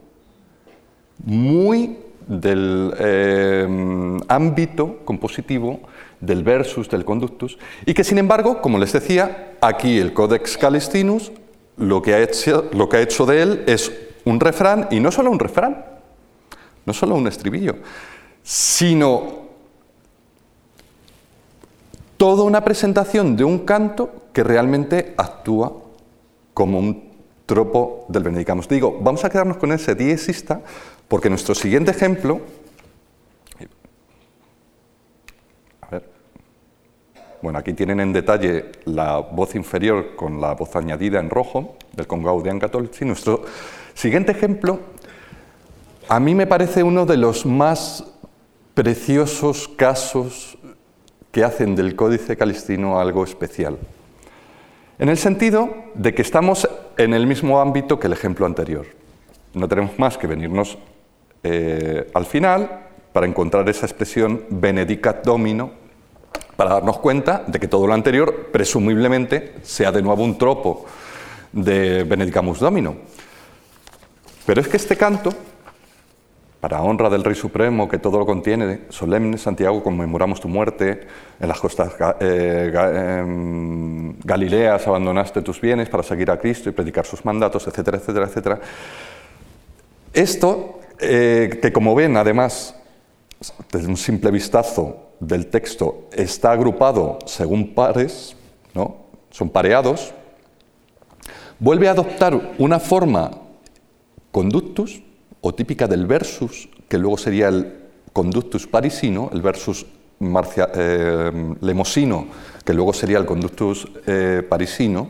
muy 1.23 1.97
del 2.27 2.93
eh, 2.99 4.19
ámbito 4.27 4.99
compositivo 5.05 5.79
del 6.19 6.43
versus, 6.43 6.89
del 6.89 7.05
conductus, 7.05 7.57
y 7.85 7.93
que 7.93 8.03
sin 8.03 8.17
embargo, 8.17 8.61
como 8.61 8.77
les 8.77 8.91
decía, 8.91 9.55
aquí 9.61 9.97
el 9.97 10.13
Codex 10.13 10.57
Calestinus 10.57 11.31
lo 11.77 12.01
que 12.01 12.15
ha 12.15 12.21
hecho, 12.21 12.69
lo 12.73 12.89
que 12.89 12.97
ha 12.97 13.01
hecho 13.01 13.25
de 13.25 13.41
él 13.41 13.63
es 13.67 13.91
un 14.25 14.39
refrán, 14.39 14.87
y 14.91 14.99
no 14.99 15.11
solo 15.11 15.31
un 15.31 15.39
refrán, 15.39 15.85
no 16.85 16.93
solo 16.93 17.15
un 17.15 17.27
estribillo, 17.27 17.75
sino 18.47 19.41
toda 22.15 22.43
una 22.43 22.63
presentación 22.63 23.35
de 23.35 23.43
un 23.43 23.65
canto 23.65 24.29
que 24.31 24.41
realmente 24.41 25.13
actúa 25.17 25.73
como 26.53 26.79
un 26.79 27.11
tropo 27.45 28.05
del 28.07 28.23
Benedicamos. 28.23 28.69
Digo, 28.69 28.99
vamos 29.01 29.25
a 29.25 29.29
quedarnos 29.29 29.57
con 29.57 29.73
ese 29.73 29.95
diesista 29.95 30.61
porque 31.09 31.29
nuestro 31.29 31.55
siguiente 31.55 31.91
ejemplo... 31.91 32.39
A 35.81 35.87
ver. 35.89 36.09
Bueno, 37.41 37.59
aquí 37.59 37.73
tienen 37.73 37.99
en 37.99 38.13
detalle 38.13 38.71
la 38.85 39.17
voz 39.17 39.55
inferior 39.55 40.15
con 40.15 40.39
la 40.39 40.53
voz 40.53 40.73
añadida 40.77 41.19
en 41.19 41.29
rojo 41.29 41.75
del 41.91 42.07
Congaudian 42.07 42.59
Catholici. 42.59 43.03
Nuestro 43.03 43.43
siguiente 43.93 44.31
ejemplo 44.31 44.79
a 46.09 46.21
mí 46.21 46.33
me 46.33 46.47
parece 46.47 46.83
uno 46.83 47.05
de 47.05 47.17
los 47.17 47.45
más 47.45 48.05
preciosos 48.77 49.67
casos 49.67 50.55
que 51.31 51.43
hacen 51.43 51.75
del 51.75 51.95
Códice 51.95 52.37
Calistino 52.37 52.99
algo 52.99 53.23
especial. 53.23 53.75
En 54.99 55.09
el 55.09 55.17
sentido 55.17 55.73
de 55.95 56.13
que 56.13 56.21
estamos 56.21 56.69
en 56.95 57.15
el 57.15 57.25
mismo 57.25 57.59
ámbito 57.59 57.99
que 57.99 58.05
el 58.05 58.13
ejemplo 58.13 58.45
anterior. 58.45 58.85
No 59.55 59.67
tenemos 59.67 59.97
más 59.97 60.15
que 60.19 60.27
venirnos 60.27 60.77
eh, 61.41 62.07
al 62.13 62.27
final 62.27 62.81
para 63.13 63.25
encontrar 63.25 63.67
esa 63.67 63.87
expresión 63.87 64.43
benedicat 64.47 65.25
domino, 65.25 65.71
para 66.55 66.75
darnos 66.75 66.99
cuenta 66.99 67.45
de 67.47 67.59
que 67.59 67.67
todo 67.67 67.87
lo 67.87 67.95
anterior 67.95 68.49
presumiblemente 68.51 69.55
sea 69.63 69.91
de 69.91 70.03
nuevo 70.03 70.23
un 70.23 70.37
tropo 70.37 70.85
de 71.51 72.03
benedicamus 72.03 72.59
domino. 72.59 72.95
Pero 74.45 74.61
es 74.61 74.67
que 74.67 74.77
este 74.77 74.95
canto, 74.95 75.31
para 76.59 76.81
honra 76.81 77.09
del 77.09 77.23
Rey 77.23 77.35
Supremo, 77.35 77.87
que 77.87 77.99
todo 77.99 78.17
lo 78.17 78.25
contiene, 78.25 78.81
solemne 78.89 79.37
Santiago, 79.37 79.83
conmemoramos 79.83 80.41
tu 80.41 80.47
muerte, 80.47 81.07
en 81.39 81.47
las 81.47 81.59
costas 81.59 81.93
eh, 82.19 82.71
em, 82.73 84.17
Galileas 84.23 84.87
abandonaste 84.87 85.41
tus 85.43 85.61
bienes 85.61 85.87
para 85.89 86.01
seguir 86.01 86.31
a 86.31 86.39
Cristo 86.39 86.69
y 86.69 86.71
predicar 86.71 87.05
sus 87.05 87.23
mandatos, 87.23 87.67
etcétera, 87.67 87.97
etcétera, 87.97 88.25
etcétera. 88.25 88.59
Esto, 90.13 90.79
eh, 90.99 91.59
que 91.61 91.71
como 91.71 91.93
ven, 91.93 92.17
además, 92.17 92.75
desde 93.71 93.87
un 93.87 93.97
simple 93.97 94.31
vistazo 94.31 95.11
del 95.19 95.47
texto, 95.47 96.07
está 96.11 96.51
agrupado 96.51 97.19
según 97.27 97.75
pares, 97.75 98.35
¿no? 98.73 99.05
son 99.29 99.49
pareados, 99.49 100.11
vuelve 101.59 101.87
a 101.87 101.91
adoptar 101.91 102.53
una 102.57 102.79
forma 102.79 103.31
conductus 104.31 105.03
o 105.41 105.53
típica 105.53 105.87
del 105.87 106.05
versus, 106.05 106.69
que 106.87 106.97
luego 106.97 107.17
sería 107.17 107.47
el 107.49 107.73
conductus 108.13 108.67
parisino, 108.67 109.29
el 109.33 109.41
versus 109.41 109.85
marcia- 110.19 110.69
eh, 110.73 111.55
lemosino, 111.61 112.27
que 112.65 112.73
luego 112.73 112.93
sería 112.93 113.17
el 113.19 113.25
conductus 113.25 113.87
eh, 114.07 114.43
parisino, 114.47 115.09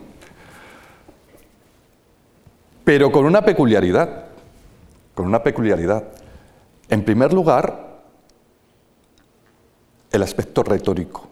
pero 2.84 3.12
con 3.12 3.24
una 3.24 3.42
peculiaridad, 3.44 4.24
con 5.14 5.26
una 5.26 5.42
peculiaridad. 5.42 6.04
En 6.88 7.04
primer 7.04 7.32
lugar, 7.32 8.00
el 10.10 10.22
aspecto 10.22 10.62
retórico. 10.62 11.28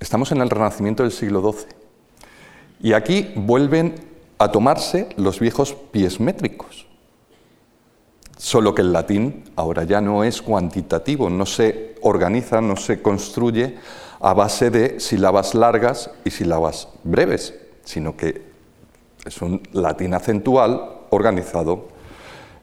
Estamos 0.00 0.32
en 0.32 0.40
el 0.40 0.48
Renacimiento 0.48 1.02
del 1.02 1.12
siglo 1.12 1.52
XII 1.52 1.66
y 2.80 2.92
aquí 2.92 3.32
vuelven 3.34 3.94
a 4.38 4.50
tomarse 4.50 5.08
los 5.16 5.40
viejos 5.40 5.74
pies 5.74 6.20
métricos. 6.20 6.87
Solo 8.38 8.72
que 8.72 8.82
el 8.82 8.92
latín 8.92 9.42
ahora 9.56 9.82
ya 9.82 10.00
no 10.00 10.22
es 10.22 10.40
cuantitativo, 10.40 11.28
no 11.28 11.44
se 11.44 11.96
organiza, 12.02 12.60
no 12.60 12.76
se 12.76 13.02
construye 13.02 13.74
a 14.20 14.32
base 14.32 14.70
de 14.70 15.00
sílabas 15.00 15.56
largas 15.56 16.12
y 16.24 16.30
sílabas 16.30 16.88
breves, 17.02 17.58
sino 17.82 18.16
que 18.16 18.42
es 19.26 19.42
un 19.42 19.60
latín 19.72 20.14
acentual 20.14 21.00
organizado 21.10 21.88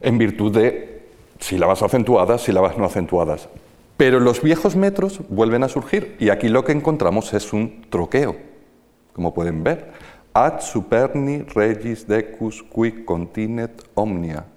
en 0.00 0.16
virtud 0.16 0.54
de 0.54 1.08
sílabas 1.40 1.82
acentuadas, 1.82 2.40
sílabas 2.40 2.78
no 2.78 2.86
acentuadas. 2.86 3.50
Pero 3.98 4.18
los 4.18 4.42
viejos 4.42 4.76
metros 4.76 5.20
vuelven 5.28 5.62
a 5.62 5.68
surgir 5.68 6.16
y 6.18 6.30
aquí 6.30 6.48
lo 6.48 6.64
que 6.64 6.72
encontramos 6.72 7.34
es 7.34 7.52
un 7.52 7.82
troqueo, 7.90 8.34
como 9.12 9.34
pueden 9.34 9.62
ver. 9.62 9.92
Ad 10.32 10.60
superni 10.60 11.42
regis 11.54 12.06
decus 12.06 12.62
qui 12.62 13.04
continet 13.04 13.82
omnia. 13.94 14.55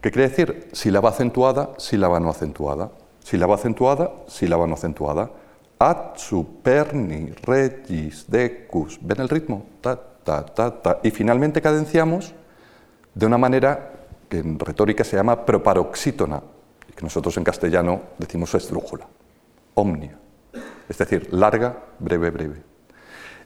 ¿Qué 0.00 0.10
quiere 0.10 0.28
decir? 0.28 0.68
Sílaba 0.72 1.10
acentuada, 1.10 1.70
sílaba 1.78 2.20
no 2.20 2.30
acentuada. 2.30 2.90
Sílaba 3.22 3.54
acentuada, 3.56 4.12
sílaba 4.26 4.66
no 4.66 4.74
acentuada. 4.74 5.30
Ad 5.78 6.16
superni 6.16 7.32
regis 7.42 8.30
decus. 8.30 8.98
¿Ven 9.00 9.20
el 9.20 9.28
ritmo? 9.28 9.66
Ta, 9.80 10.00
ta, 10.24 10.44
ta, 10.44 10.82
ta. 10.82 11.00
Y 11.02 11.10
finalmente 11.10 11.60
cadenciamos 11.60 12.34
de 13.14 13.26
una 13.26 13.38
manera 13.38 13.92
que 14.28 14.38
en 14.38 14.58
retórica 14.58 15.04
se 15.04 15.16
llama 15.16 15.44
proparoxítona, 15.44 16.40
y 16.88 16.92
que 16.92 17.02
nosotros 17.02 17.36
en 17.36 17.44
castellano 17.44 18.00
decimos 18.16 18.54
esdrújula, 18.54 19.06
omnia, 19.74 20.16
es 20.88 20.96
decir, 20.96 21.28
larga, 21.32 21.76
breve, 21.98 22.30
breve. 22.30 22.62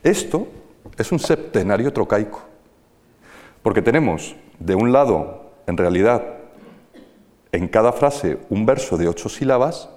Esto 0.03 0.47
es 0.99 1.11
un 1.11 1.19
septenario 1.19 1.93
trocaico, 1.93 2.43
porque 3.63 3.81
tenemos 3.81 4.37
de 4.59 4.75
un 4.75 4.93
lado, 4.93 5.53
en 5.67 5.79
realidad, 5.79 6.23
en 7.55 7.69
cada 7.69 7.93
frase 7.93 8.39
un 8.51 8.67
verso 8.67 8.97
de 8.97 9.07
ocho 9.07 9.29
sílabas, 9.29 9.89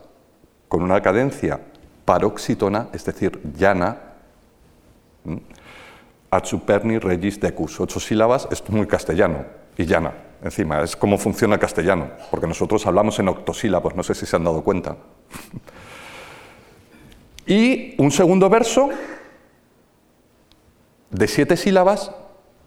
con 0.67 0.83
una 0.83 1.01
cadencia 1.01 1.59
paroxítona, 2.05 2.89
es 2.93 3.03
decir, 3.03 3.41
llana, 3.57 3.97
superni 6.43 6.99
regis 6.99 7.39
decus, 7.39 7.79
ocho 7.79 7.99
sílabas, 7.99 8.47
es 8.51 8.67
muy 8.69 8.85
castellano, 8.85 9.45
y 9.75 9.85
llana, 9.85 10.13
encima, 10.43 10.83
es 10.83 10.95
como 10.95 11.17
funciona 11.17 11.55
el 11.55 11.59
castellano, 11.59 12.11
porque 12.29 12.45
nosotros 12.45 12.85
hablamos 12.85 13.17
en 13.17 13.29
octosílabos, 13.29 13.95
no 13.95 14.03
sé 14.03 14.13
si 14.13 14.25
se 14.25 14.35
han 14.35 14.43
dado 14.43 14.63
cuenta. 14.63 14.95
Y 17.49 17.95
un 17.97 18.11
segundo 18.11 18.49
verso 18.49 18.89
de 21.09 21.27
siete 21.29 21.55
sílabas, 21.55 22.11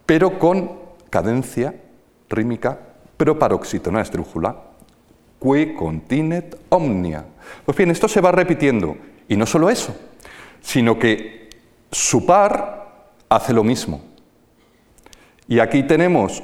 pero 0.07 0.38
con 0.38 0.72
cadencia 1.11 1.74
rítmica 2.30 2.78
proparoxítona 3.18 4.01
esdrújula, 4.01 4.70
qui 5.41 5.74
continet 5.74 6.57
omnia. 6.68 7.24
Pues 7.64 7.76
bien, 7.76 7.91
esto 7.91 8.09
se 8.09 8.20
va 8.20 8.30
repitiendo, 8.30 8.97
y 9.28 9.36
no 9.36 9.47
solo 9.47 9.70
eso, 9.70 9.97
sino 10.61 10.99
que 10.99 11.49
su 11.91 12.26
par 12.26 13.11
hace 13.28 13.53
lo 13.53 13.64
mismo. 13.64 14.03
Y 15.49 15.59
aquí 15.59 15.82
tenemos 15.82 16.43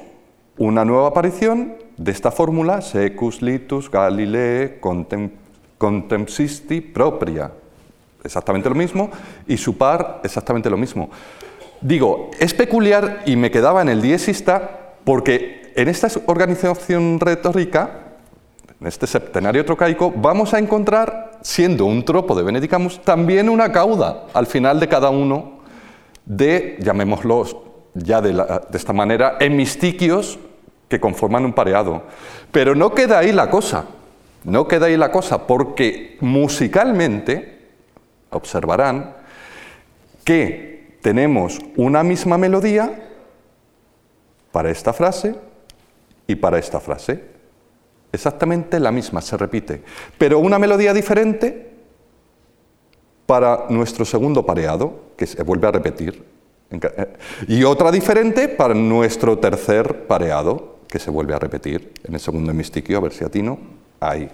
una 0.58 0.84
nueva 0.84 1.08
aparición 1.08 1.74
de 1.96 2.10
esta 2.10 2.30
fórmula, 2.30 2.80
secus 2.80 3.42
litus 3.42 3.90
Galilee 3.90 4.78
contem, 4.80 5.30
contempsisti 5.78 6.80
propria, 6.80 7.52
exactamente 8.24 8.68
lo 8.68 8.74
mismo, 8.74 9.10
y 9.46 9.56
su 9.56 9.76
par 9.76 10.20
exactamente 10.24 10.70
lo 10.70 10.76
mismo. 10.76 11.10
Digo, 11.80 12.30
es 12.40 12.54
peculiar 12.54 13.22
y 13.26 13.36
me 13.36 13.50
quedaba 13.50 13.82
en 13.82 13.88
el 13.88 14.00
diesista 14.00 14.94
porque 15.04 15.72
en 15.76 15.88
esta 15.88 16.08
organización 16.26 17.20
retórica, 17.20 18.05
en 18.80 18.86
este 18.86 19.06
septenario 19.06 19.64
trocaico, 19.64 20.12
vamos 20.14 20.52
a 20.52 20.58
encontrar, 20.58 21.38
siendo 21.40 21.86
un 21.86 22.04
tropo 22.04 22.34
de 22.34 22.42
Benedicamus, 22.42 23.00
también 23.02 23.48
una 23.48 23.72
cauda 23.72 24.24
al 24.34 24.46
final 24.46 24.78
de 24.80 24.88
cada 24.88 25.10
uno 25.10 25.60
de, 26.24 26.76
llamémoslos 26.80 27.56
ya 27.94 28.20
de, 28.20 28.32
de 28.34 28.76
esta 28.78 28.92
manera, 28.92 29.36
hemistiquios 29.40 30.38
que 30.88 31.00
conforman 31.00 31.44
un 31.44 31.54
pareado. 31.54 32.02
Pero 32.52 32.74
no 32.74 32.94
queda 32.94 33.18
ahí 33.18 33.32
la 33.32 33.48
cosa, 33.48 33.86
no 34.44 34.68
queda 34.68 34.86
ahí 34.86 34.96
la 34.96 35.10
cosa, 35.10 35.46
porque 35.46 36.18
musicalmente, 36.20 37.68
observarán, 38.30 39.14
que 40.24 40.98
tenemos 41.00 41.58
una 41.76 42.02
misma 42.02 42.36
melodía 42.36 43.10
para 44.52 44.70
esta 44.70 44.92
frase 44.92 45.34
y 46.26 46.34
para 46.34 46.58
esta 46.58 46.80
frase. 46.80 47.35
Exactamente 48.12 48.80
la 48.80 48.92
misma, 48.92 49.20
se 49.20 49.36
repite, 49.36 49.82
pero 50.16 50.38
una 50.38 50.58
melodía 50.58 50.94
diferente 50.94 51.72
para 53.26 53.66
nuestro 53.68 54.04
segundo 54.04 54.46
pareado, 54.46 55.06
que 55.16 55.26
se 55.26 55.42
vuelve 55.42 55.66
a 55.66 55.72
repetir, 55.72 56.24
eh, 56.70 57.16
y 57.48 57.64
otra 57.64 57.90
diferente 57.90 58.48
para 58.48 58.74
nuestro 58.74 59.38
tercer 59.38 60.06
pareado, 60.06 60.76
que 60.88 60.98
se 60.98 61.10
vuelve 61.10 61.34
a 61.34 61.38
repetir 61.38 61.92
en 62.04 62.14
el 62.14 62.20
segundo 62.20 62.50
hemistiquio, 62.50 62.98
a 62.98 63.00
ver 63.00 63.12
si 63.12 63.24
atino, 63.24 63.58
ahí. 64.00 64.28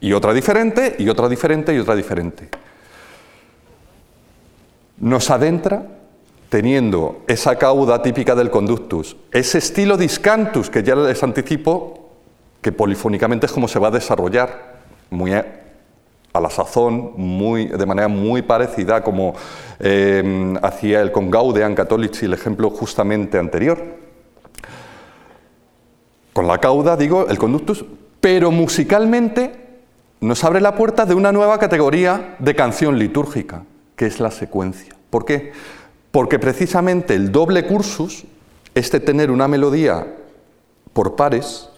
Y 0.00 0.12
otra 0.12 0.32
diferente, 0.32 0.96
y 0.98 1.08
otra 1.08 1.28
diferente, 1.28 1.74
y 1.74 1.78
otra 1.78 1.94
diferente. 1.94 2.48
Nos 4.98 5.30
adentra 5.30 5.82
teniendo 6.48 7.22
esa 7.26 7.56
cauda 7.56 8.02
típica 8.02 8.34
del 8.34 8.50
conductus, 8.50 9.16
ese 9.30 9.58
estilo 9.58 9.96
discantus 9.96 10.68
que 10.68 10.82
ya 10.82 10.94
les 10.94 11.22
anticipo, 11.22 11.99
que 12.60 12.72
polifónicamente 12.72 13.46
es 13.46 13.52
como 13.52 13.68
se 13.68 13.78
va 13.78 13.88
a 13.88 13.92
desarrollar, 13.92 14.80
muy 15.10 15.32
a 16.32 16.40
la 16.40 16.50
sazón, 16.50 17.12
muy, 17.16 17.66
de 17.66 17.86
manera 17.86 18.08
muy 18.08 18.42
parecida 18.42 19.02
como 19.02 19.34
eh, 19.80 20.54
hacía 20.62 21.00
el 21.00 21.10
con 21.10 21.30
Gaudean 21.30 21.74
Catholici, 21.74 22.26
el 22.26 22.34
ejemplo 22.34 22.70
justamente 22.70 23.38
anterior. 23.38 23.82
Con 26.32 26.46
la 26.46 26.58
cauda, 26.58 26.96
digo, 26.96 27.26
el 27.28 27.38
conductus, 27.38 27.84
pero 28.20 28.50
musicalmente 28.50 29.52
nos 30.20 30.44
abre 30.44 30.60
la 30.60 30.76
puerta 30.76 31.06
de 31.06 31.14
una 31.14 31.32
nueva 31.32 31.58
categoría 31.58 32.36
de 32.38 32.54
canción 32.54 32.98
litúrgica, 32.98 33.64
que 33.96 34.06
es 34.06 34.20
la 34.20 34.30
secuencia. 34.30 34.94
¿Por 35.08 35.24
qué? 35.24 35.52
Porque 36.12 36.38
precisamente 36.38 37.14
el 37.14 37.32
doble 37.32 37.66
cursus, 37.66 38.24
este 38.74 39.00
tener 39.00 39.30
una 39.30 39.48
melodía 39.48 40.06
por 40.92 41.16
pares, 41.16 41.69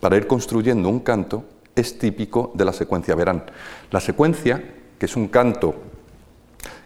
para 0.00 0.16
ir 0.16 0.26
construyendo 0.26 0.88
un 0.88 1.00
canto, 1.00 1.44
es 1.76 1.98
típico 1.98 2.52
de 2.54 2.64
la 2.64 2.72
secuencia. 2.72 3.14
Verán, 3.14 3.44
la 3.90 4.00
secuencia, 4.00 4.62
que 4.98 5.06
es 5.06 5.16
un 5.16 5.28
canto 5.28 5.74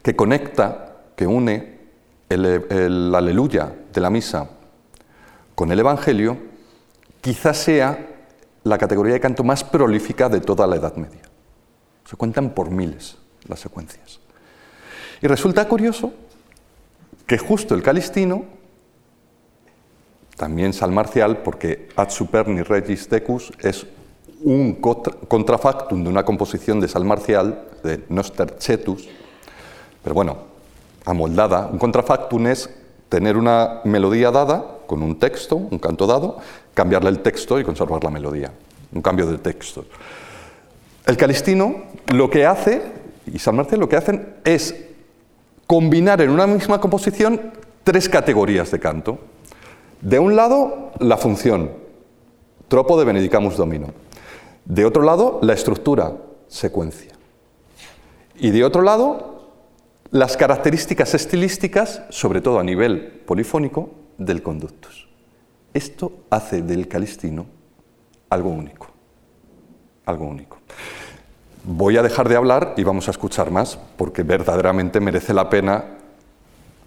que 0.03 0.15
conecta, 0.15 0.97
que 1.17 1.27
une 1.27 1.79
el, 2.29 3.15
aleluya 3.15 3.73
de 3.93 4.01
la 4.01 4.11
misa 4.11 4.51
con 5.55 5.71
el 5.71 5.79
Evangelio, 5.79 6.37
quizás 7.21 7.57
sea 7.57 8.11
la 8.65 8.79
categoría 8.79 9.15
de 9.15 9.21
canto 9.21 9.45
más 9.45 9.63
prolífica 9.63 10.29
de 10.29 10.41
toda 10.41 10.67
la 10.67 10.77
Edad 10.77 10.97
Media. 10.97 11.23
Se 12.05 12.17
cuentan 12.17 12.51
por 12.51 12.71
miles 12.71 13.17
las 13.47 13.61
secuencias. 13.61 14.21
Y 15.23 15.27
resulta 15.27 15.67
curioso 15.69 16.13
que 17.27 17.39
justo 17.39 17.75
el 17.75 17.83
calistino, 17.83 18.45
también 20.37 20.73
salmarcial, 20.73 21.39
porque 21.39 21.89
ad 21.97 22.11
superni 22.11 22.63
regis 22.63 23.09
decus 23.09 23.53
es 23.61 23.87
un 24.43 24.75
contrafactum 24.75 26.03
de 26.03 26.11
una 26.11 26.25
composición 26.25 26.81
de 26.81 26.89
salmarcial, 26.89 27.65
de 27.83 28.05
Noster 28.09 28.57
Cetus, 28.59 29.09
pero 30.03 30.15
bueno, 30.15 30.37
amoldada. 31.05 31.69
Un 31.73 31.79
contrafactum 31.79 32.47
es 32.47 32.69
tener 33.09 33.37
una 33.37 33.81
melodía 33.85 34.31
dada 34.31 34.79
con 34.87 35.03
un 35.03 35.19
texto, 35.19 35.57
un 35.57 35.79
canto 35.79 36.07
dado, 36.07 36.39
cambiarle 36.75 37.11
el 37.11 37.21
texto 37.21 37.59
y 37.59 37.65
conservar 37.65 38.05
la 38.05 38.11
melodía. 38.11 38.53
Un 38.93 39.01
cambio 39.01 39.27
de 39.27 39.39
texto. 39.39 39.85
El 41.07 41.17
calistino 41.17 41.85
lo 42.13 42.29
que 42.29 42.45
hace, 42.45 42.83
y 43.33 43.39
salmarcial 43.39 43.81
lo 43.81 43.89
que 43.89 43.97
hacen 43.97 44.35
es 44.45 44.75
combinar 45.67 46.21
en 46.21 46.31
una 46.31 46.47
misma 46.47 46.81
composición 46.81 47.41
tres 47.83 48.09
categorías 48.09 48.71
de 48.71 48.79
canto. 48.79 49.19
De 50.05 50.19
un 50.19 50.37
lado, 50.37 50.93
la 50.99 51.17
función, 51.17 51.71
tropo 52.69 52.99
de 52.99 53.07
Benedicamus 53.07 53.57
Domino. 53.57 53.87
De 54.67 54.85
otro 54.85 55.03
lado, 55.03 55.39
la 55.41 55.55
estructura, 55.55 56.13
secuencia. 56.47 57.13
Y 58.37 58.51
de 58.51 58.65
otro 58.65 58.83
lado, 58.83 59.49
las 60.11 60.37
características 60.37 61.15
estilísticas, 61.15 62.03
sobre 62.11 62.43
todo 62.43 62.59
a 62.59 62.63
nivel 62.63 63.23
polifónico, 63.25 63.93
del 64.19 64.43
conductus. 64.43 65.09
Esto 65.73 66.13
hace 66.29 66.61
del 66.61 66.87
calistino 66.87 67.47
algo 68.29 68.51
único. 68.51 68.89
Algo 70.05 70.27
único. 70.27 70.59
Voy 71.65 71.97
a 71.97 72.03
dejar 72.03 72.29
de 72.29 72.37
hablar 72.37 72.75
y 72.77 72.85
vamos 72.85 73.09
a 73.09 73.11
escuchar 73.11 73.51
más, 73.51 73.79
porque 73.97 74.23
verdaderamente 74.23 75.01
merece 75.01 75.33
la 75.33 75.49
pena 75.49 75.97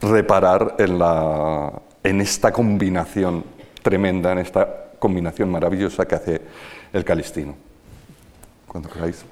reparar 0.01 0.75
en, 0.77 0.99
la, 0.99 1.81
en 2.03 2.21
esta 2.21 2.51
combinación 2.51 3.43
tremenda, 3.81 4.31
en 4.31 4.39
esta 4.39 4.67
combinación 4.99 5.49
maravillosa 5.49 6.07
que 6.07 6.15
hace 6.15 6.41
el 6.93 7.03
calistino. 7.03 7.55
Cuando 8.67 8.89
queráis. 8.89 9.23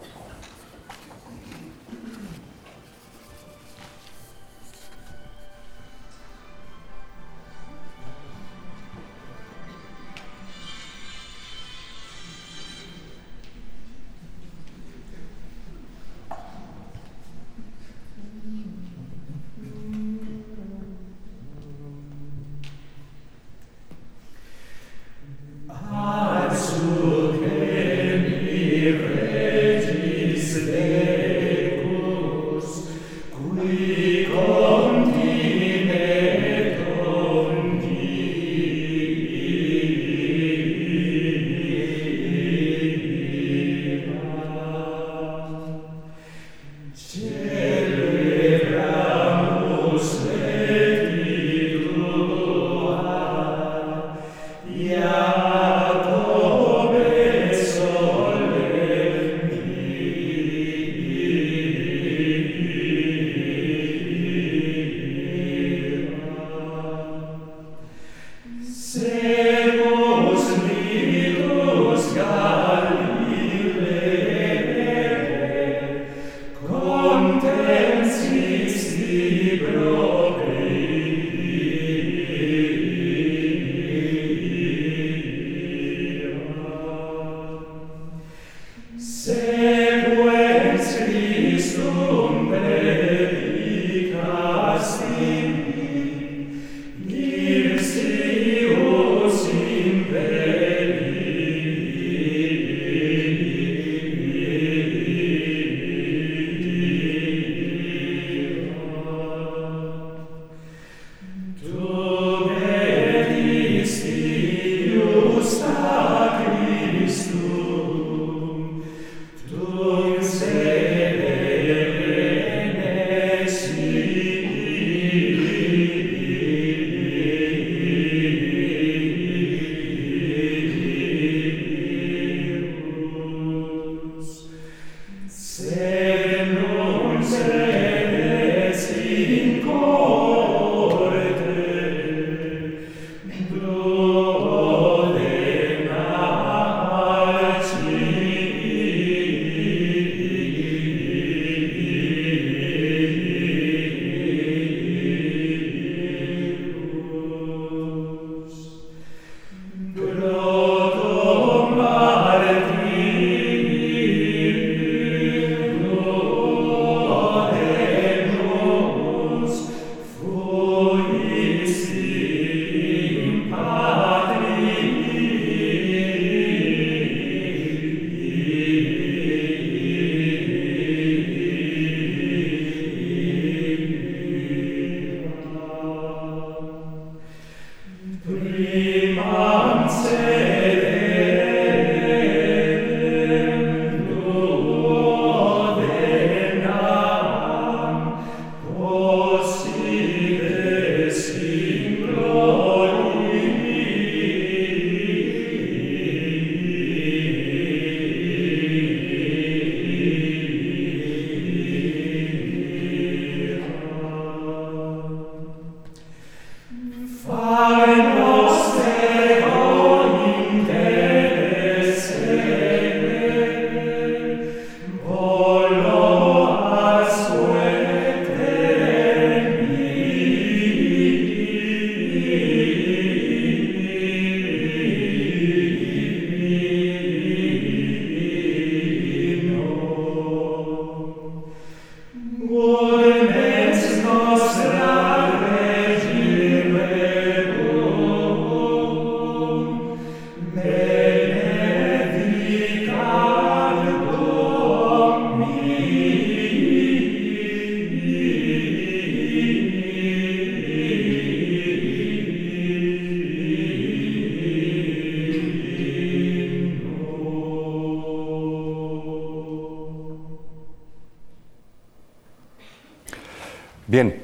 Bien, 273.95 274.21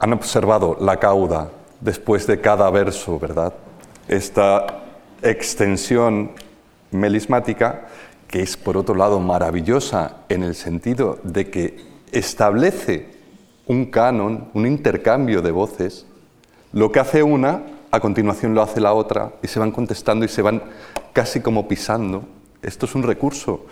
han 0.00 0.12
observado 0.12 0.76
la 0.80 0.96
cauda 0.96 1.52
después 1.80 2.26
de 2.26 2.40
cada 2.40 2.68
verso, 2.68 3.20
¿verdad? 3.20 3.54
Esta 4.08 4.66
extensión 5.22 6.32
melismática, 6.90 7.86
que 8.26 8.42
es 8.42 8.56
por 8.56 8.76
otro 8.76 8.96
lado 8.96 9.20
maravillosa 9.20 10.24
en 10.28 10.42
el 10.42 10.56
sentido 10.56 11.20
de 11.22 11.50
que 11.50 11.76
establece 12.10 13.12
un 13.66 13.92
canon, 13.92 14.48
un 14.54 14.66
intercambio 14.66 15.40
de 15.40 15.52
voces, 15.52 16.04
lo 16.72 16.90
que 16.90 16.98
hace 16.98 17.22
una, 17.22 17.62
a 17.92 18.00
continuación 18.00 18.56
lo 18.56 18.62
hace 18.62 18.80
la 18.80 18.92
otra, 18.92 19.34
y 19.40 19.46
se 19.46 19.60
van 19.60 19.70
contestando 19.70 20.24
y 20.24 20.28
se 20.28 20.42
van 20.42 20.64
casi 21.12 21.38
como 21.38 21.68
pisando. 21.68 22.24
Esto 22.60 22.86
es 22.86 22.96
un 22.96 23.04
recurso 23.04 23.66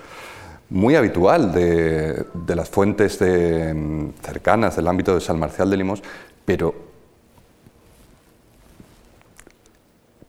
muy 0.71 0.97
habitual 0.97 1.53
de, 1.53 2.27
las 2.49 2.69
fuentes 2.69 3.19
mm, 3.21 4.09
cercanas 4.23 4.77
del 4.77 4.89
ámbito 4.89 5.15
de 5.15 5.21
San 5.21 5.39
Marcial 5.39 5.71
de 5.71 5.77
Limos, 5.77 6.03
pero 6.45 6.75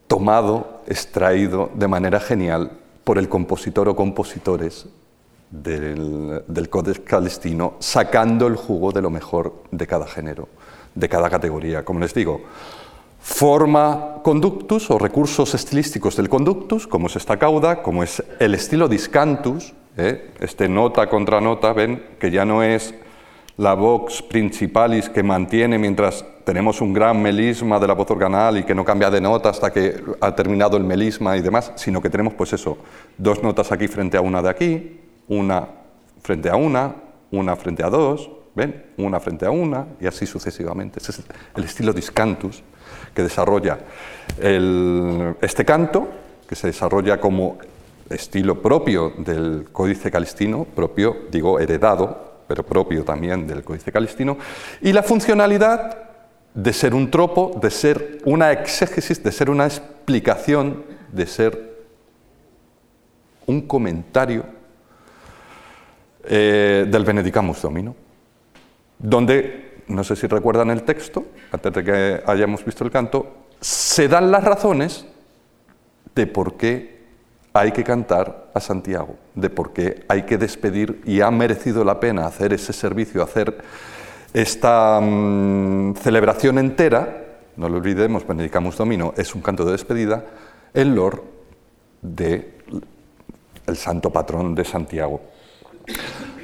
tomado, 0.06 0.82
extraído 0.86 1.70
de 1.74 1.88
manera 1.88 2.20
genial 2.20 2.72
por 3.04 3.18
el 3.18 3.28
compositor 3.28 3.88
o 3.88 3.96
compositores 3.96 4.86
del, 5.50 6.42
del 6.46 6.68
Codex 6.68 7.00
Calistino, 7.00 7.74
sacando 7.78 8.46
el 8.46 8.56
jugo 8.56 8.92
de 8.92 9.02
lo 9.02 9.10
mejor 9.10 9.62
de 9.70 9.86
cada 9.86 10.06
género, 10.06 10.48
de 10.94 11.08
cada 11.08 11.28
categoría. 11.28 11.84
Como 11.84 12.00
les 12.00 12.14
digo, 12.14 12.40
forma 13.20 14.16
conductus 14.22 14.90
o 14.90 14.98
recursos 14.98 15.54
estilísticos 15.54 16.16
del 16.16 16.28
conductus, 16.28 16.86
como 16.86 17.06
es 17.06 17.16
esta 17.16 17.38
cauda, 17.38 17.82
como 17.82 18.02
es 18.02 18.22
el 18.38 18.54
estilo 18.54 18.88
discantus, 18.88 19.74
¿eh? 19.96 20.30
este 20.40 20.68
nota 20.68 21.08
contra 21.08 21.40
nota, 21.40 21.72
ven 21.72 22.02
que 22.18 22.30
ya 22.30 22.44
no 22.44 22.62
es 22.62 22.94
la 23.56 23.74
vox 23.74 24.22
principalis 24.22 25.10
que 25.10 25.22
mantiene 25.22 25.78
mientras 25.78 26.24
tenemos 26.44 26.80
un 26.80 26.94
gran 26.94 27.20
melisma 27.20 27.78
de 27.78 27.86
la 27.86 27.94
voz 27.94 28.10
organal 28.10 28.56
y 28.56 28.64
que 28.64 28.74
no 28.74 28.84
cambia 28.84 29.10
de 29.10 29.20
nota 29.20 29.50
hasta 29.50 29.70
que 29.70 30.02
ha 30.20 30.34
terminado 30.34 30.76
el 30.76 30.84
melisma 30.84 31.36
y 31.36 31.42
demás, 31.42 31.72
sino 31.76 32.00
que 32.00 32.08
tenemos 32.08 32.32
pues 32.34 32.52
eso, 32.52 32.78
dos 33.18 33.42
notas 33.42 33.70
aquí 33.70 33.86
frente 33.86 34.16
a 34.16 34.22
una 34.22 34.40
de 34.40 34.48
aquí, 34.48 35.00
una 35.28 35.68
frente 36.22 36.48
a 36.48 36.56
una, 36.56 36.94
una 37.30 37.54
frente 37.56 37.84
a 37.84 37.90
dos, 37.90 38.30
¿ven? 38.54 38.86
Una 38.96 39.20
frente 39.20 39.46
a 39.46 39.50
una 39.50 39.86
y 40.00 40.06
así 40.06 40.26
sucesivamente. 40.26 40.98
Ese 40.98 41.12
es 41.12 41.22
el 41.54 41.64
estilo 41.64 41.92
discantus 41.92 42.62
que 43.14 43.22
desarrolla 43.22 43.78
este 44.38 45.64
canto, 45.64 46.08
que 46.48 46.54
se 46.54 46.68
desarrolla 46.68 47.20
como 47.20 47.58
estilo 48.10 48.60
propio 48.60 49.14
del 49.16 49.68
Códice 49.72 50.10
Calistino, 50.10 50.64
propio, 50.64 51.16
digo, 51.30 51.60
heredado, 51.60 52.42
pero 52.46 52.64
propio 52.64 53.04
también 53.04 53.46
del 53.46 53.62
Códice 53.62 53.92
Calistino, 53.92 54.36
y 54.82 54.92
la 54.92 55.02
funcionalidad 55.02 56.10
de 56.52 56.72
ser 56.72 56.94
un 56.94 57.10
tropo, 57.10 57.58
de 57.62 57.70
ser 57.70 58.18
una 58.24 58.50
exégesis, 58.50 59.22
de 59.22 59.30
ser 59.30 59.48
una 59.48 59.66
explicación, 59.66 60.84
de 61.12 61.26
ser 61.26 61.70
un 63.46 63.62
comentario 63.62 64.44
eh, 66.24 66.86
del 66.88 67.04
Benedicamus 67.04 67.62
Domino, 67.62 67.94
donde 68.98 69.82
no 69.86 70.04
sé 70.04 70.16
si 70.16 70.26
recuerdan 70.26 70.70
el 70.70 70.82
texto, 70.82 71.24
antes 71.50 71.72
de 71.72 71.84
que 71.84 72.22
hayamos 72.26 72.64
visto 72.64 72.84
el 72.84 72.90
canto, 72.90 73.46
se 73.60 74.08
dan 74.08 74.30
las 74.30 74.44
razones 74.44 75.06
de 76.14 76.26
por 76.26 76.56
qué 76.56 76.99
hay 77.52 77.72
que 77.72 77.84
cantar 77.84 78.50
a 78.54 78.60
Santiago, 78.60 79.16
de 79.34 79.50
por 79.50 79.72
qué 79.72 80.04
hay 80.08 80.22
que 80.22 80.38
despedir 80.38 81.00
y 81.04 81.20
ha 81.20 81.30
merecido 81.30 81.84
la 81.84 81.98
pena 81.98 82.26
hacer 82.26 82.52
ese 82.52 82.72
servicio, 82.72 83.22
hacer 83.22 83.58
esta 84.32 85.00
mm, 85.00 85.94
celebración 85.96 86.58
entera, 86.58 87.26
no 87.56 87.68
lo 87.68 87.78
olvidemos, 87.78 88.26
Benedicamus 88.26 88.76
Domino 88.76 89.12
es 89.16 89.34
un 89.34 89.42
canto 89.42 89.64
de 89.64 89.72
despedida, 89.72 90.24
en 90.72 90.94
lor 90.94 91.24
de 92.00 92.54
el 93.66 93.76
santo 93.76 94.10
patrón 94.10 94.54
de 94.54 94.64
Santiago. 94.64 95.20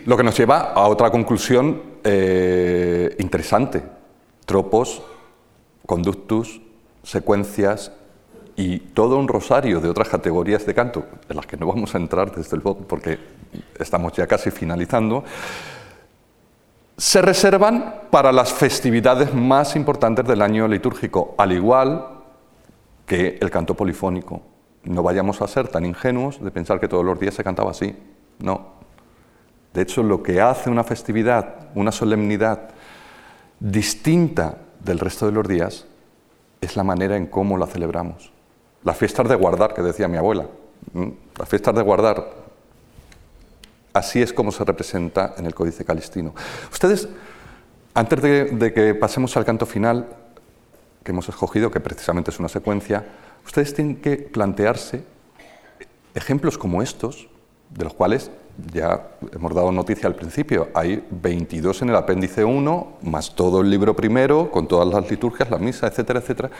Lo 0.04 0.16
que 0.16 0.22
nos 0.22 0.36
lleva 0.36 0.72
a 0.72 0.88
otra 0.88 1.10
conclusión 1.10 1.82
eh, 2.04 3.16
interesante. 3.18 3.82
Tropos, 4.44 5.02
conductus, 5.84 6.60
secuencias 7.02 7.92
y 8.56 8.78
todo 8.78 9.18
un 9.18 9.28
rosario 9.28 9.80
de 9.80 9.88
otras 9.88 10.08
categorías 10.08 10.64
de 10.64 10.74
canto, 10.74 11.04
en 11.28 11.36
las 11.36 11.46
que 11.46 11.56
no 11.56 11.66
vamos 11.66 11.94
a 11.94 11.98
entrar 11.98 12.34
desde 12.34 12.56
luego 12.56 12.78
porque 12.78 13.18
estamos 13.78 14.12
ya 14.14 14.26
casi 14.26 14.50
finalizando, 14.50 15.24
se 16.96 17.20
reservan 17.20 18.02
para 18.10 18.32
las 18.32 18.52
festividades 18.52 19.34
más 19.34 19.76
importantes 19.76 20.26
del 20.26 20.40
año 20.40 20.66
litúrgico, 20.66 21.34
al 21.36 21.52
igual 21.52 22.06
que 23.04 23.38
el 23.40 23.50
canto 23.50 23.74
polifónico. 23.74 24.40
No 24.84 25.02
vayamos 25.02 25.42
a 25.42 25.48
ser 25.48 25.68
tan 25.68 25.84
ingenuos 25.84 26.42
de 26.42 26.50
pensar 26.50 26.80
que 26.80 26.88
todos 26.88 27.04
los 27.04 27.20
días 27.20 27.34
se 27.34 27.44
cantaba 27.44 27.72
así. 27.72 27.94
No, 28.38 28.76
de 29.76 29.82
hecho, 29.82 30.02
lo 30.02 30.22
que 30.22 30.40
hace 30.40 30.70
una 30.70 30.84
festividad, 30.84 31.68
una 31.74 31.92
solemnidad 31.92 32.70
distinta 33.60 34.56
del 34.82 34.98
resto 34.98 35.26
de 35.26 35.32
los 35.32 35.46
días, 35.46 35.86
es 36.62 36.76
la 36.76 36.82
manera 36.82 37.14
en 37.14 37.26
cómo 37.26 37.58
la 37.58 37.66
celebramos. 37.66 38.32
Las 38.86 38.96
fiestas 38.96 39.28
de 39.28 39.34
guardar, 39.34 39.74
que 39.74 39.82
decía 39.82 40.06
mi 40.06 40.16
abuela. 40.16 40.46
Las 41.36 41.48
fiestas 41.48 41.74
de 41.74 41.82
guardar, 41.82 42.24
así 43.92 44.22
es 44.22 44.32
como 44.32 44.52
se 44.52 44.64
representa 44.64 45.34
en 45.36 45.44
el 45.44 45.56
Códice 45.56 45.84
Calistino. 45.84 46.32
Ustedes, 46.70 47.08
antes 47.94 48.22
de, 48.22 48.44
de 48.44 48.72
que 48.72 48.94
pasemos 48.94 49.36
al 49.36 49.44
canto 49.44 49.66
final, 49.66 50.06
que 51.02 51.10
hemos 51.10 51.28
escogido, 51.28 51.68
que 51.68 51.80
precisamente 51.80 52.30
es 52.30 52.38
una 52.38 52.48
secuencia, 52.48 53.04
ustedes 53.44 53.74
tienen 53.74 53.96
que 53.96 54.18
plantearse 54.18 55.02
ejemplos 56.14 56.56
como 56.56 56.80
estos, 56.80 57.26
de 57.70 57.82
los 57.82 57.92
cuales 57.92 58.30
ya 58.72 59.08
hemos 59.32 59.52
dado 59.52 59.72
noticia 59.72 60.06
al 60.06 60.14
principio, 60.14 60.68
hay 60.74 61.04
22 61.10 61.82
en 61.82 61.88
el 61.88 61.96
apéndice 61.96 62.44
1, 62.44 62.98
más 63.02 63.34
todo 63.34 63.62
el 63.62 63.68
libro 63.68 63.96
primero, 63.96 64.48
con 64.52 64.68
todas 64.68 64.86
las 64.86 65.10
liturgias, 65.10 65.50
la 65.50 65.58
misa, 65.58 65.88
etcétera, 65.88 66.20
etcétera. 66.20 66.50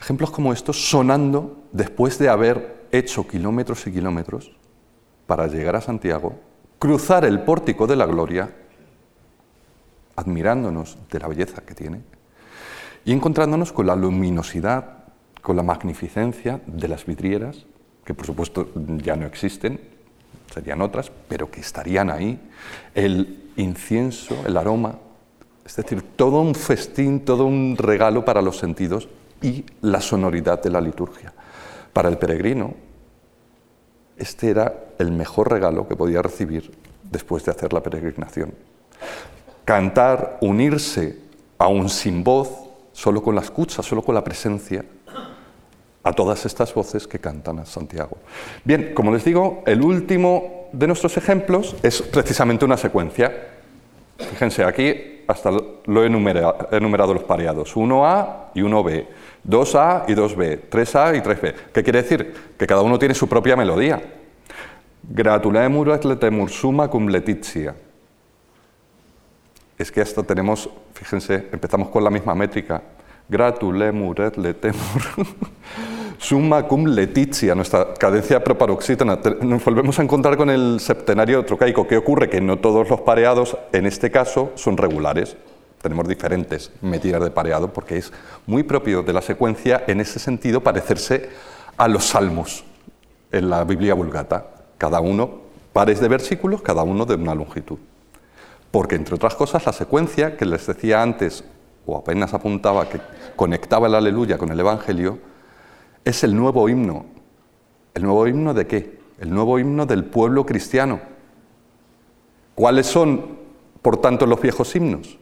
Ejemplos 0.00 0.30
como 0.30 0.52
estos 0.52 0.88
sonando 0.88 1.64
después 1.72 2.18
de 2.18 2.28
haber 2.28 2.86
hecho 2.92 3.26
kilómetros 3.26 3.86
y 3.86 3.92
kilómetros 3.92 4.52
para 5.26 5.46
llegar 5.46 5.76
a 5.76 5.80
Santiago, 5.80 6.38
cruzar 6.78 7.24
el 7.24 7.40
pórtico 7.40 7.86
de 7.86 7.96
la 7.96 8.06
gloria, 8.06 8.54
admirándonos 10.14 10.96
de 11.10 11.18
la 11.18 11.28
belleza 11.28 11.62
que 11.62 11.74
tiene, 11.74 12.00
y 13.04 13.12
encontrándonos 13.12 13.72
con 13.72 13.86
la 13.86 13.96
luminosidad, 13.96 15.04
con 15.42 15.56
la 15.56 15.62
magnificencia 15.62 16.60
de 16.66 16.88
las 16.88 17.06
vidrieras, 17.06 17.66
que 18.04 18.14
por 18.14 18.26
supuesto 18.26 18.70
ya 19.02 19.16
no 19.16 19.26
existen, 19.26 19.80
serían 20.52 20.80
otras, 20.80 21.10
pero 21.28 21.50
que 21.50 21.60
estarían 21.60 22.10
ahí, 22.10 22.40
el 22.94 23.50
incienso, 23.56 24.36
el 24.46 24.56
aroma, 24.56 24.98
es 25.64 25.74
decir, 25.74 26.02
todo 26.14 26.40
un 26.40 26.54
festín, 26.54 27.24
todo 27.24 27.46
un 27.46 27.76
regalo 27.76 28.24
para 28.24 28.42
los 28.42 28.58
sentidos 28.58 29.08
y 29.42 29.64
la 29.82 30.00
sonoridad 30.00 30.62
de 30.62 30.70
la 30.70 30.80
liturgia. 30.80 31.32
Para 31.92 32.08
el 32.08 32.18
peregrino, 32.18 32.74
este 34.16 34.50
era 34.50 34.74
el 34.98 35.12
mejor 35.12 35.50
regalo 35.50 35.86
que 35.88 35.96
podía 35.96 36.22
recibir 36.22 36.72
después 37.02 37.44
de 37.44 37.52
hacer 37.52 37.72
la 37.72 37.82
peregrinación. 37.82 38.54
Cantar, 39.64 40.38
unirse, 40.40 41.18
aún 41.58 41.88
sin 41.88 42.22
voz, 42.24 42.50
solo 42.92 43.22
con 43.22 43.34
la 43.34 43.42
escucha, 43.42 43.82
solo 43.82 44.02
con 44.02 44.14
la 44.14 44.24
presencia, 44.24 44.84
a 46.02 46.12
todas 46.12 46.46
estas 46.46 46.72
voces 46.72 47.06
que 47.06 47.18
cantan 47.18 47.58
a 47.58 47.66
Santiago. 47.66 48.16
Bien, 48.64 48.92
como 48.94 49.12
les 49.12 49.24
digo, 49.24 49.64
el 49.66 49.82
último 49.82 50.68
de 50.72 50.86
nuestros 50.86 51.16
ejemplos 51.16 51.74
es 51.82 52.00
precisamente 52.00 52.64
una 52.64 52.76
secuencia. 52.76 53.48
Fíjense, 54.16 54.62
aquí 54.62 55.24
hasta 55.26 55.50
lo 55.50 56.02
he 56.02 56.06
enumerado, 56.06 56.68
he 56.70 56.76
enumerado 56.76 57.12
los 57.12 57.24
pareados, 57.24 57.74
1A 57.74 58.50
y 58.54 58.60
1B, 58.60 59.06
2A 59.48 60.04
y 60.08 60.14
2B, 60.14 60.68
3A 60.68 61.16
y 61.16 61.20
3B. 61.20 61.54
¿Qué 61.72 61.82
quiere 61.82 62.02
decir? 62.02 62.34
Que 62.58 62.66
cada 62.66 62.82
uno 62.82 62.98
tiene 62.98 63.14
su 63.14 63.28
propia 63.28 63.56
melodía. 63.56 64.02
Gratulemur 65.08 65.90
et 65.90 66.04
letemur 66.04 66.50
summa 66.50 66.88
cum 66.88 67.06
letizia. 67.06 67.74
Es 69.78 69.92
que 69.92 70.00
hasta 70.00 70.22
tenemos, 70.22 70.68
fíjense, 70.94 71.48
empezamos 71.52 71.90
con 71.90 72.02
la 72.02 72.10
misma 72.10 72.34
métrica. 72.34 72.82
Gratulemur 73.28 74.20
et 74.20 74.36
letemur 74.36 75.02
Summa 76.18 76.66
cum 76.66 76.86
letizia, 76.86 77.54
nuestra 77.54 77.94
cadencia 77.94 78.42
proparoxítona. 78.42 79.18
Nos 79.42 79.64
volvemos 79.64 79.98
a 79.98 80.02
encontrar 80.02 80.36
con 80.36 80.50
el 80.50 80.80
septenario 80.80 81.44
trocaico. 81.44 81.86
¿Qué 81.86 81.98
ocurre? 81.98 82.30
Que 82.30 82.40
no 82.40 82.58
todos 82.58 82.88
los 82.88 83.02
pareados, 83.02 83.56
en 83.72 83.86
este 83.86 84.10
caso, 84.10 84.50
son 84.54 84.76
regulares. 84.76 85.36
Tenemos 85.86 86.08
diferentes 86.08 86.72
medidas 86.82 87.22
de 87.22 87.30
pareado 87.30 87.72
porque 87.72 87.98
es 87.98 88.12
muy 88.44 88.64
propio 88.64 89.04
de 89.04 89.12
la 89.12 89.22
secuencia, 89.22 89.84
en 89.86 90.00
ese 90.00 90.18
sentido, 90.18 90.60
parecerse 90.60 91.30
a 91.76 91.86
los 91.86 92.06
salmos 92.06 92.64
en 93.30 93.48
la 93.48 93.62
Biblia 93.62 93.94
vulgata. 93.94 94.48
Cada 94.78 94.98
uno, 94.98 95.42
pares 95.72 96.00
de 96.00 96.08
versículos, 96.08 96.60
cada 96.60 96.82
uno 96.82 97.06
de 97.06 97.14
una 97.14 97.36
longitud. 97.36 97.78
porque 98.72 98.96
entre 98.96 99.14
otras 99.14 99.36
cosas 99.36 99.64
la 99.64 99.72
secuencia 99.72 100.36
que 100.36 100.44
les 100.44 100.66
decía 100.66 101.02
antes, 101.02 101.44
o 101.86 101.96
apenas 101.96 102.34
apuntaba, 102.34 102.88
que 102.88 103.00
conectaba 103.36 103.86
el 103.86 103.94
aleluya 103.94 104.38
con 104.38 104.50
el 104.50 104.58
Evangelio, 104.58 105.20
es 106.04 106.24
el 106.24 106.34
nuevo 106.34 106.68
himno. 106.68 107.06
¿El 107.94 108.02
nuevo 108.02 108.26
himno 108.26 108.54
de 108.54 108.66
qué? 108.66 108.98
El 109.20 109.30
nuevo 109.30 109.60
himno 109.60 109.86
del 109.86 110.04
pueblo 110.04 110.44
cristiano. 110.44 110.98
¿Cuáles 112.56 112.88
son, 112.88 113.38
por 113.82 114.00
tanto, 114.00 114.26
los 114.26 114.42
viejos 114.42 114.74
himnos 114.74 115.16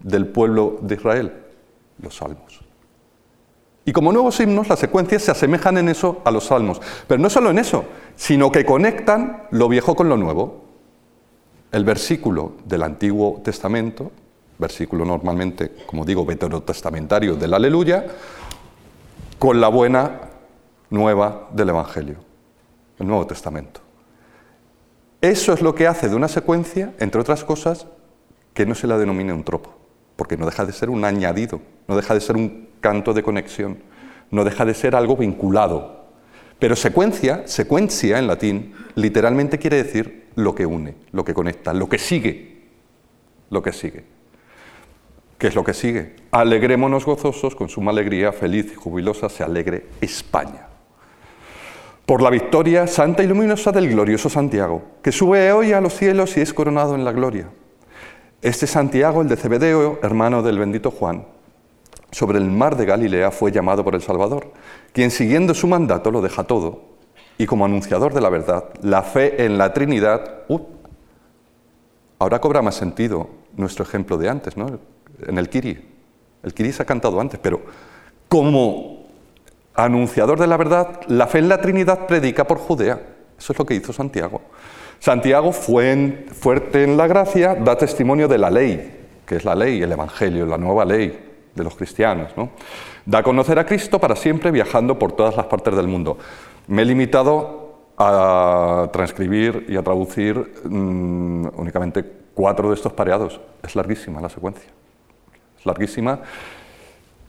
del 0.00 0.26
pueblo 0.26 0.78
de 0.82 0.94
Israel? 0.94 1.32
Los 2.02 2.16
salmos. 2.16 2.60
Y 3.84 3.92
como 3.92 4.12
nuevos 4.12 4.38
himnos, 4.40 4.68
las 4.68 4.78
secuencias 4.78 5.22
se 5.22 5.30
asemejan 5.30 5.78
en 5.78 5.88
eso 5.88 6.20
a 6.24 6.30
los 6.30 6.44
salmos. 6.44 6.80
Pero 7.06 7.20
no 7.20 7.30
solo 7.30 7.50
en 7.50 7.58
eso, 7.58 7.84
sino 8.14 8.52
que 8.52 8.64
conectan 8.64 9.44
lo 9.50 9.68
viejo 9.68 9.96
con 9.96 10.08
lo 10.08 10.16
nuevo. 10.16 10.64
El 11.72 11.84
versículo 11.84 12.52
del 12.64 12.82
Antiguo 12.82 13.40
Testamento, 13.42 14.12
versículo 14.58 15.04
normalmente, 15.04 15.72
como 15.86 16.04
digo, 16.04 16.24
veterotestamentario 16.24 17.36
del 17.36 17.54
Aleluya, 17.54 18.06
con 19.38 19.60
la 19.60 19.68
buena 19.68 20.20
nueva 20.90 21.48
del 21.52 21.70
Evangelio, 21.70 22.16
el 22.98 23.06
Nuevo 23.06 23.26
Testamento. 23.26 23.80
Eso 25.20 25.52
es 25.52 25.62
lo 25.62 25.74
que 25.74 25.86
hace 25.86 26.08
de 26.08 26.16
una 26.16 26.28
secuencia, 26.28 26.94
entre 26.98 27.20
otras 27.20 27.44
cosas, 27.44 27.86
que 28.54 28.66
no 28.66 28.74
se 28.74 28.86
la 28.86 28.98
denomine 28.98 29.32
un 29.32 29.44
tropo, 29.44 29.74
porque 30.20 30.36
no 30.36 30.44
deja 30.44 30.66
de 30.66 30.74
ser 30.74 30.90
un 30.90 31.02
añadido, 31.06 31.62
no 31.88 31.96
deja 31.96 32.12
de 32.12 32.20
ser 32.20 32.36
un 32.36 32.68
canto 32.82 33.14
de 33.14 33.22
conexión, 33.22 33.78
no 34.30 34.44
deja 34.44 34.66
de 34.66 34.74
ser 34.74 34.94
algo 34.94 35.16
vinculado. 35.16 36.10
Pero 36.58 36.76
secuencia, 36.76 37.48
secuencia 37.48 38.18
en 38.18 38.26
latín, 38.26 38.74
literalmente 38.96 39.58
quiere 39.58 39.82
decir 39.82 40.26
lo 40.34 40.54
que 40.54 40.66
une, 40.66 40.94
lo 41.12 41.24
que 41.24 41.32
conecta, 41.32 41.72
lo 41.72 41.88
que 41.88 41.96
sigue, 41.96 42.66
lo 43.48 43.62
que 43.62 43.72
sigue. 43.72 44.04
¿Qué 45.38 45.46
es 45.46 45.54
lo 45.54 45.64
que 45.64 45.72
sigue? 45.72 46.16
Alegrémonos 46.32 47.06
gozosos, 47.06 47.56
con 47.56 47.70
suma 47.70 47.90
alegría, 47.90 48.30
feliz 48.30 48.72
y 48.72 48.74
jubilosa 48.74 49.30
se 49.30 49.42
alegre 49.42 49.86
España. 50.02 50.68
Por 52.04 52.20
la 52.20 52.28
victoria 52.28 52.86
santa 52.86 53.22
y 53.22 53.26
luminosa 53.26 53.72
del 53.72 53.88
glorioso 53.88 54.28
Santiago, 54.28 54.82
que 55.02 55.12
sube 55.12 55.50
hoy 55.50 55.72
a 55.72 55.80
los 55.80 55.94
cielos 55.94 56.36
y 56.36 56.42
es 56.42 56.52
coronado 56.52 56.94
en 56.94 57.06
la 57.06 57.12
gloria. 57.12 57.48
Este 58.42 58.66
Santiago, 58.66 59.20
el 59.20 59.28
de 59.28 59.36
Cebedeo, 59.36 59.98
hermano 60.02 60.42
del 60.42 60.58
bendito 60.58 60.90
Juan, 60.90 61.26
sobre 62.10 62.38
el 62.38 62.50
mar 62.50 62.76
de 62.76 62.86
Galilea 62.86 63.30
fue 63.30 63.52
llamado 63.52 63.84
por 63.84 63.94
el 63.94 64.02
Salvador, 64.02 64.52
quien 64.92 65.10
siguiendo 65.10 65.52
su 65.52 65.66
mandato 65.66 66.10
lo 66.10 66.22
deja 66.22 66.44
todo 66.44 66.90
y 67.36 67.46
como 67.46 67.64
anunciador 67.64 68.14
de 68.14 68.20
la 68.20 68.30
verdad, 68.30 68.64
la 68.82 69.02
fe 69.02 69.44
en 69.44 69.58
la 69.58 69.72
Trinidad, 69.72 70.44
ahora 72.18 72.40
cobra 72.40 72.62
más 72.62 72.74
sentido 72.74 73.28
nuestro 73.56 73.84
ejemplo 73.84 74.16
de 74.16 74.28
antes, 74.28 74.56
¿no? 74.56 74.78
en 75.26 75.38
el 75.38 75.48
Kiri. 75.48 75.88
El 76.42 76.54
Kiri 76.54 76.72
se 76.72 76.82
ha 76.82 76.86
cantado 76.86 77.20
antes, 77.20 77.38
pero 77.42 77.60
como 78.28 79.06
anunciador 79.74 80.38
de 80.38 80.46
la 80.46 80.56
verdad, 80.56 81.00
la 81.08 81.26
fe 81.26 81.38
en 81.38 81.48
la 81.48 81.60
Trinidad 81.60 82.06
predica 82.06 82.46
por 82.46 82.58
Judea. 82.58 83.00
Eso 83.38 83.52
es 83.52 83.58
lo 83.58 83.66
que 83.66 83.74
hizo 83.74 83.92
Santiago. 83.92 84.40
Santiago, 85.00 85.52
fue 85.52 86.26
fuerte 86.30 86.84
en 86.84 86.98
la 86.98 87.06
gracia, 87.06 87.54
da 87.54 87.76
testimonio 87.76 88.28
de 88.28 88.36
la 88.36 88.50
ley, 88.50 89.08
que 89.24 89.36
es 89.36 89.46
la 89.46 89.54
ley, 89.54 89.82
el 89.82 89.90
Evangelio, 89.90 90.44
la 90.44 90.58
nueva 90.58 90.84
ley 90.84 91.18
de 91.54 91.64
los 91.64 91.74
cristianos. 91.74 92.32
¿no? 92.36 92.50
Da 93.06 93.20
a 93.20 93.22
conocer 93.22 93.58
a 93.58 93.64
Cristo 93.64 93.98
para 93.98 94.14
siempre 94.14 94.50
viajando 94.50 94.98
por 94.98 95.12
todas 95.12 95.38
las 95.38 95.46
partes 95.46 95.74
del 95.74 95.88
mundo. 95.88 96.18
Me 96.66 96.82
he 96.82 96.84
limitado 96.84 97.78
a 97.96 98.90
transcribir 98.92 99.64
y 99.70 99.76
a 99.76 99.82
traducir 99.82 100.36
mm, 100.64 101.46
únicamente 101.56 102.04
cuatro 102.34 102.68
de 102.68 102.74
estos 102.74 102.92
pareados. 102.92 103.40
Es 103.62 103.74
larguísima 103.74 104.20
la 104.20 104.28
secuencia. 104.28 104.70
Es 105.58 105.64
larguísima. 105.64 106.20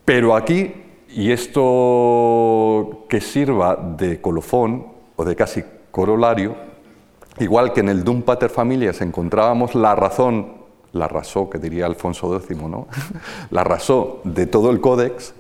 Pero 0.03 0.35
aquí, 0.35 0.73
y 1.07 1.31
esto 1.31 3.05
que 3.07 3.21
sirva 3.21 3.77
de 3.77 4.19
colofón 4.19 4.87
o 5.15 5.23
de 5.23 5.37
casi 5.37 5.63
corolario, 5.91 6.70
igual 7.39 7.73
que 7.73 7.79
en 7.79 7.89
el 7.89 8.03
Dum 8.03 8.21
Pater 8.21 8.49
Familias 8.49 9.01
encontrábamos 9.01 9.75
la 9.75 9.95
razón 9.95 10.61
la 10.93 11.07
rasó, 11.07 11.49
que 11.49 11.57
diría 11.57 11.85
Alfonso 11.85 12.35
X, 12.35 12.57
¿no? 12.57 12.87
la 13.49 13.63
rasó 13.63 14.21
de 14.23 14.45
todo 14.45 14.71
el 14.71 14.81
códex, 14.81 15.33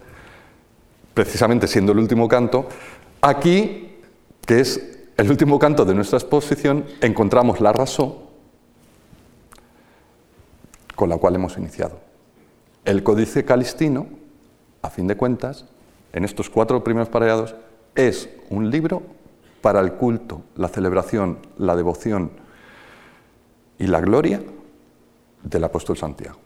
precisamente 1.13 1.67
siendo 1.67 1.91
el 1.91 1.99
último 1.99 2.27
canto, 2.27 2.67
aquí, 3.21 3.97
que 4.45 4.61
es 4.61 4.99
el 5.17 5.29
último 5.29 5.59
canto 5.59 5.85
de 5.85 5.93
nuestra 5.93 6.17
exposición, 6.17 6.85
encontramos 7.01 7.59
la 7.59 7.73
rasó 7.73 8.29
con 10.95 11.09
la 11.09 11.17
cual 11.17 11.35
hemos 11.35 11.57
iniciado. 11.57 11.99
El 12.85 13.03
Códice 13.03 13.45
Calistino, 13.45 14.07
a 14.81 14.89
fin 14.89 15.07
de 15.07 15.15
cuentas, 15.15 15.65
en 16.13 16.25
estos 16.25 16.49
cuatro 16.49 16.83
primeros 16.83 17.09
pareados, 17.09 17.55
es 17.95 18.29
un 18.49 18.69
libro 18.69 19.03
para 19.61 19.79
el 19.79 19.93
culto, 19.93 20.41
la 20.55 20.67
celebración, 20.67 21.37
la 21.57 21.75
devoción 21.75 22.31
y 23.77 23.87
la 23.87 24.01
gloria 24.01 24.41
del 25.43 25.63
apóstol 25.63 25.97
Santiago. 25.97 26.39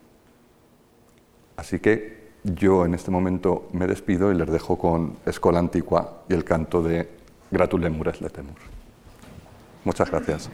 Así 1.56 1.80
que 1.80 2.30
yo 2.44 2.84
en 2.84 2.94
este 2.94 3.10
momento 3.10 3.68
me 3.72 3.86
despido 3.86 4.30
y 4.30 4.36
les 4.36 4.48
dejo 4.48 4.78
con 4.78 5.16
Escola 5.26 5.58
Antigua 5.58 6.22
y 6.28 6.34
el 6.34 6.44
canto 6.44 6.82
de 6.82 7.08
Gratulemures 7.50 8.20
Letemur. 8.20 8.54
Muchas 9.84 10.10
gracias. 10.10 10.50